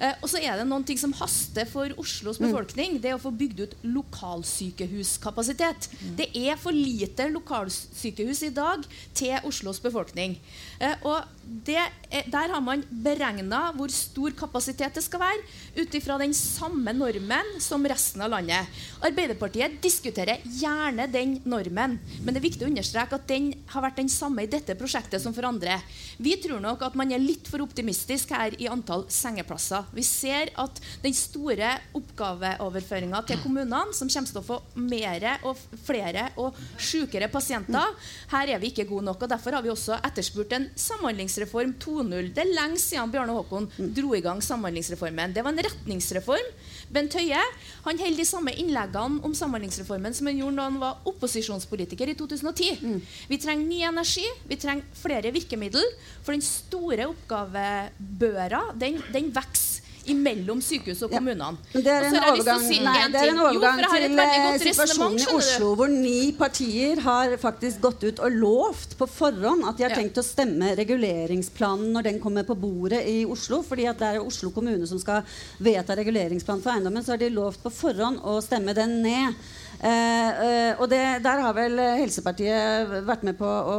Eh, 0.00 0.14
og 0.20 0.28
så 0.30 0.38
er 0.42 0.56
det 0.58 0.66
noen 0.68 0.84
ting 0.86 0.98
som 1.00 1.14
haster 1.16 1.66
for 1.68 1.92
Oslos 2.00 2.40
befolkning. 2.42 3.00
Det 3.00 3.10
er 3.10 3.16
å 3.16 3.22
få 3.22 3.30
bygd 3.34 3.60
ut 3.64 3.74
lokalsykehuskapasitet. 3.86 5.88
Det 6.18 6.28
er 6.36 6.56
for 6.60 6.72
lite 6.76 7.28
lokalsykehus 7.32 8.42
i 8.48 8.54
dag 8.54 8.84
til 9.16 9.48
Oslos 9.48 9.80
befolkning. 9.82 10.38
Eh, 10.80 10.96
og 11.06 11.24
det 11.46 11.76
er, 11.78 12.26
der 12.26 12.50
har 12.50 12.62
man 12.64 12.82
beregna 12.90 13.68
hvor 13.76 13.92
stor 13.94 14.34
kapasitet 14.36 14.98
det 14.98 15.04
skal 15.04 15.22
være, 15.22 15.44
ut 15.76 15.94
ifra 15.94 16.16
den 16.20 16.34
samme 16.36 16.92
normen 16.96 17.52
som 17.62 17.86
resten 17.86 18.24
av 18.24 18.32
landet. 18.34 18.66
Arbeiderpartiet 19.06 19.78
diskuterer 19.82 20.42
gjerne 20.58 21.06
den 21.12 21.38
normen, 21.46 21.98
men 22.02 22.34
det 22.34 22.40
er 22.40 22.48
viktig 22.48 22.66
å 22.66 22.72
understreke 22.72 23.18
at 23.18 23.28
den 23.30 23.52
har 23.72 23.86
vært 23.86 24.00
den 24.02 24.10
samme 24.12 24.44
i 24.44 24.50
dette 24.50 24.76
prosjektet 24.78 25.22
som 25.22 25.34
for 25.36 25.48
andre. 25.48 25.78
Vi 26.18 26.34
tror 26.42 26.60
nok 26.64 26.82
at 26.88 26.98
man 26.98 27.14
er 27.14 27.22
litt 27.22 27.48
for 27.48 27.64
optimistisk 27.64 28.34
her 28.34 28.56
i 28.58 28.70
antall 28.70 29.06
sengeplasser. 29.12 29.85
Vi 29.94 30.04
ser 30.06 30.50
at 30.60 30.80
den 31.02 31.14
store 31.16 31.70
oppgaveoverføringa 31.96 33.22
til 33.28 33.40
kommunene, 33.42 33.94
som 33.96 34.10
kommer 34.10 34.32
til 34.32 34.40
å 34.40 34.46
få 34.46 34.58
mer 34.80 35.26
og 35.46 35.58
flere 35.86 36.28
og 36.40 36.56
sykere 36.78 37.28
pasienter, 37.32 37.94
her 38.32 38.52
er 38.54 38.62
vi 38.62 38.72
ikke 38.72 38.88
gode 38.88 39.06
nok. 39.08 39.22
og 39.22 39.32
Derfor 39.32 39.56
har 39.56 39.64
vi 39.64 39.72
også 39.72 39.98
etterspurt 40.06 40.52
en 40.56 40.68
samhandlingsreform 40.78 41.76
2.0. 41.82 42.32
Det 42.36 42.44
er 42.44 42.54
lenge 42.54 42.80
siden 42.82 43.12
Bjarne 43.12 43.36
Håkon 43.36 43.70
dro 43.96 44.14
i 44.16 44.22
gang 44.24 44.42
samhandlingsreformen. 44.44 45.34
Det 45.36 45.44
var 45.44 45.54
en 45.54 45.64
retningsreform. 45.68 46.52
Bent 46.92 47.16
Høie 47.18 47.40
han 47.86 48.02
holder 48.02 48.22
de 48.22 48.28
samme 48.28 48.54
innleggene 48.58 49.22
om 49.26 49.34
samhandlingsreformen 49.36 50.14
som 50.16 50.30
han 50.30 50.40
gjorde 50.40 50.58
da 50.58 50.68
han 50.68 50.78
var 50.82 51.08
opposisjonspolitiker 51.12 52.12
i 52.12 52.16
2010. 52.18 53.00
Vi 53.30 53.40
trenger 53.42 53.70
ny 53.70 53.80
energi, 53.86 54.26
vi 54.48 54.58
trenger 54.60 54.98
flere 54.98 55.32
virkemidler. 55.34 55.86
For 56.26 56.34
den 56.34 56.44
store 56.44 57.08
oppgavebøra, 57.12 58.62
den, 58.80 59.00
den 59.14 59.32
vokser 59.34 59.85
imellom 60.12 60.60
sykehus 60.64 61.02
og 61.06 61.12
kommunene. 61.12 61.56
Ja. 61.74 61.82
det 61.84 61.94
er 61.96 62.28
overgang, 62.30 62.62
si 62.64 62.78
nei, 62.84 62.94
det 63.12 63.20
er 63.20 63.32
en. 63.32 63.40
Jo, 63.40 63.48
overgang 63.50 63.82
et 63.82 63.90
til 63.92 64.22
eh, 64.22 64.46
situasjonen 64.62 65.18
i. 65.20 65.26
Oslo, 65.36 65.72
hvor 65.78 65.92
ni 65.92 66.20
partier 66.38 67.02
har 67.04 67.36
faktisk 67.42 67.82
gått 67.84 68.06
ut 68.06 68.22
og 68.24 68.38
lovt 68.40 68.96
på 69.00 69.08
forhånd 69.10 69.66
at 69.68 69.78
de 69.78 69.86
har 69.86 69.96
tenkt 69.96 70.20
å 70.20 70.24
stemme 70.26 70.72
reguleringsplanen 70.78 71.92
når 71.96 72.08
den 72.10 72.22
kommer 72.22 72.46
på 72.48 72.56
bordet 72.58 73.02
i 73.10 73.18
Oslo. 73.26 73.62
fordi 73.66 73.86
at 73.90 74.00
det 74.00 74.14
er 74.14 74.24
Oslo 74.24 74.50
kommune 74.54 74.86
som 74.88 75.00
skal 75.02 75.22
vedta 75.58 75.96
reguleringsplanen 75.98 76.64
for 76.64 76.74
eiendommen. 76.74 77.04
Så 77.04 77.14
har 77.14 77.22
de 77.22 77.30
lovt 77.34 77.62
på 77.64 77.72
forhånd 77.72 78.22
å 78.24 78.38
stemme 78.44 78.74
den 78.76 79.00
ned. 79.04 79.46
Eh, 79.80 80.28
eh, 80.46 80.80
og 80.80 80.88
det, 80.88 81.00
der 81.24 81.42
har 81.44 81.54
vel 81.56 81.80
Helsepartiet 82.00 82.92
vært 83.06 83.24
med 83.26 83.36
på 83.36 83.46
å, 83.46 83.76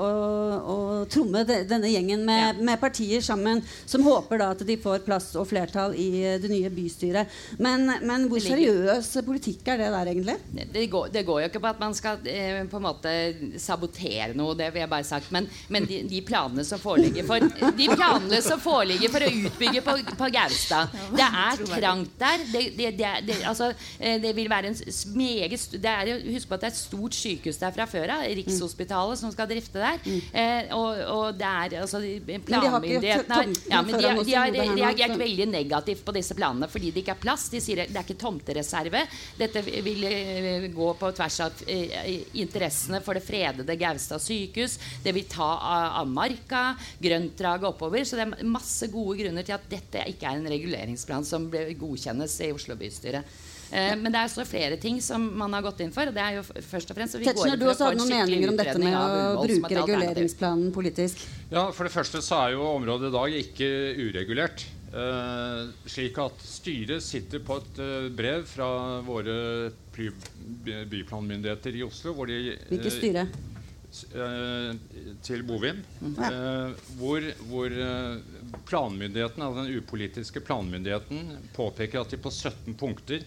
å, 0.00 0.08
å 0.72 0.76
tromme 1.12 1.42
de, 1.48 1.58
denne 1.68 1.90
gjengen 1.92 2.24
med, 2.26 2.62
med 2.64 2.80
partier 2.80 3.24
sammen, 3.24 3.60
som 3.84 4.04
håper 4.06 4.40
da 4.40 4.50
at 4.54 4.64
de 4.66 4.78
får 4.80 5.04
plass 5.06 5.32
og 5.36 5.48
flertall 5.50 5.96
i 5.98 6.08
eh, 6.22 6.38
det 6.40 6.50
nye 6.52 6.70
bystyret. 6.72 7.32
Men, 7.62 7.84
men 8.06 8.26
hvor 8.30 8.40
seriøs 8.42 9.12
politikk 9.26 9.68
er 9.74 9.82
det 9.84 9.90
der, 9.92 10.12
egentlig? 10.14 10.38
Det 10.72 10.86
går, 10.92 11.10
det 11.12 11.26
går 11.28 11.42
jo 11.44 11.50
ikke 11.50 11.62
på 11.66 11.72
at 11.74 11.82
man 11.84 11.96
skal 11.96 12.24
eh, 12.30 12.62
på 12.70 12.80
en 12.80 12.86
måte 12.88 13.14
sabotere 13.60 14.32
noe, 14.36 14.56
det 14.56 14.70
vil 14.72 14.84
jeg 14.86 14.92
bare 14.92 15.08
sagt. 15.08 15.32
Men, 15.34 15.50
men 15.72 15.88
de, 15.88 16.00
de 16.08 16.22
planene 16.26 16.64
som 16.66 16.80
foreligger 16.80 17.26
for 17.26 17.44
De 17.76 17.86
planene 17.90 18.38
som 18.44 18.60
foreligger 18.60 19.12
for 19.12 19.24
å 19.24 19.28
utbygge 19.30 19.82
på, 19.84 19.94
på 20.18 20.28
Gaustad 20.32 20.92
Det 21.14 21.26
er 21.26 21.62
trangt 21.68 22.16
der. 22.20 22.44
Det, 22.52 22.90
det, 22.96 23.36
altså, 23.48 23.70
det 23.98 24.32
vil 24.36 24.48
være 24.50 24.70
en 24.72 24.78
meget 25.26 25.66
det 25.76 25.92
er, 25.92 26.12
Husk 26.32 26.48
på 26.48 26.56
at 26.56 26.64
det 26.64 26.68
er 26.70 26.74
et 26.74 26.78
stort 26.78 27.16
sykehus 27.16 27.58
der 27.60 27.74
fra 27.74 27.86
før 27.90 28.12
av. 28.16 28.24
Rikshospitalet 28.38 29.20
som 29.20 29.32
skal 29.34 29.48
drifte 29.50 29.82
der. 29.82 30.00
Eh, 30.36 30.72
og, 30.76 31.00
og 31.12 31.38
det 31.38 31.46
er 31.46 31.78
altså 31.82 32.00
Planmyndighetene 32.46 33.36
har, 33.36 33.52
ja, 33.70 33.82
men 33.84 33.98
de, 33.98 34.24
de 34.26 34.36
har 34.36 34.52
reagert 34.52 35.16
veldig 35.20 35.48
negativt 35.50 36.04
på 36.06 36.14
disse 36.16 36.36
planene 36.38 36.68
fordi 36.70 36.92
det 36.94 37.02
ikke 37.02 37.16
er 37.16 37.22
plass. 37.22 37.48
De 37.52 37.60
sier 37.62 37.84
det 37.84 37.94
er 37.94 38.04
ikke 38.04 38.18
tomtereserve. 38.20 39.02
Dette 39.38 39.62
vil 39.66 40.06
eh, 40.08 40.68
gå 40.74 40.90
på 41.00 41.12
tvers 41.16 41.40
av 41.46 41.64
eh, 41.70 42.12
interessene 42.42 43.02
for 43.04 43.18
det 43.18 43.24
fredede 43.26 43.78
Gaustad 43.80 44.22
sykehus. 44.22 44.78
Det 45.04 45.14
vil 45.16 45.28
ta 45.30 45.48
av, 45.56 45.88
av 46.02 46.10
marka, 46.10 46.64
grøntdraget 47.02 47.70
oppover. 47.70 48.06
Så 48.06 48.18
det 48.18 48.28
er 48.28 48.48
masse 48.56 48.90
gode 48.92 49.18
grunner 49.22 49.46
til 49.46 49.56
at 49.56 49.68
dette 49.70 50.06
ikke 50.12 50.30
er 50.30 50.40
en 50.40 50.50
reguleringsplan 50.50 51.26
som 51.26 51.48
godkjennes 51.50 52.40
i 52.46 52.52
Oslo 52.54 52.78
bystyre. 52.78 53.24
Eh, 53.72 53.96
men 53.98 54.12
det 54.12 54.20
er 54.20 54.28
også 54.28 54.44
flere 54.46 54.76
ting 54.80 55.00
som 55.02 55.24
man 55.38 55.52
har 55.56 55.64
gått 55.66 55.80
inn 55.82 55.92
for. 55.94 56.06
og 56.06 56.14
det 56.14 56.22
er 56.22 56.38
jo 56.38 56.44
først 56.46 56.92
og 56.92 56.98
fremst 56.98 57.16
så 57.16 57.20
vi 57.22 57.26
går 57.26 57.34
Tetzschner, 57.34 57.58
du 57.58 57.66
også 57.66 57.88
hadde 57.90 58.00
noen 58.02 58.14
meninger 58.14 58.52
om 58.52 58.60
dette 58.60 58.78
med 58.82 58.96
å 58.96 59.42
bruke 59.42 59.80
reguleringsplanen 59.80 60.72
politisk. 60.74 61.26
Ja, 61.50 61.68
For 61.72 61.88
det 61.88 61.94
første 61.94 62.22
så 62.24 62.44
er 62.44 62.56
jo 62.56 62.66
området 62.76 63.10
i 63.10 63.16
dag 63.16 63.38
ikke 63.42 63.70
uregulert. 64.06 64.66
Eh, 64.96 65.66
slik 65.90 66.16
at 66.22 66.44
styret 66.46 67.02
sitter 67.04 67.42
på 67.44 67.58
et 67.60 67.80
eh, 67.82 68.06
brev 68.16 68.46
fra 68.48 68.68
våre 69.04 69.34
by, 69.96 70.06
by, 70.64 70.76
byplanmyndigheter 70.92 71.74
i 71.76 71.82
Oslo 71.84 72.14
hvor 72.16 72.30
de 72.30 72.54
Hvilket 72.70 72.86
eh, 72.86 72.94
styre? 72.94 73.24
eh, 74.14 74.70
til 75.26 75.42
Bovim. 75.48 75.82
Ja. 76.16 76.30
eh, 76.30 76.86
hvor 77.00 77.26
hvor 77.50 77.66
eh, 77.74 78.22
planmyndigheten, 78.70 79.42
altså 79.42 79.66
den 79.66 79.82
upolitiske 79.82 80.40
planmyndigheten 80.46 81.34
påpeker 81.58 82.00
at 82.00 82.14
de 82.14 82.22
på 82.22 82.30
17 82.32 82.78
punkter 82.78 83.26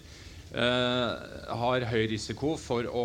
har 0.50 1.86
høy 1.92 2.06
risiko 2.10 2.56
for 2.58 2.88
å 2.90 3.04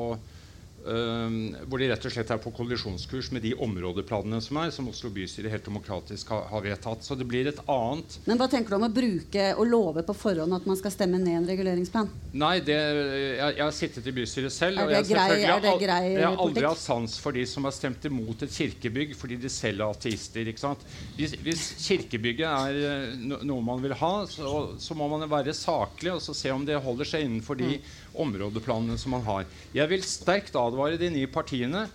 hvor 0.85 1.81
de 1.81 1.87
rett 1.89 2.05
og 2.05 2.13
slett 2.13 2.29
er 2.29 2.41
på 2.41 2.51
kollisjonskurs 2.53 3.31
med 3.33 3.41
de 3.45 3.55
områdeplanene 3.57 4.37
som 4.43 4.59
er, 4.61 4.73
som 4.73 4.89
Oslo 4.91 5.09
bystyre 5.13 5.49
helt 5.49 5.65
demokratisk 5.65 6.29
har, 6.33 6.43
har, 6.51 6.61
vedtatt. 6.65 7.03
Så 7.05 7.17
det 7.17 7.25
blir 7.29 7.49
et 7.49 7.61
annet 7.71 8.17
Men 8.29 8.39
hva 8.41 8.47
tenker 8.51 8.75
du 8.75 8.77
om 8.77 8.85
å 8.87 8.91
bruke 8.93 9.47
og 9.55 9.65
love 9.69 10.03
på 10.05 10.15
forhånd 10.17 10.53
at 10.57 10.67
man 10.69 10.77
skal 10.77 10.93
stemme 10.93 11.17
ned 11.21 11.39
en 11.39 11.49
reguleringsplan? 11.49 12.11
Nei, 12.37 12.59
det, 12.65 12.77
jeg, 12.77 13.39
jeg, 13.39 13.63
har 13.63 13.75
sittet 13.75 14.09
i 14.11 14.15
bystyret 14.15 14.53
selv. 14.53 14.83
Er 14.83 14.91
det 14.91 15.01
og 15.01 15.01
jeg, 15.01 15.09
grei, 15.15 15.41
er 15.41 15.65
det 15.65 15.75
grei 15.81 16.01
jeg 16.11 16.27
har 16.27 16.39
aldri 16.45 16.65
hatt 16.67 16.81
sans 16.81 17.17
for 17.21 17.35
de 17.35 17.45
som 17.49 17.65
har 17.65 17.75
stemt 17.75 18.05
imot 18.09 18.45
et 18.45 18.53
kirkebygg 18.53 19.15
fordi 19.17 19.39
de 19.41 19.51
selv 19.51 19.85
er 19.87 19.97
ateister. 19.97 20.53
ikke 20.53 20.63
sant? 20.67 20.85
Hvis, 21.17 21.35
hvis 21.45 21.67
kirkebygget 21.87 22.47
er 22.49 22.81
eh, 22.91 23.19
no, 23.25 23.41
noe 23.53 23.65
man 23.65 23.83
vil 23.83 23.95
ha, 23.97 24.13
så, 24.29 24.55
så, 24.81 24.97
må 24.97 25.09
man 25.11 25.25
være 25.31 25.55
saklig 25.57 26.13
og 26.13 26.21
så 26.23 26.35
se 26.37 26.53
om 26.53 26.65
det 26.67 26.77
holder 26.83 27.09
seg 27.09 27.25
innenfor 27.25 27.57
de 27.59 27.75
mm. 27.75 27.93
Områdeplanene 28.21 28.97
som 29.01 29.15
man 29.15 29.25
har. 29.27 29.45
Jeg 29.75 29.91
vil 29.91 30.03
sterkt 30.07 30.57
advare 30.59 30.99
de 31.01 31.11
nye 31.13 31.31
partiene 31.31 31.85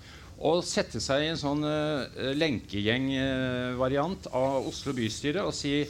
å 0.41 0.55
sette 0.65 1.03
seg 1.05 1.25
i 1.25 1.31
en 1.33 1.41
sånn 1.41 1.65
uh, 1.67 2.33
lenkegjengvariant 2.37 4.31
uh, 4.31 4.37
av 4.41 4.71
Oslo 4.71 4.95
bystyre 4.97 5.45
og 5.45 5.53
si 5.57 5.83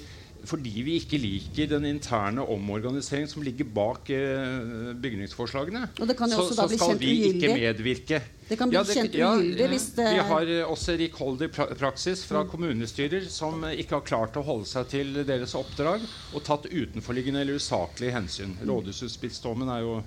fordi 0.49 0.82
vi 0.86 0.97
ikke 1.01 1.18
liker 1.20 1.68
den 1.70 1.86
interne 1.88 2.45
omorganiseringen 2.55 3.30
som 3.30 3.45
ligger 3.45 3.68
bak 3.74 4.11
eh, 4.14 4.93
bygningsforslagene, 5.01 5.86
så, 5.97 6.45
så, 6.49 6.68
skal 6.68 7.01
vi 7.01 7.14
ikke 7.30 7.55
medvirke. 7.55 8.20
Det 8.51 8.59
kan 8.59 8.70
bli 8.70 8.78
ja, 8.78 8.82
det, 8.86 8.97
kjent 8.97 9.14
ugyldig 9.14 9.62
ja, 9.62 9.70
hvis 9.70 9.86
det 9.95 10.07
Vi 10.11 10.22
har 10.30 10.53
også 10.66 10.97
rikholdig 10.99 11.51
pra 11.55 11.68
praksis 11.78 12.24
fra 12.26 12.43
mm. 12.45 12.51
kommunestyrer 12.51 13.28
som 13.30 13.62
ikke 13.70 14.01
har 14.01 14.07
klart 14.09 14.38
å 14.41 14.45
holde 14.47 14.66
seg 14.70 14.88
til 14.91 15.20
deres 15.22 15.55
oppdrag 15.59 16.03
og 16.34 16.47
tatt 16.47 16.66
utenforliggende 16.70 17.45
eller 17.45 17.61
usaklige 17.61 18.16
hensyn. 18.16 18.57
Mm. 18.59 18.64
Rådhusutspillsdommen 18.72 19.70
er 19.70 19.84
jo 19.86 20.01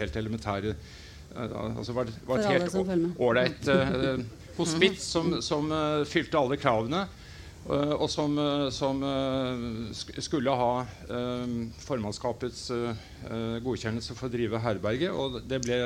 helt 0.00 0.16
elementær. 0.18 0.66
Eh, 1.36 1.76
altså 1.76 1.92
var, 1.92 2.10
var 2.26 2.42
et 2.42 2.50
helt 2.56 3.18
ålreit 3.18 3.68
uh, 3.68 4.20
hospits 4.56 5.06
som, 5.12 5.38
som 5.44 5.70
uh, 5.72 6.04
fylte 6.08 6.38
alle 6.40 6.58
kravene. 6.60 7.06
Uh, 7.66 7.96
og 7.96 8.06
som, 8.12 8.36
som 8.70 9.00
skulle 10.22 10.54
ha 10.54 10.70
formannskapets 11.82 12.68
godkjennelse 13.64 14.14
for 14.14 14.28
å 14.28 14.32
drive 14.32 14.62
herberget. 14.62 15.10
Og 15.10 15.40
det 15.50 15.60
ble 15.64 15.80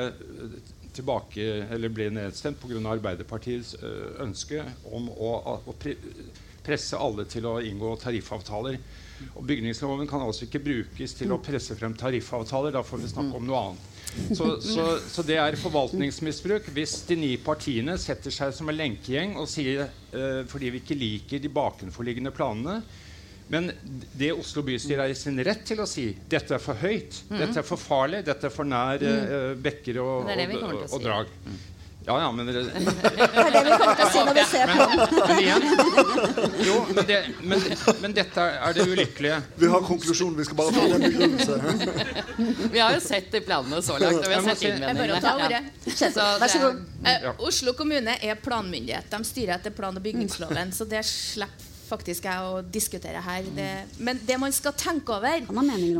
tilbake, 0.93 1.47
eller 1.71 1.93
ble 1.93 2.11
nedstemt 2.13 2.61
pga. 2.61 2.81
Arbeiderpartiets 2.91 3.75
ønske 4.21 4.61
om 4.91 5.09
å, 5.09 5.33
å 5.65 5.75
presse 6.65 6.97
alle 6.97 7.25
til 7.29 7.47
å 7.49 7.59
inngå 7.65 7.95
tariffavtaler. 8.01 8.79
Og 9.35 9.43
Bygningsloven 9.45 10.09
kan 10.09 10.23
altså 10.25 10.47
ikke 10.47 10.63
brukes 10.65 11.13
til 11.17 11.33
å 11.33 11.39
presse 11.43 11.75
frem 11.77 11.93
tariffavtaler. 11.97 12.73
Da 12.73 12.81
får 12.85 13.03
vi 13.03 13.11
snakke 13.11 13.37
om 13.37 13.45
noe 13.47 13.61
annet. 13.67 13.87
Så, 14.35 14.47
så, 14.65 14.85
så, 15.07 15.23
det 15.23 15.37
er 15.39 15.55
forvaltningsmisbruk 15.55 16.65
hvis 16.75 16.97
de 17.07 17.15
ni 17.15 17.29
partiene 17.39 17.95
setter 18.01 18.33
seg 18.33 18.51
som 18.55 18.67
en 18.67 18.75
lenkegjeng 18.75 19.37
og 19.39 19.47
sier 19.47 19.85
uh, 19.85 20.41
fordi 20.51 20.73
vi 20.73 20.81
ikke 20.81 20.97
liker 20.99 21.39
de 21.39 21.51
bakenforliggende 21.53 22.33
planene 22.35 22.81
men 23.51 23.67
det 24.15 24.29
Oslo 24.31 24.63
bystyre 24.63 25.05
er 25.07 25.11
i 25.11 25.15
sin 25.17 25.39
rett 25.43 25.65
til 25.67 25.81
å 25.83 25.87
si 25.89 26.05
dette 26.31 26.55
er 26.55 26.61
for 26.63 26.79
høyt, 26.79 27.17
mm. 27.27 27.39
dette 27.41 27.59
er 27.59 27.65
for 27.67 27.81
farlig, 27.81 28.21
dette 28.23 28.47
er 28.47 28.53
for 28.53 28.67
nær 28.67 29.03
uh, 29.03 29.51
bekker 29.59 29.99
og, 29.99 30.29
og, 30.31 30.53
og, 30.55 30.85
og 30.87 31.03
drag. 31.03 31.33
Ja, 32.05 32.15
ja, 32.21 32.31
men 32.31 32.47
dere 32.47 32.63
Det 32.63 32.71
er 33.37 33.51
det 33.53 33.61
vi 33.65 33.75
kommer 33.77 33.99
til 33.99 34.05
å 34.07 34.09
si 34.09 34.21
når 34.25 34.37
vi 34.37 34.45
ser 34.49 34.71
på 34.71 34.85
men, 34.89 35.01
men 35.29 35.41
igjen 35.43 35.65
Jo, 36.65 36.77
men, 36.89 37.05
det, 37.05 37.19
men, 37.45 37.65
men, 38.01 38.15
dette 38.17 38.45
er 38.49 38.73
det 38.77 38.85
ulykkelige. 38.89 39.37
Vi 39.61 39.69
har 39.69 39.85
konklusjonen. 39.85 40.37
Vi 40.39 40.45
skal 40.47 40.57
bare 40.57 40.73
få 40.73 40.85
en 40.87 41.05
begrunnelse. 41.05 41.53
Vi 42.73 42.79
har 42.81 42.95
jo 42.95 43.01
sett 43.05 43.29
de 43.33 43.41
planene 43.45 43.81
så 43.85 43.97
langt, 44.01 44.21
og 44.21 44.29
vi 44.29 44.37
har 44.37 44.47
sett 44.49 44.65
innvendingene. 44.69 45.63
Vær 46.41 46.53
så 46.53 46.63
god. 46.63 46.85
Eh, 47.05 47.27
Oslo 47.49 47.73
kommune 47.77 48.17
er 48.21 48.39
planmyndighet. 48.41 49.09
De 49.11 49.21
styrer 49.27 49.57
etter 49.59 49.75
plan- 49.75 49.97
og 49.97 50.05
bygningsloven, 50.05 50.73
så 50.73 50.89
det 50.89 51.03
slipper 51.07 51.70
faktisk 51.91 52.25
er 52.31 52.47
å 52.47 52.61
diskutere 52.63 53.21
her. 53.23 53.47
Det, 53.55 53.69
men 53.99 54.19
det 54.27 54.37
man 54.41 54.53
skal 54.55 54.75
tenke 54.79 55.15
over 55.15 55.43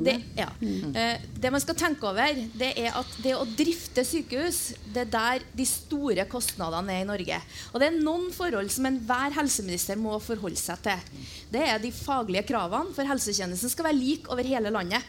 det, 0.06 0.18
ja, 0.38 0.48
mm. 0.62 0.96
uh, 0.96 1.28
det 1.44 1.52
man 1.54 1.64
skal 1.64 1.78
tenke 1.80 2.08
over, 2.10 2.42
det 2.58 2.72
er 2.80 2.98
at 2.98 3.16
det 3.24 3.36
å 3.38 3.46
drifte 3.46 4.06
sykehus, 4.08 4.62
det 4.92 5.06
er 5.06 5.14
der 5.14 5.48
de 5.58 5.68
store 5.68 6.26
kostnadene 6.32 6.98
er 6.98 7.06
i 7.06 7.10
Norge. 7.10 7.42
Og 7.72 7.82
det 7.82 7.90
er 7.92 8.02
noen 8.02 8.30
forhold 8.36 8.72
som 8.74 8.88
enhver 8.90 9.36
helseminister 9.38 10.00
må 10.00 10.18
forholde 10.24 10.60
seg 10.60 10.84
til. 10.86 11.26
Det 11.52 11.64
er 11.68 11.82
de 11.84 11.94
faglige 11.96 12.48
kravene, 12.52 12.94
for 12.96 13.08
helsetjenesten 13.08 13.72
skal 13.72 13.92
være 13.92 14.00
lik 14.00 14.32
over 14.32 14.48
hele 14.48 14.72
landet. 14.74 15.06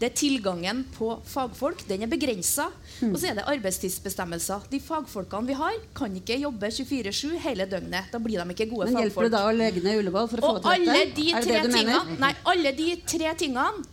Det 0.00 0.10
er 0.10 0.14
tilgangen 0.16 0.82
på 0.96 1.10
fagfolk. 1.28 1.84
Den 1.88 2.06
er 2.06 2.10
begrensa. 2.10 2.68
Mm. 3.00 3.12
Og 3.12 3.18
så 3.20 3.30
er 3.30 3.38
det 3.38 3.46
arbeidstidsbestemmelser. 3.52 4.68
De 4.72 4.80
fagfolkene 4.82 5.50
vi 5.50 5.58
har, 5.58 5.76
kan 5.96 6.14
ikke 6.20 6.38
jobbe 6.40 6.70
24-7 6.72 7.36
hele 7.44 7.68
døgnet. 7.70 8.10
Da 8.12 8.20
blir 8.22 8.42
de 8.42 8.56
ikke 8.56 8.68
gode 8.70 8.90
Men 8.90 8.96
fagfolk. 8.96 8.96
Men 8.96 9.08
hjelper 9.08 9.28
det 9.28 9.34
da 9.36 9.44
å 9.48 9.54
legge 9.56 9.84
ned 9.84 10.00
Ullevål 10.02 10.32
for 10.32 10.42
å 10.42 10.50
og 10.50 10.58
få 10.60 10.74
til 10.76 10.88
dette? 10.90 11.12
De 11.16 11.28
er 11.32 11.46
det 11.46 11.52
det 11.52 11.62
du 11.66 11.76
tingene, 11.76 12.00
mener? 12.04 12.24
Nei, 12.24 12.32
alle 12.54 12.74
de 12.76 12.88
tre 13.14 13.36
tingene 13.38 13.86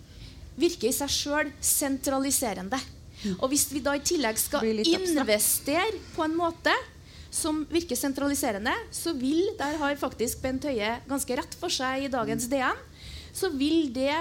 virker 0.59 0.89
i 0.89 0.95
seg 0.95 1.11
sjøl 1.11 1.53
sentraliserende. 1.63 2.79
Mm. 3.23 3.37
Og 3.39 3.47
hvis 3.53 3.67
vi 3.71 3.81
da 3.83 3.95
i 3.95 4.03
tillegg 4.03 4.39
skal 4.41 4.67
investere 4.67 6.01
på 6.15 6.25
en 6.25 6.35
måte 6.37 6.73
som 7.33 7.63
virker 7.71 7.97
sentraliserende, 7.97 8.73
så 8.93 9.15
vil 9.17 9.55
Der 9.57 9.77
har 9.81 9.95
faktisk 9.97 10.41
Bent 10.43 10.67
Høie 10.69 10.99
ganske 11.09 11.37
rett 11.39 11.55
for 11.57 11.73
seg 11.73 12.05
i 12.05 12.11
dagens 12.11 12.45
DN. 12.51 12.77
Så 13.33 13.49
vil 13.49 13.89
det 13.93 14.13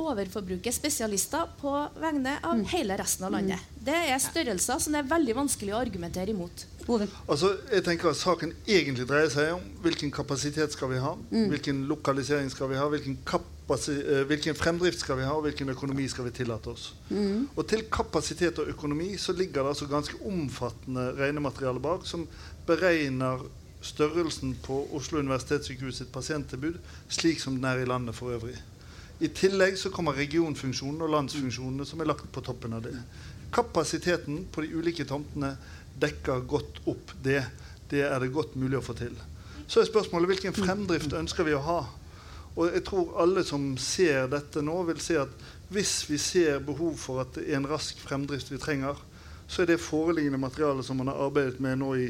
overforbruke 0.00 0.72
spesialister 0.72 1.48
på 1.60 1.72
vegne 2.00 2.38
av 2.42 2.58
mm. 2.58 2.66
hele 2.72 2.96
resten 3.00 3.28
av 3.28 3.34
landet. 3.36 3.60
Mm. 3.60 3.80
Det 3.90 4.02
er 4.10 4.20
størrelser 4.22 4.82
som 4.82 4.96
det 4.96 5.04
er 5.04 5.10
veldig 5.10 5.36
vanskelig 5.42 5.74
å 5.74 5.80
argumentere 5.80 6.34
imot. 6.34 6.66
Altså, 6.90 7.52
jeg 7.70 7.84
tenker 7.86 8.10
at 8.10 8.18
Saken 8.18 8.52
egentlig 8.66 9.06
dreier 9.06 9.30
seg 9.30 9.52
om 9.54 9.62
hvilken 9.84 10.10
kapasitet 10.14 10.74
skal 10.74 10.90
vi 10.90 10.98
ha, 11.02 11.12
mm. 11.30 11.46
hvilken 11.52 11.84
lokalisering 11.90 12.50
skal 12.50 12.70
vi 12.72 12.78
ha, 12.80 12.88
hvilken, 12.90 13.18
uh, 13.28 14.24
hvilken, 14.26 14.58
fremdrift 14.58 15.04
skal 15.04 15.20
vi 15.20 15.28
ha, 15.28 15.36
og 15.36 15.46
hvilken 15.46 15.70
økonomi 15.70 16.08
skal 16.10 16.26
vi 16.26 16.34
tillate 16.40 16.72
oss. 16.72 16.90
Mm. 17.10 17.46
Og 17.54 17.62
Til 17.70 17.84
kapasitet 17.92 18.58
og 18.58 18.72
økonomi 18.72 19.12
så 19.20 19.36
ligger 19.36 19.62
det 19.62 19.76
altså 19.76 19.90
ganske 19.90 20.18
omfattende 20.26 21.12
regnemateriale 21.20 21.82
bak 21.82 22.08
som 22.08 22.26
beregner 22.66 23.46
størrelsen 23.80 24.56
på 24.64 24.82
Oslo 24.96 25.22
universitetssykehus 25.22 26.02
sitt 26.02 26.12
pasienttilbud 26.12 26.76
slik 27.08 27.40
som 27.40 27.56
den 27.56 27.64
er 27.70 27.80
i 27.80 27.88
landet 27.88 28.18
for 28.18 28.34
øvrig. 28.34 28.58
I 29.20 29.28
tillegg 29.36 29.76
så 29.76 29.90
kommer 29.92 30.16
regionfunksjonen 30.16 31.02
og 31.04 31.12
landsfunksjonene 31.12 31.84
som 31.84 32.00
er 32.00 32.08
lagt 32.08 32.30
på 32.32 32.40
toppen 32.44 32.72
av 32.72 32.86
det. 32.86 32.94
Kapasiteten 33.52 34.46
på 34.52 34.64
de 34.64 34.70
ulike 34.72 35.04
tomtene 35.04 35.52
dekker 36.00 36.46
godt 36.48 36.80
opp 36.88 37.12
det. 37.20 37.42
Det 37.90 38.00
er 38.06 38.16
det 38.22 38.30
godt 38.32 38.54
mulig 38.56 38.78
å 38.78 38.84
få 38.84 38.94
til. 38.96 39.12
Så 39.68 39.82
er 39.82 39.90
spørsmålet 39.90 40.32
hvilken 40.32 40.56
fremdrift 40.56 41.12
ønsker 41.18 41.44
vi 41.46 41.56
å 41.58 41.64
ha. 41.66 41.80
Og 42.56 42.72
jeg 42.72 42.82
tror 42.88 43.12
alle 43.22 43.44
som 43.46 43.74
ser 43.78 44.30
dette 44.32 44.62
nå, 44.64 44.78
vil 44.88 45.02
se 45.02 45.18
at 45.20 45.44
hvis 45.70 45.94
vi 46.08 46.16
ser 46.18 46.64
behov 46.64 46.96
for 46.98 47.22
at 47.22 47.36
det 47.36 47.44
er 47.46 47.60
en 47.60 47.68
rask 47.70 48.00
fremdrift 48.02 48.50
vi 48.50 48.58
trenger, 48.62 48.98
så 49.50 49.62
er 49.62 49.72
det 49.72 49.82
foreliggende 49.82 50.40
materialet 50.40 50.86
som 50.86 50.98
man 50.98 51.10
har 51.12 51.20
arbeidet 51.26 51.60
med 51.62 51.78
nå 51.82 51.92
i 51.98 52.08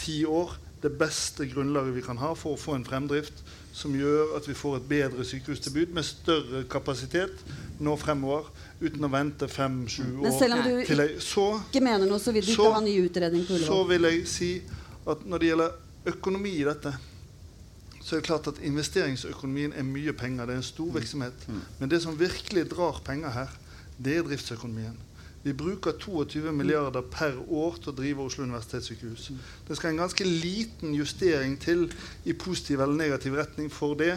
ti 0.00 0.22
år, 0.28 0.54
det 0.84 0.92
beste 1.00 1.48
grunnlaget 1.48 1.96
vi 1.96 2.04
kan 2.04 2.20
ha 2.20 2.34
for 2.36 2.54
å 2.54 2.60
få 2.60 2.76
en 2.76 2.86
fremdrift 2.86 3.42
som 3.74 3.94
gjør 3.98 4.36
at 4.38 4.46
vi 4.46 4.54
får 4.54 4.76
et 4.78 4.84
bedre 4.88 5.24
sykehustilbud 5.26 5.94
med 5.96 6.06
større 6.06 6.60
kapasitet 6.70 7.40
nå 7.82 7.96
fremover, 7.98 8.46
uten 8.78 9.06
å 9.06 9.10
vente 9.10 9.48
fem-sju 9.50 10.04
år. 10.04 10.20
Men 10.28 10.36
selv 10.36 10.58
om 10.58 10.62
du 10.62 10.76
til 10.86 11.02
jeg, 11.02 11.16
så, 11.24 11.46
ikke 11.72 11.82
mener 11.82 12.06
noe, 12.06 12.20
så 12.22 12.34
vil 12.36 12.46
du 12.46 12.52
så, 12.52 12.68
ikke 12.68 12.76
ha 12.76 12.84
ny 12.84 12.94
utredning 13.02 13.42
på 13.48 13.56
Ullevål? 13.56 13.72
Så 13.72 13.88
vil 13.90 14.08
jeg 14.10 14.20
si 14.30 14.52
at 15.10 15.26
når 15.26 15.42
det 15.42 15.50
gjelder 15.50 16.14
økonomi 16.14 16.54
i 16.60 16.68
dette, 16.68 16.94
så 18.04 18.14
er 18.14 18.20
det 18.20 18.28
klart 18.28 18.50
at 18.52 18.60
investeringsøkonomien 18.68 19.74
er 19.74 19.86
mye 19.88 20.12
penger. 20.12 20.46
Det 20.46 20.54
er 20.54 20.62
en 20.62 20.66
stor 20.70 20.90
mm. 20.90 20.94
virksomhet. 21.00 21.46
Mm. 21.48 21.60
Men 21.80 21.90
det 21.90 22.02
som 22.04 22.18
virkelig 22.20 22.66
drar 22.70 23.00
penger 23.04 23.32
her, 23.32 23.58
det 23.98 24.18
er 24.18 24.26
driftsøkonomien. 24.28 24.94
Vi 25.44 25.52
bruker 25.52 25.92
22 26.00 26.52
milliarder 26.56 27.04
per 27.12 27.36
år 27.52 27.76
til 27.76 27.92
å 27.92 27.96
drive 27.98 28.24
Oslo 28.24 28.46
universitetssykehus. 28.46 29.26
Det 29.68 29.76
skal 29.76 29.92
en 29.92 30.00
ganske 30.00 30.24
liten 30.24 30.94
justering 30.96 31.58
til 31.60 31.90
i 32.24 32.32
positiv 32.32 32.80
eller 32.80 32.96
negativ 32.96 33.36
retning 33.36 33.68
for 33.72 33.98
det 34.00 34.14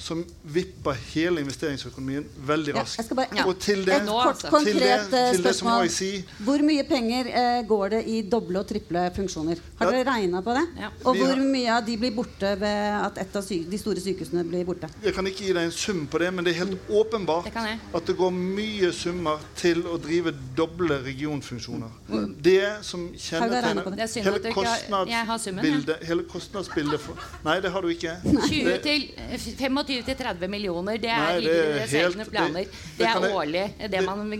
som 0.00 0.22
vipper 0.42 0.96
hele 1.12 1.42
investeringsøkonomien 1.44 2.24
veldig 2.48 2.74
raskt. 2.78 3.02
Ja, 3.02 3.16
bare, 3.18 3.36
ja. 3.36 3.44
Og 3.50 3.58
til 3.60 3.82
det, 3.84 3.98
kort, 4.08 4.44
konkret, 4.48 4.70
til 4.72 4.80
det, 4.80 4.92
eh, 5.18 5.32
til 5.34 5.44
det 5.44 5.52
så 5.58 5.66
må 5.66 5.74
jeg 5.84 5.92
si 5.92 6.10
Hvor 6.46 6.64
mye 6.64 6.84
penger 6.88 7.28
eh, 7.28 7.60
går 7.68 7.92
det 7.94 8.00
i 8.08 8.22
doble 8.32 8.62
og 8.62 8.68
triple 8.70 9.02
funksjoner? 9.16 9.60
Har 9.80 9.90
ja. 9.90 9.98
dere 9.98 10.06
regna 10.08 10.40
på 10.46 10.54
det? 10.56 10.64
Og 11.04 11.20
hvor 11.20 11.42
mye 11.42 11.74
av 11.76 11.84
de 11.84 11.96
blir 12.00 12.14
borte 12.16 12.54
ved 12.60 12.96
at 13.00 13.20
et 13.20 13.36
av 13.36 13.50
de 13.74 13.80
store 13.82 14.00
sykehusene 14.00 14.44
blir 14.48 14.64
borte? 14.68 14.88
Jeg 15.04 15.14
kan 15.16 15.28
ikke 15.28 15.50
gi 15.50 15.52
deg 15.58 15.68
en 15.68 15.76
sum 15.76 16.06
på 16.10 16.22
det, 16.24 16.32
men 16.34 16.48
det 16.48 16.54
er 16.54 16.62
helt 16.62 16.88
åpenbart 16.88 17.50
det 17.50 17.76
at 18.00 18.08
det 18.08 18.16
går 18.16 18.32
mye 18.34 18.92
summer 18.96 19.44
til 19.58 19.84
å 19.84 19.98
drive 20.00 20.32
doble 20.56 21.00
regionfunksjoner. 21.04 21.92
Mm. 22.08 22.26
Det 22.40 22.64
som 22.88 23.04
kjennetegner 23.12 23.84
hele 24.24 24.54
kostnadsbildet, 24.56 26.08
hele 26.08 26.26
kostnadsbildet 26.30 27.04
for, 27.04 27.28
Nei, 27.44 27.60
det 27.60 27.70
har 27.72 27.84
du 27.84 27.92
ikke. 27.92 28.16
20 28.24 28.80
til 28.84 29.06
25 29.36 29.89
25 29.90 30.04
til 30.06 30.16
30 30.16 30.48
millioner. 30.50 30.98
Det 31.02 31.10
er 31.10 31.20
Nei, 31.20 31.40
det 31.40 31.50
er 31.50 31.86
helt- 31.98 32.30
planer. 32.30 32.54
det- 32.54 32.70
Det, 32.70 32.98
det 32.98 33.06
er 33.06 33.20
jeg- 33.20 33.34
årlig. 33.34 33.64
Det, 33.80 33.90
det- 33.90 34.04
man 34.06 34.30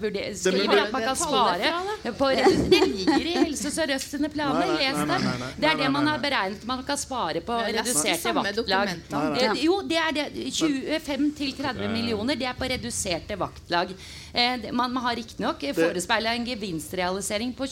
vurderer, 0.00 0.12
det- 0.12 0.38
skriver 0.38 0.82
at 0.82 0.92
man 0.92 1.02
kan 1.02 1.16
spare 1.16 2.12
på 2.18 2.26
Det 2.32 2.88
ligger 2.88 3.26
i 3.26 3.34
Helse 3.44 3.70
Sør-Øst 3.70 4.10
sine 4.10 4.28
planer. 4.28 4.66
Les 4.78 4.96
nei, 5.06 5.18
Det 5.58 5.68
er 5.70 5.76
det 5.76 5.90
man 5.90 6.06
har 6.06 6.18
beregnet 6.18 6.64
man 6.66 6.82
kan 6.84 6.96
spare 6.96 7.40
på 7.40 7.52
reduserte 7.52 8.34
vaktlag. 8.34 8.88
Jo, 9.62 9.80
det 9.82 9.96
er 9.96 10.12
det. 10.12 10.26
25 10.52 11.30
til 11.36 11.52
30 11.52 11.88
millioner, 11.88 12.34
det 12.34 12.46
er 12.46 12.54
på 12.54 12.68
reduserte 12.68 13.36
vaktlag. 13.38 13.88
Eh, 14.32 14.72
man, 14.72 14.92
man 14.92 15.02
har 15.04 15.16
riktignok 15.16 15.60
forespeila 15.76 16.32
en 16.34 16.46
gevinstrealisering 16.46 17.52
på, 17.52 17.66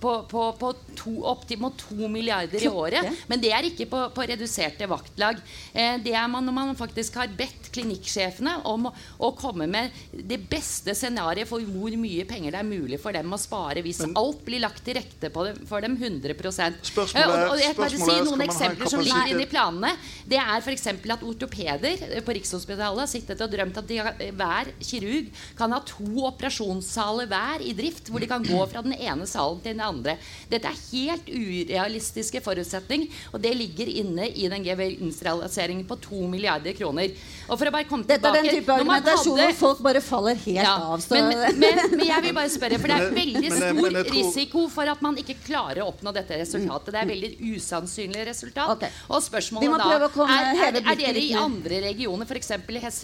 på, 0.00 0.14
på, 0.30 0.44
på 0.58 0.72
to, 0.98 1.12
opp 1.30 1.46
til 1.48 1.60
mot 1.62 1.76
to 1.78 2.08
milliarder 2.10 2.62
i 2.62 2.68
året. 2.68 3.10
Men 3.30 3.42
det 3.42 3.52
er 3.54 3.68
ikke 3.68 3.86
på, 3.90 4.02
på 4.14 4.26
reduserte 4.26 4.88
vaktlag. 4.90 5.38
Eh, 5.72 5.98
det 6.02 6.14
er 6.16 6.26
man 6.30 6.46
når 6.46 6.56
man 6.56 6.74
faktisk 6.78 7.20
har 7.20 7.30
bedt 7.38 7.70
klinikksjefene 7.74 8.60
om 8.68 8.90
å, 8.90 9.30
komme 9.40 9.68
med 9.70 9.94
det 10.12 10.40
beste 10.50 10.92
scenarioet 10.98 11.48
for 11.48 11.62
hvor 11.64 11.94
mye 11.96 12.26
penger 12.28 12.52
det 12.52 12.60
er 12.60 12.66
mulig 12.66 12.98
for 13.00 13.14
dem 13.14 13.30
å 13.32 13.38
spare 13.40 13.80
hvis 13.84 14.02
alt 14.08 14.42
blir 14.44 14.60
lagt 14.64 14.82
til 14.84 14.98
rette 14.98 15.30
på 15.32 15.44
dem, 15.46 15.60
for 15.68 15.80
dem 15.84 15.94
100 15.94 16.34
Spørsmålet 16.34 17.14
er, 17.14 17.30
og, 17.30 17.54
og 17.54 17.62
jeg 17.62 17.76
bare 17.78 18.00
si 18.02 18.16
noen 18.26 18.44
eksempler 18.44 18.90
som 18.90 19.02
ligger 19.04 19.30
inne 19.30 19.46
i 19.46 19.48
planene. 19.48 19.92
Det 20.28 20.40
er 20.42 20.58
f.eks. 20.58 20.88
at 20.90 21.24
ortopeder 21.24 22.04
eh, 22.10 22.20
på 22.26 22.34
Rikshospitalet 22.36 23.04
har 23.04 23.10
sittet 23.10 23.40
og 23.46 23.52
drømt 23.54 23.78
at 23.80 23.88
de 23.88 24.00
eh, 24.02 24.34
hver 24.36 24.72
kirurg 24.82 25.30
kan 25.58 25.72
ha 25.76 25.80
to 25.86 25.99
operasjonssaler 26.00 27.28
hver 27.30 27.64
i 27.64 27.72
drift, 27.76 28.10
hvor 28.10 28.22
de 28.22 28.28
kan 28.30 28.44
gå 28.44 28.60
fra 28.70 28.82
den 28.84 28.94
ene 28.96 29.26
salen 29.28 29.60
til 29.62 29.74
den 29.74 29.82
andre. 29.84 30.16
Dette 30.50 30.70
er 30.70 30.80
helt 30.90 31.28
urealistiske 31.30 32.42
forutsetning, 32.44 33.06
og 33.32 33.40
det 33.44 33.52
ligger 33.56 33.90
inne 33.90 34.28
i 34.30 34.48
den 34.50 34.64
gevinstrealiseringen 34.66 35.86
på 35.88 35.98
2 36.06 36.22
milliarder 36.32 36.76
kroner. 36.78 37.12
Og 37.48 37.58
for 37.58 37.70
å 37.70 37.74
bare 37.74 37.88
komme 37.88 38.06
Dette 38.08 38.26
er 38.28 38.40
den 38.40 38.48
type 38.50 38.70
når 38.70 38.82
argumentasjon 38.84 39.38
hadde- 39.38 39.50
hvor 39.50 39.58
folk 39.60 39.82
bare 39.86 40.00
faller 40.04 40.38
helt 40.44 40.64
ja, 40.64 40.76
av. 40.90 41.00
Så. 41.04 41.14
men, 41.14 41.30
men, 41.58 41.80
men 41.94 42.06
jeg 42.06 42.26
vil 42.26 42.36
bare 42.36 42.52
spørre, 42.52 42.80
for 42.80 42.92
det 42.92 42.98
er 43.00 43.14
veldig 43.16 43.44
men- 43.48 43.58
stor 43.58 43.80
men 43.80 43.98
tror- 44.00 44.14
risiko 44.16 44.66
for 44.72 44.90
at 44.94 45.02
man 45.02 45.18
ikke 45.20 45.36
klarer 45.46 45.82
å 45.84 45.90
oppnå 45.92 46.14
dette 46.14 46.38
resultatet. 46.40 46.92
Det 46.94 47.00
er 47.02 47.10
veldig 47.10 47.32
usannsynlig 47.56 48.26
resultat. 48.30 48.74
Okay. 48.76 48.90
Og 49.10 49.22
spørsmålet 49.24 49.78
da 49.80 49.90
er, 49.96 50.50
er, 50.70 50.80
er 50.80 51.00
dere 51.00 51.22
i 51.22 51.32
andre 51.38 51.80
regioner, 51.88 52.26
f.eks. 52.28 52.52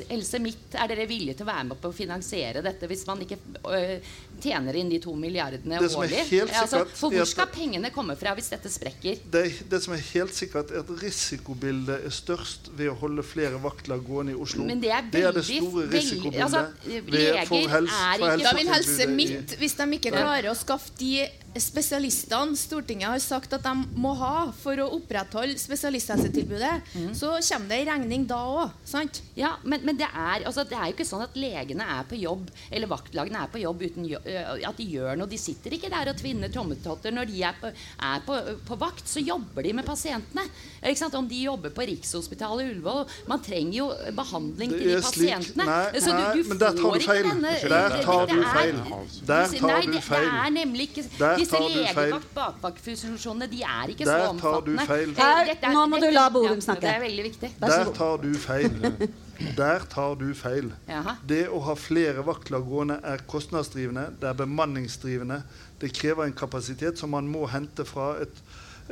Helse 0.08 0.38
Midt, 0.42 0.74
er 0.74 0.88
dere 0.92 1.06
villige 1.08 1.38
til 1.38 1.46
å 1.46 1.50
være 1.50 1.64
med 1.70 1.80
på 1.80 1.90
å 1.90 1.94
finansiere 1.96 2.62
dette 2.64 2.85
hvis 2.90 3.06
man 3.06 3.20
ikke 3.24 3.38
øh, 3.68 3.98
tjener 4.42 4.76
inn 4.76 4.90
de 4.92 4.98
to 5.00 5.14
milliardene 5.16 5.78
Det 5.80 5.90
som 5.90 6.02
er 6.02 6.10
årlig? 6.10 6.42
altså, 6.50 6.84
for 6.94 7.10
er 7.14 7.16
hvor 7.22 7.30
skal 7.30 7.46
pengene 7.54 7.90
komme 7.94 8.16
fra 8.20 8.34
hvis 8.34 8.50
dette 8.52 8.70
sprekker? 8.72 9.16
Det, 9.32 9.44
det 9.70 9.82
som 9.84 9.94
er 9.96 10.02
helt 10.12 10.34
sikkert, 10.36 10.70
er 10.70 10.84
at 10.84 10.90
risikobildet 11.02 12.04
er 12.06 12.10
størst 12.14 12.70
ved 12.76 12.90
å 12.92 12.96
holde 13.00 13.22
flere 13.26 13.58
vaktler 13.62 13.98
gående 14.04 14.32
i 14.32 14.38
Oslo. 14.40 14.64
Men 14.68 14.80
det 14.82 14.90
er 14.92 15.02
det, 15.12 15.24
veldig- 15.24 15.60
store 15.60 15.86
veldig- 15.86 16.00
risikobildet. 16.00 16.42
altså, 16.42 16.66
ved- 16.84 17.46
for 17.48 17.56
helse- 17.76 18.02
er 18.12 18.18
for 18.18 18.28
helse 18.30 18.44
Da 18.46 18.54
vil 18.56 18.68
Helse 18.74 19.06
Midt, 19.06 19.56
hvis 19.58 19.74
de 19.76 19.90
ikke 19.98 20.10
klarer 20.12 20.50
å 20.50 20.54
skaffe 20.56 20.90
de 20.98 21.26
spesialistene 21.62 22.56
Stortinget 22.58 23.08
har 23.10 23.22
sagt 23.22 23.52
at 23.56 23.64
de 23.64 23.72
må 23.98 24.12
ha 24.18 24.50
for 24.56 24.78
å 24.82 24.88
opprettholde 24.96 25.58
spesialisthelsetilbudet, 25.60 26.72
mm. 26.94 27.12
så 27.16 27.34
kommer 27.40 27.70
det 27.72 27.78
en 27.82 27.90
regning 27.90 28.26
da 28.28 28.40
òg. 28.46 28.74
Sant? 28.86 29.22
Ja, 29.38 29.54
men, 29.64 29.84
men 29.86 29.98
det, 29.98 30.08
er, 30.08 30.46
altså, 30.48 30.64
det 30.68 30.76
er 30.78 30.90
jo 30.90 30.96
ikke 30.96 31.08
sånn 31.08 31.24
at 31.26 31.36
legene 31.38 31.86
er 31.96 32.06
på 32.08 32.18
jobb 32.20 32.50
eller 32.70 32.90
vaktlagene 32.90 33.42
er 33.44 33.52
på 33.52 33.62
jobb 33.62 33.84
uten 33.86 34.06
jo, 34.08 34.20
at 34.20 34.78
de 34.78 34.88
gjør 34.90 35.18
noe. 35.20 35.30
De 35.30 35.40
sitter 35.40 35.76
ikke 35.76 35.90
der 35.92 36.12
og 36.12 36.18
tvinner 36.20 36.52
trommetotter. 36.52 37.14
Når 37.14 37.30
de 37.30 37.42
er, 37.46 37.56
på, 37.60 37.70
er 38.10 38.24
på, 38.26 38.38
på 38.68 38.78
vakt, 38.80 39.06
så 39.10 39.22
jobber 39.22 39.66
de 39.66 39.74
med 39.76 39.86
pasientene. 39.86 40.46
Ikke 40.82 41.00
sant? 41.00 41.16
Om 41.18 41.28
de 41.30 41.42
jobber 41.46 41.72
på 41.74 41.86
Rikshospitalet 41.88 42.68
Ullevål 42.70 43.04
Man 43.30 43.40
trenger 43.42 43.76
jo 43.78 43.86
behandling 44.16 44.74
til 44.74 44.90
de 44.92 44.98
pasientene. 45.02 45.66
Nei, 45.66 46.02
så 46.02 46.12
du, 46.12 46.22
du, 46.22 46.42
du 46.42 46.50
men 46.52 46.60
der 46.62 46.76
tar 46.78 46.98
du 47.00 47.06
feil. 47.06 47.28
denne 47.30 47.54
Der 47.62 47.96
tar 48.06 48.30
du 48.30 48.36
er- 48.36 48.50
feil. 48.52 48.80
Der 49.26 49.56
tar 49.56 49.66
Nei, 49.66 49.80
du 49.86 49.96
det, 49.96 50.20
er 50.26 50.52
nemlig 50.54 50.88
ikke 50.90 51.04
Der 51.18 51.45
Disse 51.46 51.56
tar 51.56 51.68
du 51.68 51.78
legevakt 51.78 52.32
bakvaktfunksjonene 52.34 53.46
de 53.50 53.62
er 53.62 53.92
ikke 53.92 54.04
Der 54.04 54.26
så 54.26 54.38
tar 54.40 54.60
du 54.66 54.72
omfattende. 54.74 54.86
feil. 54.86 55.14
Her, 55.16 55.52
er- 55.54 55.72
nå 55.74 55.86
må 55.92 56.00
du 56.02 56.10
la 56.10 56.28
Bodum 56.34 56.60
snakke. 56.60 56.80
Det 56.82 56.90
er 56.96 57.00
veldig 57.00 57.24
viktig. 57.30 57.50
Der 57.60 57.92
tar 57.94 58.16
du 58.22 58.34
feil. 58.34 59.08
Der 59.56 59.82
tar 59.92 60.14
du 60.16 60.30
feil. 60.34 60.70
Jaha. 60.88 61.16
Det 61.28 61.42
å 61.52 61.58
ha 61.66 61.74
flere 61.76 62.22
vaktlag 62.24 62.64
gående 62.64 62.96
er 63.04 63.18
kostnadsdrivende, 63.28 64.06
det 64.20 64.30
er 64.30 64.38
bemanningsdrivende. 64.38 65.42
Det 65.80 65.92
krever 65.92 66.24
en 66.24 66.32
kapasitet 66.32 66.98
som 66.98 67.10
man 67.12 67.28
må 67.28 67.44
hente 67.52 67.84
fra 67.84 68.14
et, 68.24 68.32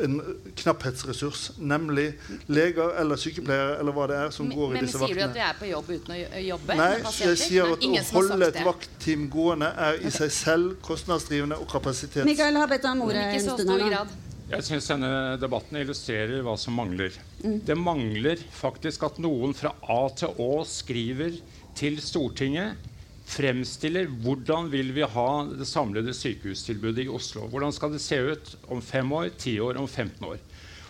en 0.03 0.17
knapphetsressurs, 0.59 1.51
nemlig 1.59 2.07
leger 2.51 2.97
eller 3.01 3.21
sykepleiere 3.21 3.77
eller 3.79 3.95
hva 3.95 4.07
det 4.11 4.19
er 4.19 4.35
som 4.35 4.49
Men, 4.49 4.57
går 4.59 4.75
i 4.75 4.83
disse 4.85 5.01
vaktene. 5.01 5.15
men 5.15 5.15
sier 5.15 5.21
du 5.21 5.25
at 5.25 5.35
du 5.37 5.43
er 5.47 5.59
på 5.61 5.71
jobb 5.71 5.91
uten 5.93 6.15
å 6.15 6.43
jobbe? 6.45 6.77
Nei, 6.81 6.91
jeg 7.21 7.41
sier 7.41 7.75
at 7.75 7.87
å 7.87 8.05
holde 8.17 8.49
et 8.51 8.61
vaktteam 8.67 9.27
gående 9.33 9.71
er 9.87 10.01
i 10.03 10.13
seg 10.15 10.35
selv 10.35 10.77
kostnadsdrivende 10.85 11.59
og 11.63 11.69
kapasitets... 11.71 12.27
Mikael 12.27 12.59
har 12.59 12.71
bedt 12.71 12.89
om 12.91 13.05
ordet 13.07 13.27
en 13.39 13.45
stund 13.45 13.71
nå. 13.71 14.07
Jeg 14.45 14.67
syns 14.67 14.91
denne 14.91 15.13
debatten 15.41 15.79
illustrerer 15.81 16.43
hva 16.45 16.57
som 16.61 16.77
mangler. 16.77 17.15
Det 17.41 17.77
mangler 17.81 18.43
faktisk 18.53 19.07
at 19.09 19.21
noen 19.23 19.55
fra 19.57 19.73
A 19.89 20.03
til 20.13 20.35
Å 20.43 20.51
skriver 20.69 21.39
til 21.79 21.97
Stortinget 22.03 22.91
fremstiller 23.35 24.09
hvordan 24.23 24.71
vil 24.73 24.93
vi 24.97 25.07
ha 25.07 25.29
det 25.51 25.67
samlede 25.69 26.15
sykehustilbudet 26.17 27.07
i 27.07 27.13
Oslo. 27.13 27.49
Hvordan 27.51 27.75
skal 27.75 27.95
det 27.95 28.03
se 28.05 28.19
ut 28.23 28.55
om 28.71 28.83
fem 28.85 29.11
år, 29.13 29.33
ti 29.39 29.57
år, 29.61 29.79
om 29.81 29.89
15 29.89 30.29
år? 30.29 30.39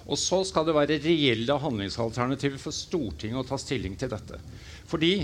Og 0.04 0.20
så 0.20 0.42
skal 0.44 0.66
det 0.68 0.76
være 0.76 1.00
reelle 1.00 1.56
handlingsalternativer 1.60 2.60
for 2.60 2.76
Stortinget 2.76 3.40
å 3.40 3.48
ta 3.48 3.58
stilling 3.60 3.96
til 3.96 4.12
dette. 4.12 4.40
Fordi 4.90 5.14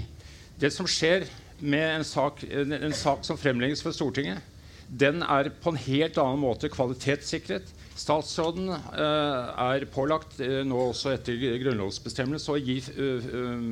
det 0.60 0.72
som 0.72 0.88
skjer 0.88 1.26
med 1.60 1.98
en 1.98 2.06
sak, 2.06 2.40
en, 2.48 2.96
sak 2.96 3.26
som 3.28 3.38
fremlegges 3.40 3.84
for 3.84 3.96
Stortinget, 3.96 4.40
den 4.88 5.20
er 5.22 5.52
på 5.62 5.74
en 5.74 5.82
helt 5.84 6.16
annen 6.18 6.40
måte 6.40 6.70
kvalitetssikret. 6.72 7.68
Statsråden 8.01 8.70
eh, 8.72 9.51
er 9.61 9.84
pålagt 9.92 10.38
eh, 10.40 10.61
nå 10.66 10.78
også 10.90 11.12
etter 11.12 11.36
grunnlovsbestemmelse 11.61 12.55
å 12.55 12.61
gi 12.61 12.78
eh, 12.80 13.66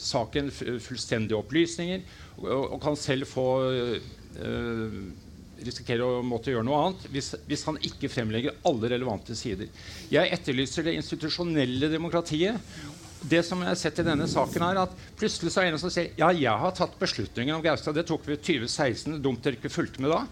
saken 0.00 0.48
fullstendige 0.54 1.36
opplysninger 1.40 2.06
og, 2.46 2.78
kan 2.82 2.96
selv 2.96 3.28
få 3.28 3.46
risikere 5.62 6.06
å 6.06 6.22
måtte 6.26 6.50
gjøre 6.50 6.66
noe 6.66 6.80
annet 6.86 7.04
hvis, 7.12 7.34
hvis 7.46 7.66
han 7.68 7.78
ikke 7.84 8.10
fremlegger 8.10 8.56
alle 8.66 8.90
relevante 8.94 9.36
sider. 9.38 9.68
Jeg 10.10 10.32
etterlyser 10.34 10.88
det 10.88 10.96
institusjonelle 10.98 11.92
demokratiet. 11.92 12.58
Det 13.22 13.44
som 13.46 13.60
jeg 13.62 13.70
har 13.70 13.78
sett 13.78 14.00
i 14.02 14.06
denne 14.06 14.26
saken 14.26 14.64
er 14.66 14.80
at 14.80 14.94
Plutselig 15.20 15.52
så 15.54 15.60
er 15.62 15.68
det 15.68 15.76
en 15.76 15.82
som 15.84 15.92
sier 15.94 16.08
ja, 16.18 16.32
jeg 16.34 16.58
har 16.64 16.72
tatt 16.74 16.96
beslutningen 16.98 17.54
om 17.54 17.62
Gaustad. 17.62 17.94
Det 17.94 18.08
tok 18.08 18.24
vi 18.26 18.34
i 18.34 18.40
2016. 18.40 19.20
Dumt 19.22 19.44
dere 19.44 19.60
ikke 19.60 19.70
fulgte 19.70 20.02
med 20.02 20.10
da. 20.10 20.24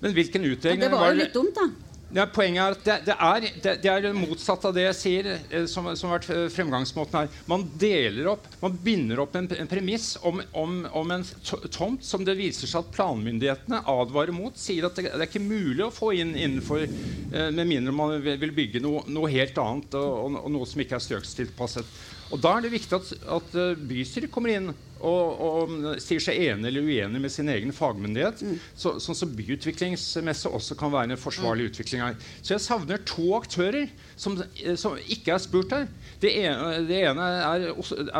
Men 0.00 0.14
hvilken 0.16 0.46
Ja, 0.46 0.54
utregning 0.54 0.86
det 0.86 0.94
var 0.94 1.10
jo 1.10 1.18
litt 1.18 1.36
dumt, 1.36 1.58
da. 1.58 1.91
Ja, 2.12 2.26
poenget 2.28 2.62
er 2.62 2.74
at 2.76 2.84
det, 2.84 2.96
det, 3.06 3.14
er, 3.16 3.46
det, 3.64 3.74
det 3.82 3.90
er 3.90 4.02
det 4.04 4.12
motsatte 4.16 4.68
av 4.68 4.76
det 4.76 4.84
jeg 4.84 4.98
sier, 4.98 5.28
eh, 5.32 5.64
som, 5.70 5.88
som 5.96 6.10
har 6.10 6.20
vært 6.20 6.30
eh, 6.34 6.44
fremgangsmåten 6.52 7.18
her. 7.22 7.38
Man 7.48 7.64
deler 7.80 8.28
opp, 8.34 8.48
man 8.60 8.76
binder 8.84 9.22
opp 9.24 9.36
en, 9.38 9.48
en 9.56 9.70
premiss 9.70 10.12
om, 10.28 10.42
om, 10.58 10.78
om 11.02 11.14
en 11.16 11.26
tomt 11.72 12.04
som 12.04 12.26
det 12.26 12.36
viser 12.38 12.70
seg 12.70 12.84
at 12.84 12.92
planmyndighetene 12.96 13.82
advarer 13.88 14.34
mot. 14.36 14.56
Sier 14.60 14.88
at 14.88 14.98
det, 15.00 15.08
er 15.12 15.26
ikke 15.26 15.42
mulig 15.44 15.86
å 15.86 15.92
få 15.94 16.12
inn 16.18 16.34
innenfor 16.36 16.84
eh, 16.84 17.48
Med 17.52 17.68
mindre 17.68 17.94
man 17.96 18.18
vil 18.22 18.52
bygge 18.54 18.82
noe, 18.84 19.06
noe 19.12 19.30
helt 19.32 19.58
annet 19.60 19.96
og, 19.98 20.10
og, 20.26 20.40
og 20.44 20.52
noe 20.52 20.68
som 20.68 20.84
ikke 20.84 20.98
er 20.98 21.06
strøkstilpasset. 21.06 21.96
Og 22.32 22.40
Da 22.40 22.56
er 22.56 22.64
det 22.64 22.72
viktig 22.72 22.96
at, 22.96 23.12
at 23.36 23.54
eh, 23.60 23.76
bystyret 23.88 24.32
kommer 24.32 24.54
inn 24.54 24.70
og, 25.02 25.40
og 25.42 25.72
sier 26.00 26.22
seg 26.22 26.38
enig 26.46 26.68
eller 26.70 26.86
uenig 26.86 27.20
med 27.24 27.32
sin 27.34 27.50
egen 27.50 27.74
fagmyndighet. 27.74 28.40
Så, 28.78 28.94
sånn 29.02 29.18
som 29.18 29.32
byutviklingsmesse 29.36 30.52
også 30.54 30.76
kan 30.78 30.92
være 30.94 31.12
en 31.12 31.20
forsvarlig 31.20 31.72
utvikling 31.72 32.04
her. 32.04 32.16
Så 32.40 32.54
jeg 32.54 32.64
savner 32.64 33.02
to 33.08 33.32
aktører 33.36 33.90
som, 34.14 34.38
eh, 34.62 34.76
som 34.80 34.96
ikke 35.02 35.34
er 35.34 35.42
spurt 35.42 35.74
her. 35.74 35.88
Det 36.22 36.32
ene, 36.44 36.86
det 36.88 37.02
ene 37.10 37.28
er, 37.42 37.68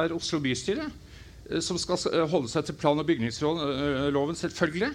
er 0.03 0.17
Oslo 0.17 0.43
bystyre, 0.45 0.91
eh, 1.49 1.63
som 1.65 1.81
skal 1.81 2.27
holde 2.35 2.51
seg 2.53 2.69
til 2.69 2.79
plan- 2.83 3.01
og 3.01 3.09
bygningsloven, 3.09 4.37
selvfølgelig. 4.43 4.93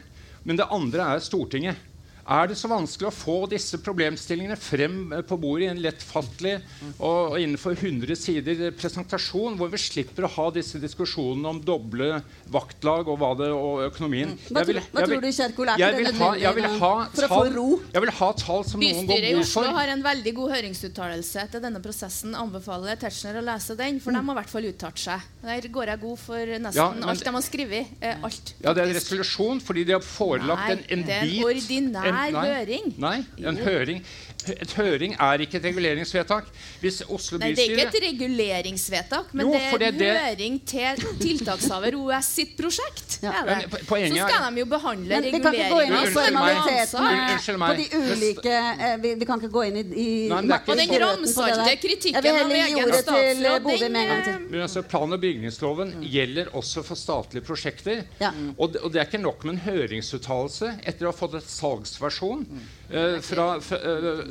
Men 0.47 0.59
det 0.59 0.69
andre 0.71 1.13
er 1.15 1.23
Stortinget. 1.23 1.79
Er 2.27 2.47
det 2.51 2.57
så 2.59 2.67
vanskelig 2.67 3.07
å 3.07 3.13
få 3.15 3.35
disse 3.47 3.77
problemstillingene 3.79 4.57
frem 4.59 5.13
eh, 5.15 5.21
på 5.23 5.37
bordet 5.39 5.67
i 5.67 5.71
en 5.71 5.79
lettfattelig 5.79 6.57
og 6.99 7.37
innenfor 7.39 7.71
100 7.79 8.17
sider 8.19 8.71
presentasjon, 8.75 9.55
hvor 9.59 9.69
vi 9.71 9.79
slipper 9.79 10.27
å 10.27 10.31
ha 10.35 10.47
disse 10.51 10.79
diskusjonene 10.83 11.47
om 11.53 11.61
doble 11.63 12.17
vaktlag 12.51 13.07
og 13.07 13.19
hva 13.21 13.29
det 13.39 13.47
og 13.55 13.85
økonomien? 13.87 14.33
Hva, 14.49 14.65
vil- 14.67 14.81
tror- 14.81 14.91
hva 14.91 15.05
vil- 15.05 15.13
tror 15.15 15.23
du, 15.23 15.29
Kjerkol? 15.37 15.71
Er 15.71 15.77
jeg 15.79 15.93
ikke 15.93 16.11
vil 16.11 16.19
ha- 16.25 16.35
jeg 16.41 16.55
vil 16.59 16.67
ha 16.83 16.91
for 17.13 17.23
å 17.23 17.29
få 17.31 17.39
tall- 17.45 17.53
ro? 17.55 17.67
Jeg 17.93 18.01
vil 18.05 18.13
ha 18.19 18.29
tall 18.43 18.63
som 18.67 18.79
noen 18.83 19.07
går 19.07 19.07
Bystyret 19.07 19.29
i 19.31 19.39
Oslo 19.39 19.63
har 19.79 19.87
en 19.95 20.03
veldig 20.03 20.33
god 20.41 20.51
høringsuttalelse 20.57 21.47
til 21.55 21.61
denne 21.63 21.81
prosessen. 21.83 22.35
Anbefaler 22.35 22.99
Tetzschner 22.99 23.39
å 23.39 23.45
lese 23.47 23.77
den, 23.79 23.99
for 24.03 24.11
de 24.11 24.17
har 24.19 24.35
i 24.35 24.39
hvert 24.41 24.49
fall 24.51 24.67
uttalt 24.73 24.99
seg. 24.99 25.21
Der 25.47 25.61
går 25.71 25.85
jeg 25.93 26.01
god 26.01 26.19
for 26.19 26.45
nesten 26.59 26.75
Ja, 26.75 26.91
men- 26.91 27.03
alt 27.07 27.23
de 27.23 27.31
har 27.31 27.41
skrevet. 27.41 27.87
Eh, 28.01 28.15
alt. 28.21 28.53
Ja, 28.61 28.73
det 28.73 28.83
er 28.83 28.87
en 28.91 28.95
resolusjon 28.99 29.61
fordi 29.63 29.85
de 29.85 29.93
har 29.93 30.01
forelagt 30.03 30.67
Nei, 30.67 30.71
en, 30.71 30.83
en 30.89 31.09
er 31.09 31.21
en 31.21 31.29
bit, 31.29 31.43
ordinær 31.45 32.07
en 32.07 32.16
er 32.25 32.47
høring. 32.47 32.89
Nei, 33.01 33.17
en 33.43 33.59
høring 33.61 34.01
et 34.47 34.71
høring 34.77 35.15
er 35.19 35.41
ikke 35.43 35.57
et 35.59 35.65
reguleringsvedtak. 35.67 36.45
Hvis 36.79 37.01
Oslo 37.09 37.37
Nei, 37.41 37.51
det 37.57 37.65
er 37.65 37.73
ikke 37.73 37.87
et 37.89 38.03
reguleringsvedtak, 38.13 39.33
men 39.33 39.45
Jo, 39.47 39.51
det 39.53 39.61
er 39.81 39.87
en 39.87 39.97
det- 39.97 40.17
høring 40.21 40.59
til 40.65 40.95
tiltakshaver 41.19 41.95
OS 41.97 42.25
sitt 42.25 42.55
prosjekt. 42.57 43.19
Ja. 43.23 43.31
er 43.43 43.61
det. 43.67 43.87
Poenget 43.87 44.17
Så 44.17 44.27
skal 44.29 44.53
de 44.53 44.59
jo 44.59 44.65
behandle 44.65 45.15
reguleringen 45.17 45.33
vi 45.33 45.41
kan 45.43 45.53
ikke 45.53 45.69
gå 45.73 45.81
inn 45.81 45.93
i 45.93 45.97
Unnskyld 45.97 47.57
meg. 47.57 47.69
på 47.69 47.75
de 47.81 47.87
ulike 47.97 48.53
eh, 48.53 48.97
vi, 49.01 49.13
vi 49.15 49.25
kan 49.25 49.39
ikke 49.41 49.51
gå 49.51 49.63
inn 49.67 49.77
i, 49.77 49.79
i 49.81 50.29
Nei, 50.29 50.41
men 50.41 50.47
det 50.47 50.53
er 50.53 50.59
ikke- 50.59 50.71
Og 50.71 50.77
den 50.77 51.01
ramsalte 51.01 51.77
kritikken 51.81 52.25
av 52.25 52.51
egen 52.51 52.93
statsråd, 52.93 53.79
den, 53.79 54.61
altså, 54.61 54.81
Plan- 54.87 55.13
og 55.13 55.21
bygningsloven 55.21 55.93
gjelder 56.03 56.45
også 56.53 56.83
for 56.83 56.95
statlige 56.95 57.43
prosjekter. 57.43 58.03
Ja. 58.21 58.31
Og, 58.57 58.73
det, 58.73 58.81
og 58.81 58.91
det 58.93 59.01
er 59.01 59.05
ikke 59.09 59.21
nok 59.21 59.43
med 59.45 59.53
en 59.55 59.61
høringsuttalelse 59.65 60.79
etter 60.85 61.07
å 61.07 61.11
ha 61.11 61.17
fått 61.17 61.35
et 61.39 61.43
salgsversjon 61.49 62.45
uh, 62.93 63.19
fra, 63.21 63.59
fra, 63.59 63.77
eh, 63.77 63.99
hvor- 64.01 64.26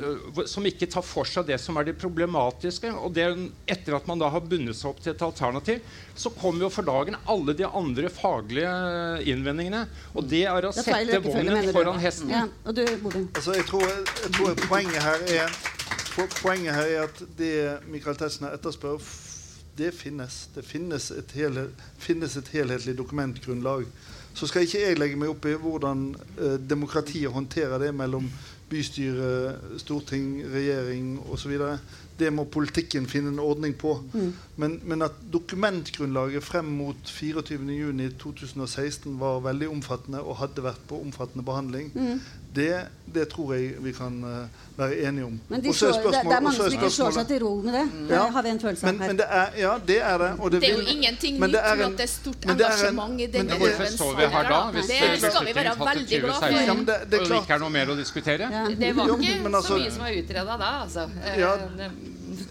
som 0.49 0.65
ikke 0.67 0.87
tar 0.91 1.05
for 1.05 1.27
seg 1.29 1.47
det 1.49 1.57
som 1.61 1.77
er 1.79 1.89
det 1.89 1.95
problematiske. 1.99 2.91
Og 2.97 3.13
det, 3.15 3.27
etter 3.69 3.97
at 3.97 4.09
man 4.09 4.21
da 4.21 4.29
har 4.33 4.43
bundet 4.45 4.77
seg 4.79 4.91
opp 4.91 5.01
til 5.03 5.13
et 5.13 5.23
alternativ, 5.25 5.95
så 6.17 6.31
kommer 6.35 6.67
jo 6.67 6.71
for 6.73 6.87
dagen 6.87 7.17
alle 7.29 7.55
de 7.57 7.67
andre 7.67 8.11
faglige 8.13 8.73
innvendingene. 9.29 9.85
Og 10.13 10.27
det 10.27 10.43
er 10.45 10.69
å 10.69 10.73
Det 10.75 10.83
er 10.85 10.89
sette 10.91 11.23
vognen 11.25 11.71
foran 11.75 12.01
hesten. 12.03 12.33
Ja, 12.33 12.45
og 12.65 12.77
du. 12.77 12.83
Altså, 12.85 13.57
jeg, 13.57 13.65
tror, 13.69 13.87
jeg 13.87 14.35
tror 14.37 14.61
poenget 14.67 15.03
her 15.03 15.27
er 15.41 15.59
Poenget 16.17 16.73
her 16.73 16.87
er 16.89 17.03
at 17.05 17.19
det 17.37 17.53
Michael 17.93 18.15
Tetzschner 18.17 18.55
etterspør, 18.57 18.97
det 19.77 19.91
finnes. 19.93 20.47
Det 20.55 20.63
finnes 20.65 21.11
et, 21.13 21.33
hele, 21.37 21.67
finnes 22.01 22.33
et 22.39 22.47
helhetlig 22.55 22.95
dokumentgrunnlag. 22.97 23.85
Så 24.37 24.49
skal 24.49 24.65
ikke 24.65 24.81
jeg 24.81 24.97
legge 24.97 25.17
meg 25.17 25.29
opp 25.33 25.45
i 25.49 25.55
hvordan 25.57 26.07
eh, 26.37 26.57
demokratiet 26.61 27.33
håndterer 27.33 27.81
det 27.81 27.91
mellom 27.93 28.27
bystyre, 28.69 29.55
storting, 29.79 30.43
regjering 30.51 31.19
osv. 31.31 31.51
Det 32.19 32.33
må 32.33 32.43
politikken 32.49 33.07
finne 33.07 33.29
en 33.29 33.39
ordning 33.39 33.75
på. 33.77 34.03
Men, 34.57 34.79
men 34.83 35.01
at 35.05 35.11
dokumentgrunnlaget 35.33 36.43
frem 36.43 36.65
mot 36.79 36.95
24.6.2016 37.05 39.19
var 39.21 39.39
veldig 39.45 39.69
omfattende 39.69 40.21
og 40.23 40.35
hadde 40.41 40.63
vært 40.65 40.81
på 40.89 41.01
omfattende 41.01 41.45
behandling, 41.45 41.91
det, 42.57 42.71
det 43.15 43.23
tror 43.31 43.53
jeg 43.55 43.75
vi 43.85 43.91
kan 43.95 44.15
uh, 44.25 44.65
være 44.77 44.97
enige 45.07 45.25
om. 45.25 45.35
Men 45.49 45.61
de 45.63 45.69
er 45.71 45.73
slår, 45.77 45.91
det, 45.93 46.11
det 46.11 46.35
er 46.37 46.41
mange 46.41 46.49
er 46.49 46.55
som 46.57 46.73
ikke 46.75 46.89
slår 46.95 47.11
seg 47.15 47.27
til 47.29 47.39
ro 47.45 47.51
med 47.65 47.73
det. 47.77 47.83
Det 48.09 48.15
Ja. 48.17 48.23
har 48.35 48.43
vi 48.45 48.49
en 48.49 48.59
følelse 48.63 48.87
av 48.87 48.93
men, 48.93 49.01
her. 49.01 49.07
men 49.13 49.17
det 49.21 49.27
er, 49.41 49.47
ja, 49.61 49.73
det 49.87 49.97
er 50.11 50.17
det. 50.23 50.29
Og 50.39 50.51
det, 50.51 50.61
Det 50.61 50.69
er 50.69 50.73
jo 50.73 50.79
vil- 50.81 50.91
ingenting 50.97 51.39
nytt 51.39 51.55
er 51.55 51.75
med 51.75 51.85
at 51.87 51.97
det 52.01 52.05
er 52.07 52.11
stort 52.13 52.45
men 52.45 52.57
det 52.57 52.65
er 52.65 52.69
en- 52.69 52.73
engasjement 52.73 53.13
i 53.21 53.25
men 53.27 53.31
denne 53.37 53.49
det 53.53 53.59
Hvorfor 53.63 53.91
står 53.97 54.11
vi 54.19 54.25
her 54.35 54.43
da? 54.49 54.59
Hvis 54.75 54.87
Det 54.87 55.31
skal 55.31 55.45
vi 55.47 55.55
være 55.55 55.73
veldig 55.79 56.21
glad 56.21 56.33
for. 56.33 56.47
Ja, 56.47 56.73
det- 56.73 57.11
det 57.11 57.19
er 57.19 57.23
og 57.23 57.27
det 57.29 57.41
ikke 57.41 57.53
er 57.53 57.63
noe 57.65 57.69
mer 57.77 57.85
å 57.85 57.95
diskutere? 58.03 58.51
Ja. 58.57 58.65
Det 58.85 58.95
var 58.95 59.07
Jo, 59.07 59.17
ikke 59.17 59.39
men 59.43 59.51
så 59.51 59.57
altså- 59.57 59.77
mye 59.77 59.91
som 59.91 60.01
var 60.03 60.11
utreda 60.21 60.57
da, 60.65 60.69
altså. 60.83 61.03
Eh, 61.25 61.39
Ja. 61.39 61.51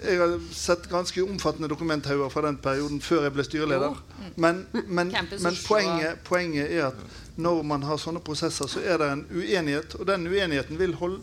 Jeg 0.09 0.19
har 0.19 0.41
sett 0.53 0.89
ganske 0.91 1.23
omfattende 1.23 1.69
dokumenthauger 1.69 2.29
fra 2.31 2.43
den 2.47 2.57
perioden 2.57 3.01
før 3.01 3.23
jeg 3.23 3.33
ble 3.33 3.45
styreleder. 3.45 3.95
Men, 4.37 4.67
men, 4.73 5.13
men 5.43 5.55
poenget, 5.69 6.17
poenget 6.25 6.73
er 6.73 6.87
at 6.87 6.95
når 7.37 7.63
man 7.69 7.83
har 7.85 8.01
sånne 8.01 8.23
prosesser, 8.25 8.69
så 8.69 8.81
er 8.81 9.01
det 9.01 9.09
en 9.13 9.25
uenighet. 9.31 9.95
Og 10.01 10.07
den 10.09 10.27
uenigheten 10.27 10.79
vil 10.81 10.95
hold, 11.01 11.19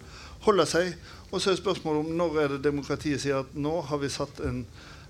holde 0.45 0.66
seg. 0.70 0.93
Og 1.32 1.41
så 1.41 1.51
er 1.51 1.57
spørsmålet 1.57 2.05
om 2.05 2.18
når 2.18 2.39
er 2.41 2.53
det 2.53 2.66
demokratiet 2.68 3.24
sier 3.24 3.41
at 3.41 3.55
nå 3.57 3.80
har 3.89 4.01
vi 4.01 4.11
satt 4.14 4.43
en, 4.45 4.66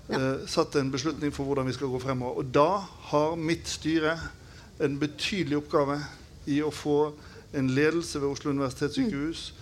eh, 0.08 0.46
satt 0.48 0.76
en 0.80 0.90
beslutning 0.90 1.34
for 1.34 1.44
hvordan 1.44 1.68
vi 1.68 1.76
skal 1.76 1.92
gå 1.92 2.00
fremover. 2.00 2.40
Og 2.40 2.54
da 2.54 2.80
har 3.10 3.36
mitt 3.36 3.68
styre 3.68 4.16
en 4.80 4.98
betydelig 4.98 5.60
oppgave 5.60 6.00
i 6.46 6.62
å 6.62 6.72
få 6.72 7.12
en 7.54 7.68
ledelse 7.70 8.20
ved 8.20 8.28
Oslo 8.28 8.50
universitetssykehus, 8.50 9.52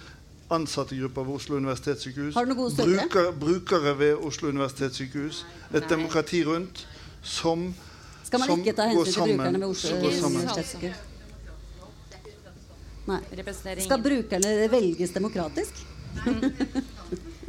ansattegrupper 0.50 1.26
ved 1.26 1.34
Oslo 1.34 1.56
universitetssykehus, 1.56 2.34
bruker, 2.34 3.32
brukere 3.40 3.98
ved 3.98 4.14
Oslo 4.14 4.48
universitetssykehus, 4.48 5.46
et 5.74 5.88
demokrati 5.90 6.44
rundt 6.44 6.86
som 7.22 7.74
Skal 8.24 8.40
man 8.40 8.48
som 8.48 8.60
ikke 8.60 8.72
ta 8.72 8.88
går 8.88 9.04
hensyn 9.04 9.12
til 9.12 9.36
brukerne 9.36 9.60
ved 9.60 9.68
Oslo 9.68 9.88
som 9.90 10.00
går 10.00 10.20
sammen. 10.20 10.40
universitetssykehus? 10.40 11.11
Nei. 13.10 13.20
Skal 13.82 14.02
brukerne 14.02 14.68
velges 14.70 15.12
demokratisk? 15.16 15.84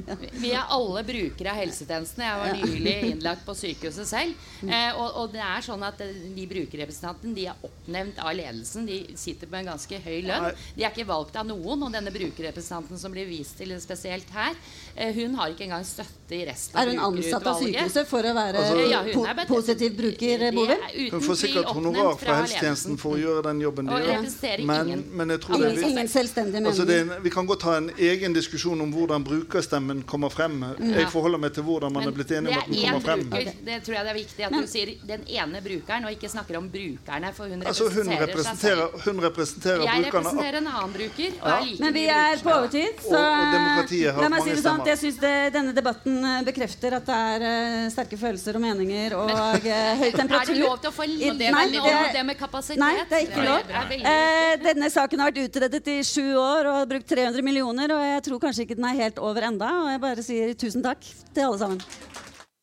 Vi 0.44 0.52
er 0.52 0.66
alle 0.74 1.04
brukere 1.08 1.54
av 1.54 1.60
helsetjenestene. 1.62 2.28
Jeg 2.28 2.42
var 2.42 2.60
nylig 2.62 2.96
innlagt 3.12 3.46
på 3.48 3.56
sykehuset 3.58 4.08
selv. 4.10 4.48
Eh, 4.64 4.92
og, 5.00 5.08
og 5.24 5.34
det 5.36 5.44
er 5.44 5.66
sånn 5.66 5.84
at 5.86 6.02
eh, 6.04 6.14
De 6.36 6.48
brukerrepresentantene 6.50 7.36
de 7.38 7.48
er 7.52 7.66
oppnevnt 7.68 8.20
av 8.24 8.34
ledelsen. 8.38 8.88
De 8.90 9.00
sitter 9.20 9.50
på 9.52 9.60
en 9.60 9.72
ganske 9.74 10.02
høy 10.06 10.20
lønn. 10.28 10.50
De 10.78 10.86
er 10.86 10.92
ikke 10.92 11.08
valgt 11.10 11.38
av 11.40 11.48
noen. 11.50 11.86
Og 11.88 11.94
denne 11.94 12.14
brukerrepresentanten 12.14 13.00
som 13.00 13.14
blir 13.14 13.28
vist 13.30 13.58
til 13.60 13.74
spesielt 13.84 14.30
her, 14.36 14.58
eh, 14.96 15.14
hun 15.16 15.36
har 15.40 15.54
ikke 15.54 15.68
engang 15.68 15.86
støtte 15.88 16.36
i 16.38 16.44
resten 16.48 16.78
av 16.78 16.88
brukerutvalget. 16.88 16.94
Er 16.94 16.98
hun 16.98 17.24
ansatt 17.24 17.48
av 17.48 17.62
sykehuset 17.64 18.10
for 18.10 18.30
å 18.30 18.34
være 18.38 18.64
Altså- 18.64 18.90
Ja, 18.94 19.02
hun 19.04 19.14
po 19.14 19.26
er 19.26 19.46
positiv 19.48 19.96
bruker, 19.98 20.42
er 20.44 20.52
uten 20.54 21.12
Hun 21.12 21.22
får 21.22 21.36
sikkert 21.44 21.66
honorar 21.74 22.18
fra 22.20 22.36
helsetjenesten 22.42 22.98
for 23.00 23.16
å 23.16 23.20
gjøre 23.20 23.44
den 23.44 23.62
jobben 23.62 23.86
de 23.86 23.92
gjør. 23.92 24.66
Men, 24.66 25.04
men 25.12 25.30
jeg 25.30 25.40
tror 25.42 25.58
det 25.60 25.72
er 25.72 26.66
Altså 26.68 26.86
det 26.86 26.96
er 26.96 27.02
en, 27.02 27.24
vi 27.24 27.30
kan 27.30 27.46
godt 27.46 27.62
ha 27.64 27.78
en 27.78 27.90
egen 27.98 28.34
diskusjon 28.34 28.80
om 28.82 28.92
hvordan 28.94 29.24
brukerstemmen 29.24 29.93
kommer 30.02 30.30
frem. 30.34 30.56
Jeg 30.80 31.08
forholder 31.12 31.38
meg 31.40 31.54
til 31.54 31.64
hvordan 31.64 31.92
man 31.94 32.04
Men 32.04 32.14
er 32.14 32.16
blitt 32.18 32.32
enig 32.32 32.50
om 32.50 32.58
at 32.58 32.66
den 32.66 32.74
det 32.74 32.84
er 32.84 32.92
kommer 32.92 33.06
frem. 33.06 33.24
bruker. 33.30 33.54
Det 33.66 33.78
tror 33.86 33.94
jeg 33.94 34.04
det 34.04 34.12
er 34.14 34.20
viktig 34.24 34.44
at 34.46 34.52
Men- 34.52 34.62
du 34.62 34.68
sier 34.68 34.88
den 35.06 35.22
ene 35.28 35.62
brukeren, 35.62 36.06
og 36.06 36.12
ikke 36.12 36.30
snakker 36.30 36.58
om 36.58 36.70
brukerne. 36.70 37.34
For 37.34 37.48
hun 37.48 37.62
Altså 37.64 37.84
hun 37.94 38.08
representerer, 38.08 38.28
representerer, 38.28 39.04
hun 39.06 39.20
representerer 39.22 39.82
Jeg 39.84 40.04
brukerne. 40.04 40.26
representerer 40.26 40.58
en 40.58 40.68
annen 40.68 40.94
bruker. 40.94 41.32
Og 41.44 41.48
er 41.54 41.62
like 41.66 41.80
Men 41.84 41.94
vi 41.94 42.06
er 42.08 42.36
på 42.42 42.50
overtid, 42.50 42.94
så 43.04 43.14
Og- 43.14 44.18
og 44.18 44.22
la 44.24 44.30
meg 44.30 44.42
si 44.44 44.50
det 44.50 44.64
sånn 44.64 44.86
jeg 44.86 44.98
syns 44.98 45.18
denne 45.20 45.74
debatten 45.74 46.24
eh, 46.26 46.44
bekrefter 46.44 46.94
at 46.94 47.06
det 47.06 47.16
er 47.16 47.40
uh, 47.86 47.90
sterke 47.90 48.18
følelser 48.18 48.56
og 48.56 48.62
meninger 48.62 49.14
og 49.18 49.30
uh, 49.30 49.94
høy 50.00 50.12
temperatur. 50.12 50.54
Er 50.54 50.54
det 50.54 50.64
lov 50.64 50.80
til 50.82 50.90
å 50.90 50.94
få 50.94 51.06
litt 51.08 51.38
Nei, 51.38 51.66
om 51.66 51.72
det- 51.72 52.14
det 52.14 52.26
med 52.26 52.38
kapasitet? 52.38 52.78
Nei, 52.78 52.96
det 53.10 53.12
er 53.12 53.26
ikke 53.28 53.44
lov. 53.44 53.62
er 53.70 53.84
Eh, 54.04 54.58
denne 54.58 54.90
saken 54.90 55.20
har 55.20 55.32
vært 55.32 55.50
utredet 55.50 55.88
i 55.88 56.02
sju 56.04 56.36
år 56.38 56.66
og 56.68 56.74
har 56.80 56.86
brukt 56.86 57.08
300 57.08 57.42
millioner, 57.44 57.92
og 57.92 58.02
jeg 58.02 58.24
tror 58.24 58.40
kanskje 58.40 58.66
ikke 58.68 58.76
den 58.76 58.86
er 58.86 58.96
helt 59.04 59.18
over 59.20 59.42
enda 59.42 59.70
og 59.84 59.92
jeg 59.92 60.02
bare 60.02 60.24
sier 60.26 60.54
tusen 60.60 60.84
takk 60.86 61.04
til 61.34 61.48
alle 61.48 61.60
sammen. 61.60 61.82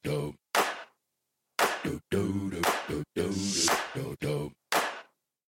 Dope. 0.06 0.36
Dope, 1.84 2.00
dope, 2.12 2.62
dope, 2.88 3.04
dope, 3.16 3.34
dope, 3.96 4.16
dope. 4.24 4.59